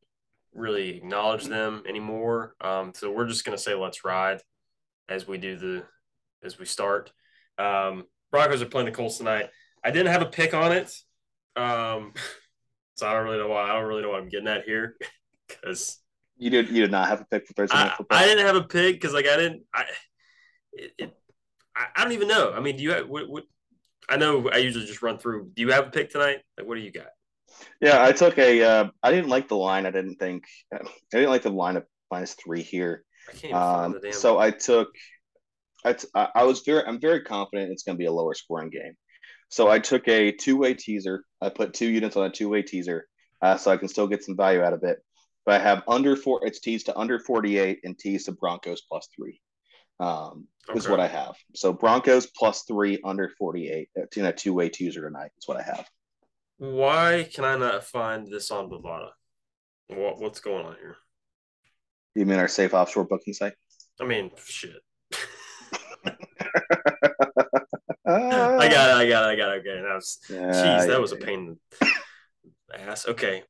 [0.55, 2.55] really acknowledge them anymore.
[2.61, 4.41] Um, so we're just gonna say let's ride
[5.09, 5.85] as we do the
[6.45, 7.13] as we start.
[7.59, 9.49] Um, Broncos are playing the Colts tonight.
[9.83, 10.93] I didn't have a pick on it.
[11.57, 12.13] Um,
[12.97, 13.71] so I don't really know why.
[13.71, 14.97] I don't really know what I'm getting at here
[15.49, 15.99] because
[16.37, 16.69] You did.
[16.69, 18.19] You did not have a pick for Thursday night I, football.
[18.19, 19.85] I didn't have a pick because like I didn't I
[20.73, 21.15] it, it
[21.77, 22.53] I, I don't even know.
[22.53, 23.45] I mean, do you have what, what
[24.09, 25.51] I know I usually just run through.
[25.55, 26.39] Do you have a pick tonight?
[26.57, 27.09] Like, what do you got?
[27.81, 28.63] Yeah, I took a.
[28.63, 29.87] Uh, I didn't like the line.
[29.87, 30.45] I didn't think.
[30.73, 30.79] I
[31.11, 33.05] didn't like the line of minus three here.
[33.29, 34.89] I can't even find Um, so I took.
[35.85, 36.85] I, t- I I was very.
[36.85, 38.95] I'm very confident it's going to be a lower scoring game.
[39.51, 41.25] So I took a two way teaser.
[41.41, 43.07] I put two units on a two way teaser,
[43.43, 44.99] uh, so I can still get some value out of it.
[45.49, 46.47] But I have under four.
[46.47, 49.41] It's teased to under 48 and teased to Broncos plus three.
[49.99, 51.37] Um, is what I have.
[51.55, 55.59] So Broncos plus three under 48 uh, in a two way teaser tonight is what
[55.59, 55.89] I have.
[56.59, 59.09] Why can I not find this on Bovada?
[59.87, 60.99] What what's going on here?
[62.15, 63.55] You mean our safe offshore booking site?
[63.99, 64.83] I mean, shit.
[66.05, 66.11] I
[68.05, 68.67] got it.
[68.67, 69.33] I got it.
[69.33, 69.61] I got it.
[69.61, 70.81] Okay, that was Yeah, jeez.
[70.81, 71.89] That yeah, was a pain in
[72.69, 73.09] the ass.
[73.09, 73.45] Okay.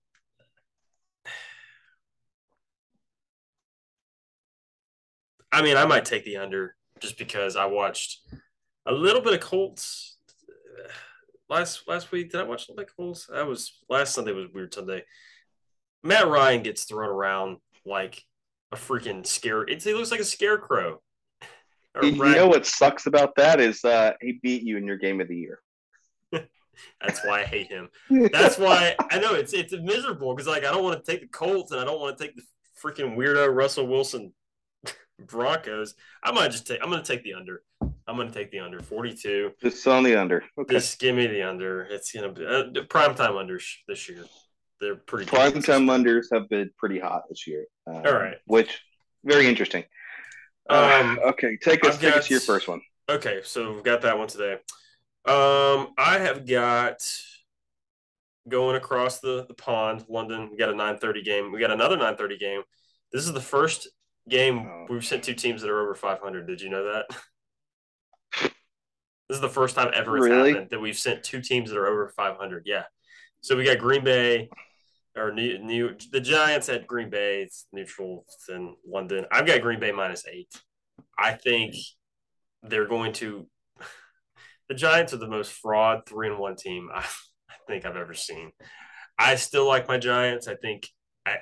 [5.50, 8.20] I mean, I might take the under just because I watched
[8.86, 10.18] a little bit of Colts
[10.48, 10.88] uh,
[11.48, 12.30] last last week.
[12.30, 13.26] Did I watch a little bit of Colts?
[13.26, 15.04] That was last Sunday was a weird Sunday.
[16.02, 18.22] Matt Ryan gets thrown around like
[18.72, 19.62] a freaking scare.
[19.62, 21.00] It's, he looks like a scarecrow.
[22.00, 25.26] You know what sucks about that is uh, he beat you in your game of
[25.26, 25.58] the year.
[26.32, 27.88] That's why I hate him.
[28.08, 31.26] That's why I know it's it's miserable because like I don't want to take the
[31.26, 32.42] Colts and I don't want to take the
[32.80, 34.32] freaking weirdo Russell Wilson
[35.18, 35.94] Broncos.
[36.22, 36.80] I might just take.
[36.82, 37.62] I'm going to take the under.
[38.06, 39.52] I'm going to take the under 42.
[39.62, 40.42] Just on the under.
[40.58, 40.74] Okay.
[40.74, 41.82] Just give me the under.
[41.82, 42.40] It's going to
[42.72, 44.24] be uh, prime time unders this year.
[44.80, 47.66] They're pretty Prime time unders have been pretty hot this year.
[47.86, 48.36] Um, All right.
[48.46, 48.80] Which
[49.24, 49.84] very interesting.
[50.70, 52.80] Uh, Um, okay, take us I've take got- us to your first one.
[53.10, 54.52] Okay, so we've got that one today.
[55.24, 57.02] Um, I have got
[58.48, 60.48] going across the, the pond, London.
[60.50, 61.52] We got a 9:30 game.
[61.52, 62.62] We got another 9:30 game.
[63.12, 63.88] This is the first
[64.28, 64.86] game Oh.
[64.88, 66.46] we've sent two teams that are over 500.
[66.46, 67.06] Did you know that?
[69.28, 70.52] This is the first time ever it's Really?
[70.52, 72.62] happened that we've sent two teams that are over 500.
[72.64, 72.84] Yeah.
[73.42, 74.48] So we got Green Bay
[75.14, 77.42] or New, New the Giants at Green Bay.
[77.42, 78.24] It's neutral.
[78.26, 79.26] It's in London.
[79.30, 80.48] I've got Green Bay minus eight.
[81.18, 81.74] I think
[82.62, 83.46] they're going to.
[84.70, 86.98] The Giants are the most fraud three and one team I,
[87.50, 88.52] I think I've ever seen.
[89.18, 90.46] I still like my Giants.
[90.48, 90.88] I think
[91.26, 91.36] I,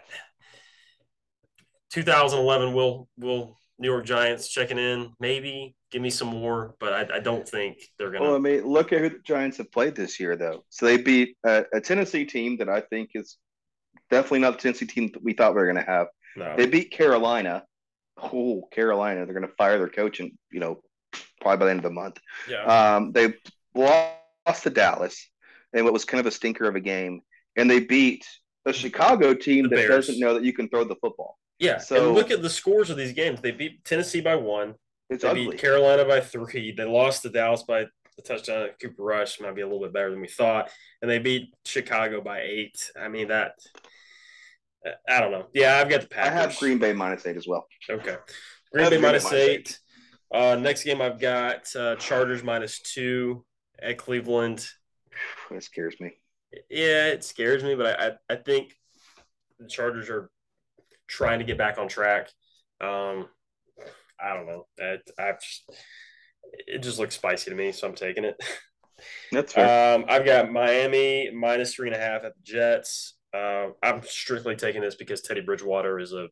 [1.97, 7.17] 2011 will will New York Giants checking in maybe give me some more, but I,
[7.17, 8.25] I don't think they're gonna.
[8.25, 10.65] Well, I mean, look at who the Giants have played this year, though.
[10.71, 13.39] So they beat a, a Tennessee team that I think is
[14.11, 16.09] definitely not the Tennessee team that we thought we were going to have.
[16.37, 16.55] no.
[16.57, 17.65] They beat Carolina.
[18.23, 19.25] Oh, Carolina!
[19.25, 20.81] They're going to fire their coach, and you know,
[21.41, 22.19] probably by the end of the month.
[22.49, 22.65] yeah.
[22.97, 23.35] Um, they
[23.75, 25.29] lost to Dallas,
[25.75, 27.21] and what was kind of a stinker of a game,
[27.57, 28.27] and they beat
[28.67, 30.07] a Chicago team The that Bears.
[30.07, 31.39] doesn't know that you can throw the football.
[31.59, 31.79] Yeah.
[31.79, 33.41] so- and look at the scores of these games.
[33.41, 34.75] They beat Tennessee by one.
[35.09, 35.49] It's They ugly.
[35.51, 36.73] beat Carolina by three.
[36.73, 38.69] They lost to Dallas by the touchdown.
[38.81, 40.71] Cooper Rush might be a little bit better than we thought,
[41.01, 42.91] and they beat Chicago by eight.
[43.01, 43.53] I mean that.
[45.09, 45.47] I don't know.
[45.53, 46.33] Yeah, I've got the Packers.
[46.33, 47.67] I have Green Bay minus eight as well.
[47.91, 48.17] Okay.
[48.73, 49.79] Green Bay Green minus minus eight.
[50.33, 53.45] Uh, next game I've got uh, Chargers minus two
[53.81, 54.67] at Cleveland.
[55.51, 56.13] That scares me.
[56.71, 58.75] Yeah, it scares me, but I, I, I think
[59.59, 60.31] the Chargers are
[61.07, 62.31] trying to get back on track.
[62.81, 63.29] Um,
[64.21, 64.67] I don't know.
[64.81, 65.71] I, I've just,
[66.67, 68.37] it just looks spicy to me, so I'm taking it.
[69.33, 69.95] That's fair.
[69.95, 73.15] Um, I've got Miami minus three and a half at the Jets.
[73.35, 76.29] Uh, I'm strictly taking this because Teddy Bridgewater is a,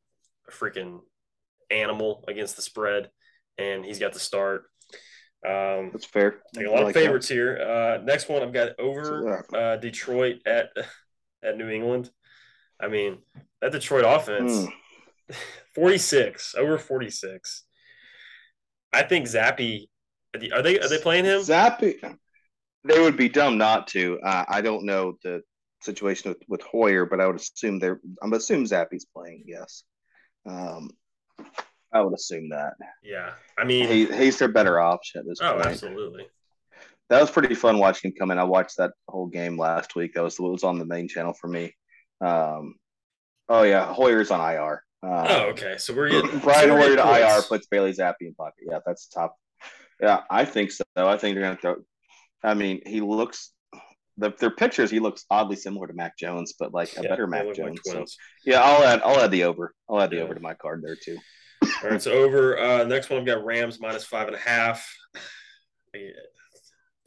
[0.49, 1.01] a freaking
[1.71, 3.11] animal against the spread,
[3.59, 4.65] and he's got the start.
[5.47, 6.37] Um, That's fair.
[6.55, 7.59] take a I lot like of favorites here.
[7.59, 10.71] Uh, next one, I've got over uh, Detroit at
[11.43, 12.11] at New England.
[12.85, 13.19] I mean,
[13.61, 14.67] that Detroit offense,
[15.29, 15.35] Hmm.
[15.75, 17.65] 46 over 46.
[18.93, 19.89] I think Zappe.
[20.53, 21.41] Are they are they playing him?
[21.41, 22.17] Zappe,
[22.85, 24.21] they would be dumb not to.
[24.21, 25.43] Uh, I don't know the
[25.83, 28.01] situation with, with Hoyer, but I would assume they're.
[28.23, 29.45] I'm assuming Zappe's playing.
[29.47, 29.85] Yes,
[30.47, 30.91] um,
[31.93, 35.55] I would assume that Yeah, I mean, he, he's their better option at this oh,
[35.55, 35.67] point.
[35.67, 36.27] absolutely.
[37.11, 38.39] That was pretty fun watching him come in.
[38.39, 40.15] I watched that whole game last week.
[40.15, 41.75] That was what was on the main channel for me.
[42.21, 42.75] Um,
[43.49, 44.83] oh yeah, Hoyer's on IR.
[45.03, 45.77] Uh, Oh, okay.
[45.79, 48.65] So we're getting Brian Hoyer to IR puts Bailey Zappe in pocket.
[48.71, 49.37] Yeah, that's top.
[50.01, 50.83] Yeah, I think so.
[50.97, 51.77] I think they're gonna throw.
[52.43, 53.51] I mean, he looks.
[54.17, 57.27] The, their pictures, he looks oddly similar to Mac Jones, but like a Yeah, better
[57.27, 57.81] Mac look like Jones.
[57.85, 58.05] so
[58.45, 59.03] yeah, I'll add.
[59.03, 59.75] I'll add the over.
[59.91, 60.23] I'll add the Yeah.
[60.23, 61.19] over to my card there too.
[61.83, 62.59] All right, so over.
[62.59, 64.89] Uh, next one, I've got Rams minus five and a half.
[65.95, 66.11] Yeah,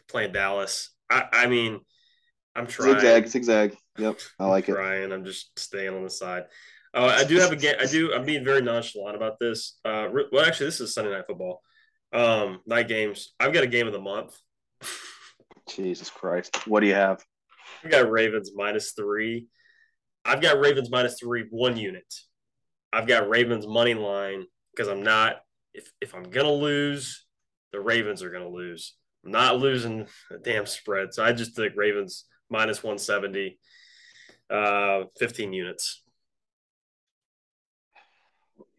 [0.07, 0.91] Playing Dallas.
[1.09, 1.79] I, I mean,
[2.57, 2.93] I'm trying.
[2.95, 3.77] Zigzag, zigzag.
[3.97, 4.77] Yep, I like I'm it.
[4.77, 5.11] trying.
[5.13, 6.45] I'm just staying on the side.
[6.93, 7.75] Uh, I do have a game.
[7.79, 8.13] I do.
[8.13, 9.77] I'm being very nonchalant about this.
[9.85, 11.61] Uh, well, actually, this is Sunday night football.
[12.11, 13.33] Um, night games.
[13.39, 14.35] I've got a game of the month.
[15.69, 16.67] Jesus Christ.
[16.67, 17.23] What do you have?
[17.83, 19.47] I've got Ravens minus three.
[20.25, 22.11] I've got Ravens minus three, one unit.
[22.91, 25.41] I've got Ravens money line because I'm not.
[25.73, 27.25] If if I'm gonna lose,
[27.71, 28.95] the Ravens are gonna lose.
[29.23, 33.59] I'm not losing a damn spread, so I just think Ravens minus one seventy,
[34.49, 36.03] uh, fifteen units.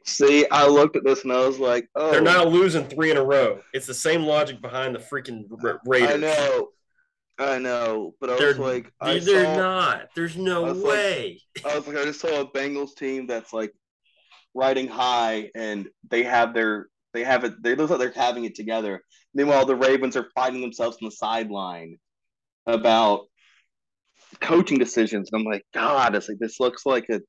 [0.04, 3.18] See, I looked at this and I was like, oh, They're not losing three in
[3.18, 3.60] a row.
[3.74, 5.42] It's the same logic behind the freaking
[5.84, 6.10] Raiders.
[6.10, 6.68] I know.
[7.38, 8.14] I know.
[8.18, 10.08] But I They're, was like, I they're saw, not.
[10.16, 11.42] There's no I was like- way.
[11.64, 13.74] I was like, I just saw a Bengals team that's like
[14.54, 18.54] riding high and they have their they have it they look like they're having it
[18.54, 19.02] together.
[19.34, 21.98] Meanwhile, the Ravens are fighting themselves on the sideline
[22.66, 23.26] about
[24.40, 25.30] coaching decisions.
[25.32, 27.20] And I'm like, God, it's like this looks like a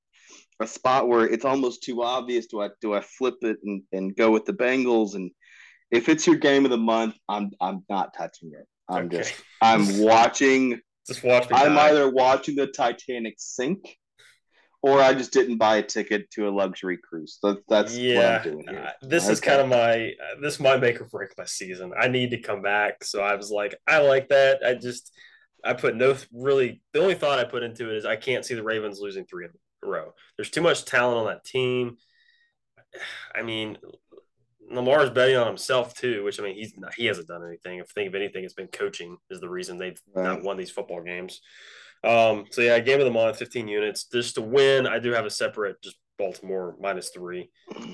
[0.62, 2.48] a spot where it's almost too obvious.
[2.48, 5.16] Do I do I flip it and, and go with the Bengals?
[5.16, 5.32] And
[5.92, 8.68] if it's your game of the month, I'm I'm not touching it.
[8.90, 9.18] I'm Okay.
[9.18, 11.48] just I'm watching Just watch.
[11.52, 11.90] I'm die.
[11.90, 13.98] either watching the Titanic sink
[14.82, 17.38] or I just didn't buy a ticket to a luxury cruise.
[17.44, 18.86] That, that's what yeah, I'm doing here.
[18.86, 21.92] uh, this is kind of my uh, this might make or break my season.
[22.00, 24.60] I need to come back, so I was like, I like that.
[24.66, 25.12] I just
[25.64, 26.82] I put no really.
[26.94, 29.46] The only thought I put into it is I can't see the Ravens losing three
[29.46, 29.52] in
[29.84, 30.14] a row.
[30.38, 31.98] There's too much talent on that team.
[33.36, 33.78] I mean,
[34.72, 37.80] Lamar's betting on himself too, which I mean he's not, he hasn't done anything.
[37.80, 40.24] If think of anything, it's been coaching is the reason they've Right.
[40.24, 41.42] not won these football games.
[42.04, 44.06] Um, so yeah, game of the month, 15 units.
[44.06, 47.50] Just to win, I do have a separate just Baltimore minus three,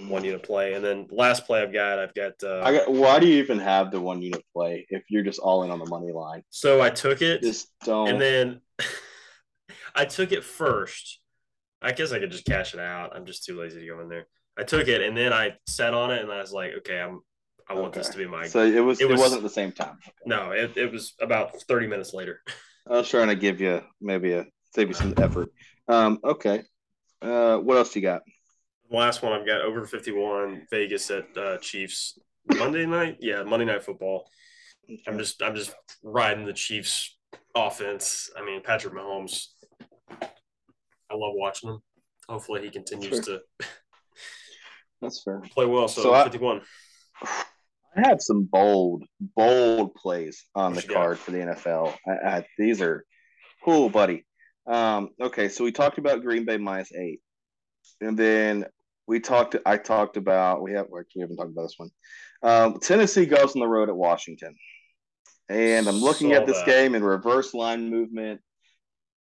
[0.09, 0.73] one unit play.
[0.73, 3.59] And then last play I've got, I've got uh I got, why do you even
[3.59, 6.41] have the one unit play if you're just all in on the money line?
[6.49, 8.09] so I took it Just don't.
[8.09, 8.61] and then
[9.95, 11.19] I took it first.
[11.81, 13.15] I guess I could just cash it out.
[13.15, 14.25] I'm just too lazy to go in there.
[14.57, 17.21] I took it and then I sat on it and I was like, okay, I'm
[17.69, 19.97] I want this to be my so it was it was- not the same time.
[20.25, 22.41] no, it, it was about 30 minutes later.
[22.89, 24.45] I was trying to give you maybe a
[24.75, 25.49] save you some effort.
[25.87, 26.63] Um, okay.
[27.21, 28.21] Uh, what else you got?
[28.91, 32.19] Last one I've got over 51 Vegas at uh, Chiefs
[32.57, 33.17] Monday night.
[33.19, 34.29] Yeah, Monday night football.
[35.07, 35.73] I'm just I'm just
[36.03, 37.17] riding the Chiefs
[37.55, 38.29] offense.
[38.37, 39.47] I mean, Patrick Mahomes.
[40.11, 41.79] I love watching him.
[42.29, 43.41] Hopefully he continues to
[45.01, 45.41] That's fair.
[45.51, 45.87] play well.
[45.87, 46.61] So, So I- 51.
[47.97, 49.05] I had some bold,
[49.37, 50.93] bold plays on the got?
[50.93, 51.95] card for the NFL.
[52.05, 53.05] I, I, these are
[53.63, 54.25] cool, buddy.
[54.67, 57.21] Um, okay, so we talked about Green Bay minus eight,
[58.01, 58.65] and then
[59.07, 59.55] we talked.
[59.65, 60.87] I talked about we have.
[60.89, 61.89] We haven't talked about this one.
[62.41, 64.55] Um, Tennessee goes on the road at Washington,
[65.49, 66.65] and I'm looking Saw at this that.
[66.65, 68.41] game in reverse line movement,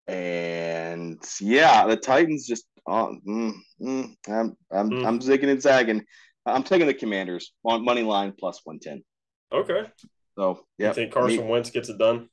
[0.06, 2.64] and yeah, the Titans just.
[2.84, 5.06] Oh, mm, mm, I'm I'm Mm.
[5.06, 6.04] I'm zigging and zagging.
[6.44, 9.04] I'm taking the Commanders on money line plus one ten.
[9.52, 9.88] Okay.
[10.36, 12.28] So You yeah, think Carson Wentz gets it done?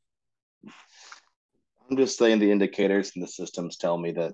[1.89, 4.33] I'm just saying the indicators and the systems tell me that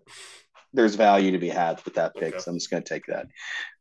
[0.73, 2.33] there's value to be had with that pick.
[2.33, 2.39] Okay.
[2.39, 3.27] So I'm just going to take that.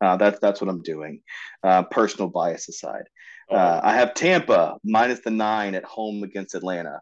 [0.00, 1.20] Uh, that's that's what I'm doing.
[1.62, 3.04] Uh, personal bias aside,
[3.50, 7.00] Oh, uh, I have Tampa minus the nine at home against Atlanta.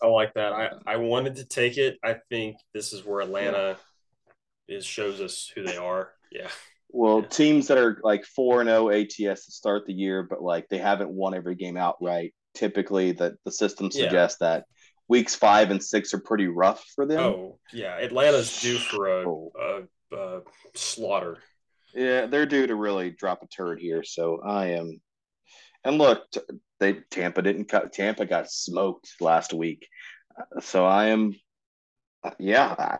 [0.00, 0.52] I like that.
[0.52, 1.98] I, I wanted to take it.
[2.04, 3.76] I think this is where Atlanta
[4.68, 6.12] is shows us who they are.
[6.30, 6.48] Yeah.
[6.88, 7.28] Well, Yeah.
[7.28, 10.78] teams that are like four and zero ATS to start the year, but like they
[10.78, 12.32] haven't won every game outright.
[12.54, 14.04] Typically, the the system Yeah.
[14.04, 14.64] suggests that
[15.12, 17.20] weeks five and six are pretty rough for them.
[17.20, 17.96] Oh, yeah.
[17.98, 19.52] Atlanta's due for a, Oh.
[20.12, 20.40] a, a
[20.74, 21.38] slaughter.
[21.94, 24.02] Yeah, they're due to really drop a turd here.
[24.02, 25.00] So I am.
[25.84, 26.20] And look,
[26.80, 27.92] they Tampa didn't cut.
[27.92, 29.86] Tampa got smoked last week.
[30.60, 31.34] So I am.
[32.38, 32.98] Yeah, I,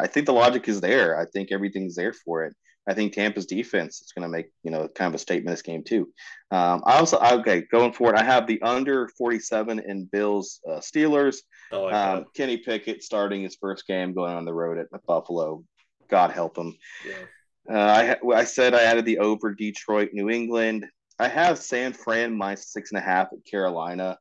[0.00, 1.16] I think the logic is there.
[1.20, 2.54] I think everything's there for it.
[2.88, 5.62] I think Tampa's defense is going to make you know kind of a statement this
[5.62, 6.08] game too.
[6.50, 8.16] Um, I also okay going forward.
[8.16, 11.36] I have the under forty seven in Bills uh, Steelers.
[11.70, 15.64] Like Um, Kenny Pickett starting his first game going on the road at Buffalo.
[16.10, 16.76] God help him.
[17.06, 17.14] Yeah.
[17.74, 20.86] Uh, I I said I added the over Detroit, New England.
[21.18, 24.18] I have San Fran minus six and a half at Carolina.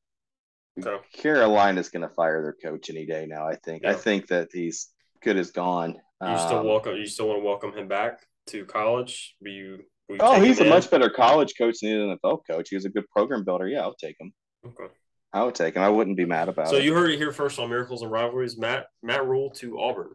[0.80, 1.04] Okay.
[1.14, 3.48] Carolina's going to fire their coach any day now.
[3.48, 3.86] I think.
[3.86, 4.90] I think that he's
[5.22, 5.96] good as gone.
[6.22, 6.96] You still Um, welcome.
[6.96, 9.36] You still want to welcome him back to college?
[9.42, 9.80] Will you?
[10.10, 10.70] Will you Oh, he's a in?
[10.70, 12.70] much better college coach than an NFL coach.
[12.70, 13.68] He was a good program builder.
[13.68, 14.34] Yeah, I'll take him.
[14.66, 14.94] Okay.
[15.34, 15.82] I would take him.
[15.82, 16.84] I wouldn't be mad about So it.
[16.84, 18.58] you heard it here first on Miracles and Rivalries.
[18.58, 20.10] Matt Matt Rhule to Auburn,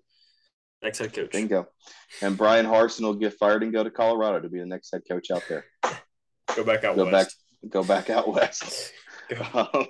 [0.83, 1.33] next head coach.
[1.33, 1.67] Bingo.
[2.21, 5.03] And Bryan Harsin will get fired and go to Colorado to be the next head
[5.11, 5.65] coach out there.
[6.55, 7.37] Go back out Go west.
[7.69, 8.93] Go back out west.
[9.55, 9.87] Um,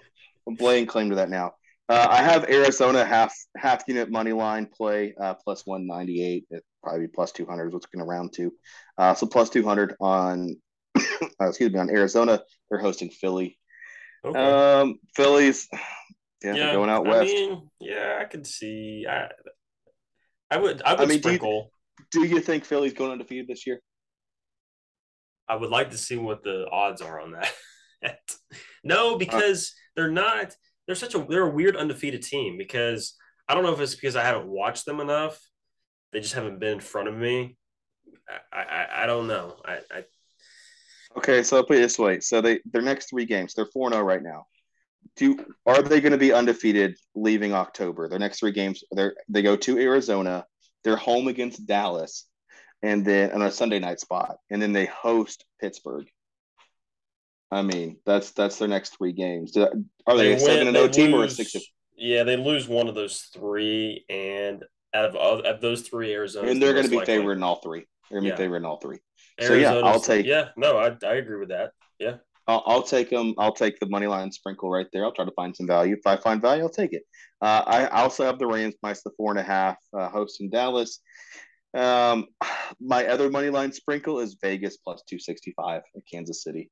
[0.49, 1.55] I'm laying claim to that now.
[1.89, 6.45] Uh, I have Arizona half half unit money line play uh, plus 198.
[6.51, 8.53] It probably plus 200 is what's going to round to.
[8.99, 10.57] Uh, so plus 200 on
[10.97, 12.43] uh, excuse me on Arizona.
[12.69, 13.59] They're hosting Philly.
[14.25, 14.39] Okay.
[14.39, 15.69] Um, Phillies.
[16.43, 17.33] Yeah, they're going out I west.
[17.33, 19.07] mean, yeah, I could see.
[19.09, 19.29] I,
[20.51, 20.83] I would.
[20.83, 21.71] I would I mean, do you- sprinkle.
[22.13, 23.81] Do you think Philly's going undefeated this year?
[25.49, 28.19] I would like to see what the odds are on that.
[28.85, 30.55] no, because they're not.
[30.87, 31.27] They're such a.
[31.29, 33.15] They're a weird undefeated team because
[33.49, 35.41] I don't know if it's because I haven't watched them enough.
[36.13, 37.57] They just haven't been in front of me.
[38.53, 38.63] I.
[38.63, 39.57] I, I don't know.
[39.65, 40.05] I, I.
[41.17, 43.91] Okay, so I'll put it this way: so they their next three games, they're four
[43.91, 44.47] zero oh right now.
[45.17, 48.09] Do are they going to be undefeated leaving October?
[48.09, 50.45] Their next three games, they they go to Arizona,
[50.85, 52.27] they're home against Dallas,
[52.83, 56.07] and then on a Sunday night spot, and then they host Pittsburgh.
[57.51, 59.57] I mean, that's that's their next three games.
[59.57, 59.71] Are
[60.17, 61.55] they, a win- seven and they zero team or a lose- six?
[61.97, 64.65] Yeah, they lose one of those three, and
[64.95, 66.51] out of of, of those three, Arizona.
[66.51, 67.87] And they're going to be favored in all three.
[68.11, 68.35] They're going to Yeah.
[68.37, 68.99] be favored in all three.
[69.41, 71.73] So, yeah, I'll take- Yeah, no, I, I agree with that.
[71.99, 72.17] Yeah,
[72.47, 73.35] I'll, I'll take them.
[73.39, 75.05] I'll take the money line sprinkle right there.
[75.05, 75.95] I'll try to find some value.
[75.95, 77.03] If I find value, I'll take it.
[77.41, 81.01] Uh, I also have the Rams minus the four and a half, uh, hosting Dallas.
[81.75, 82.27] Um,
[82.81, 86.71] my other money line sprinkle is Vegas plus two sixty five at Kansas City.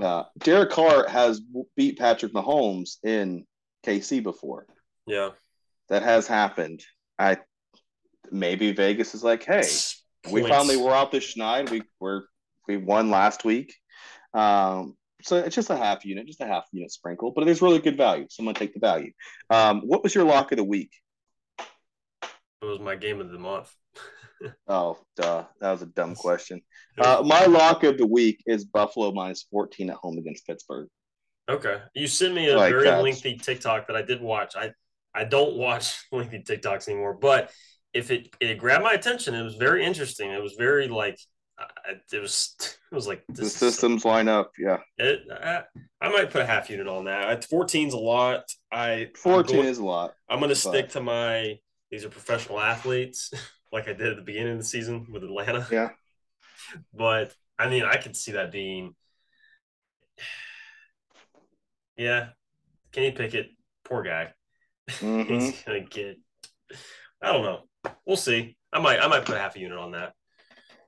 [0.00, 1.40] Uh, Derek Carr has
[1.76, 3.44] beat Patrick Mahomes in
[3.84, 4.66] KC before.
[5.06, 5.30] yeah.
[5.88, 6.82] That has happened.
[7.16, 7.38] I
[8.32, 9.68] maybe Vegas is like, hey,
[10.32, 11.70] we finally were out the schneid.
[11.70, 12.26] We were
[12.66, 13.72] we won last week.
[14.34, 17.62] Um, so it's just a half unit, just a half unit sprinkle, but it is
[17.62, 18.26] really good value.
[18.28, 19.12] So I'm gonna take the value.
[19.48, 20.90] Um, what was your lock of the week?
[21.60, 23.72] It was my game of the month.
[24.68, 26.60] Oh, duh, that was a dumb question.
[26.98, 30.88] Uh, my lock of the week is Buffalo minus 14 at home against Pittsburgh.
[31.48, 31.78] Okay.
[31.94, 33.02] You sent me a Like very that.
[33.02, 34.54] lengthy TikTok that I did watch.
[34.56, 34.72] I
[35.14, 37.50] I don't watch lengthy TikToks anymore, but
[37.94, 40.30] if it it grabbed my attention, it was very interesting.
[40.30, 41.18] It was very like
[41.58, 42.54] I- it was
[42.92, 44.78] it was like The systems line up, yeah.
[44.98, 45.62] It, I,
[46.00, 47.46] I might put a half unit on that.
[47.50, 48.42] 14's a lot.
[48.72, 50.12] I 14 going, is a lot.
[50.28, 51.58] I'm going to but- stick to my
[51.90, 53.30] these are professional athletes
[53.72, 55.66] like I did at the beginning of the season with Atlanta.
[55.70, 55.90] Yeah.
[56.92, 58.94] But I mean, I could see that being
[61.96, 62.28] Yeah.
[62.92, 63.50] Kenny Pickett,
[63.84, 64.32] poor guy.
[64.88, 65.26] Mhm.
[65.28, 66.18] He's gonna get.
[67.22, 67.62] I don't know.
[68.04, 68.56] We'll see.
[68.72, 69.00] I might.
[69.00, 70.12] I might put half a unit on that.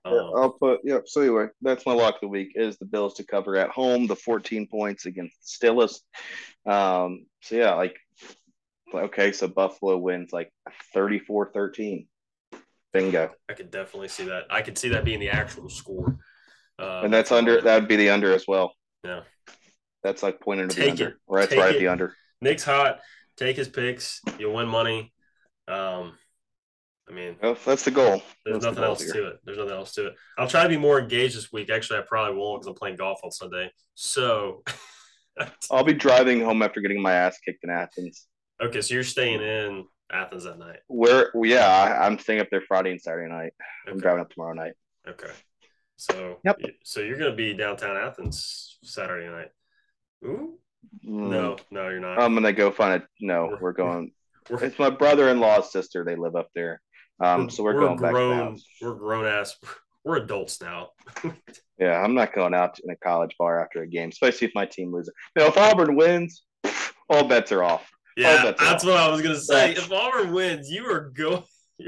[0.04, 1.06] Yeah, Um, I'll put yep.
[1.06, 4.06] So anyway, that's my lock of the week is the Bills to cover at home,
[4.06, 6.00] the 14 points against the Steelers.
[6.70, 7.96] Um, so yeah, like
[8.94, 10.50] okay, so Buffalo wins like
[10.94, 12.06] 34-13.
[13.02, 13.30] Bingo.
[13.48, 14.44] I could definitely see that.
[14.50, 16.18] I could see that being the actual score.
[16.78, 18.72] Um, and that's under that would be the under as well.
[19.04, 19.20] Yeah.
[20.02, 21.08] That's like pointing to the Take under.
[21.08, 21.14] it.
[21.26, 22.14] Or that's Take right at the under.
[22.40, 23.00] Nick's hot.
[23.36, 24.20] Take his picks.
[24.38, 25.12] You'll win money.
[25.66, 26.14] Um,
[27.08, 28.22] I mean, Well, that's the goal.
[28.44, 29.12] there's That's the nothing goal else here.
[29.14, 29.36] to it.
[29.44, 30.14] There's nothing else to it.
[30.36, 31.70] I'll try to be more engaged this week.
[31.70, 33.70] Actually, I probably won't because I'm playing golf on Sunday.
[33.94, 34.62] So,
[35.70, 38.26] I'll be driving home after getting my ass kicked in Athens.
[38.62, 40.78] okay, so you're staying in Athens that night.
[40.88, 43.52] Where yeah, I, I'm staying up there Friday and Saturday night.
[43.86, 44.72] I'm driving up tomorrow night.
[45.06, 45.30] Okay.
[45.96, 46.60] So, Yep.
[46.84, 49.48] so you're gonna be downtown Athens Saturday night.
[50.24, 50.58] Ooh,
[51.04, 51.28] Mm.
[51.30, 52.20] no, no, you're not.
[52.20, 53.08] I'm gonna go find it.
[53.20, 53.46] no.
[53.46, 54.12] We're- We're going.
[54.48, 56.04] we're, It's my brother-in-law's sister.
[56.04, 56.80] They live up there.
[57.20, 58.36] Um, so we're, going back to the grown.
[58.38, 58.64] house.
[58.80, 59.56] We're grown ass.
[60.04, 60.90] We're adults now.
[61.80, 64.66] Yeah, I'm not going out in a college bar after a game, especially if my
[64.66, 65.12] team loses.
[65.36, 66.42] You know, if Auburn wins,
[67.08, 67.88] all bets are off.
[68.18, 69.72] Yeah, that's what I was gonna say.
[69.72, 71.44] If Auburn wins, you are going.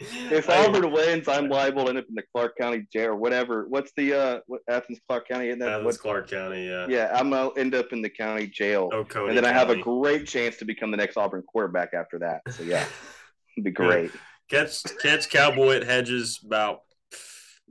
[0.00, 3.66] If Auburn wins, I'm liable to end up in the Clarke County jail or whatever.
[3.68, 5.48] What's the uh, what Athens Clarke County?
[5.48, 5.98] Isn't that Athens, what?
[5.98, 6.86] Clarke County, yeah.
[6.88, 9.74] Yeah, I'm gonna end up in the county jail, Oconee and then I have a
[9.74, 9.82] County.
[10.00, 12.42] great chance to become the next Auburn quarterback after that.
[12.50, 12.84] So yeah,
[13.56, 14.12] it'd be great.
[14.48, 16.82] catch catch Cowboy at Hedges about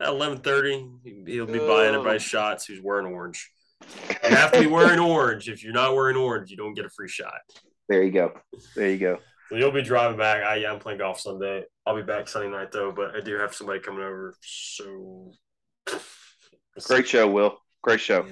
[0.06, 0.86] eleven thirty.
[1.26, 2.00] He'll be buying Oh.
[2.00, 3.50] everybody's shots who's wearing orange.
[3.82, 5.50] You have to be wearing orange.
[5.50, 7.34] If you're not wearing orange, you don't get a free shot.
[7.88, 8.34] There you go.
[8.76, 9.20] There you go.
[9.50, 10.44] So you'll be driving back.
[10.44, 11.64] I, yeah, I'm playing golf Sunday.
[11.86, 14.36] I'll be back Sunday night though, but I do have somebody coming over.
[14.42, 15.32] So
[16.86, 17.58] Great show, Will.
[17.82, 18.26] Great show.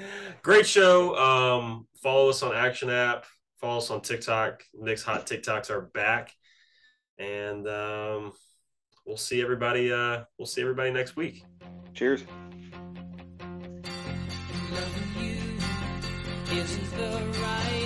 [0.43, 1.15] Great show.
[1.15, 3.25] Um, follow us on Action App.
[3.61, 4.63] Follow us on TikTok.
[4.73, 6.31] Nick's hot TikToks are back,
[7.17, 8.33] and um,
[9.05, 9.91] we'll see everybody.
[9.91, 11.43] Uh, we'll see everybody next week.
[11.93, 12.23] Cheers.
[16.57, 17.84] Isn't the right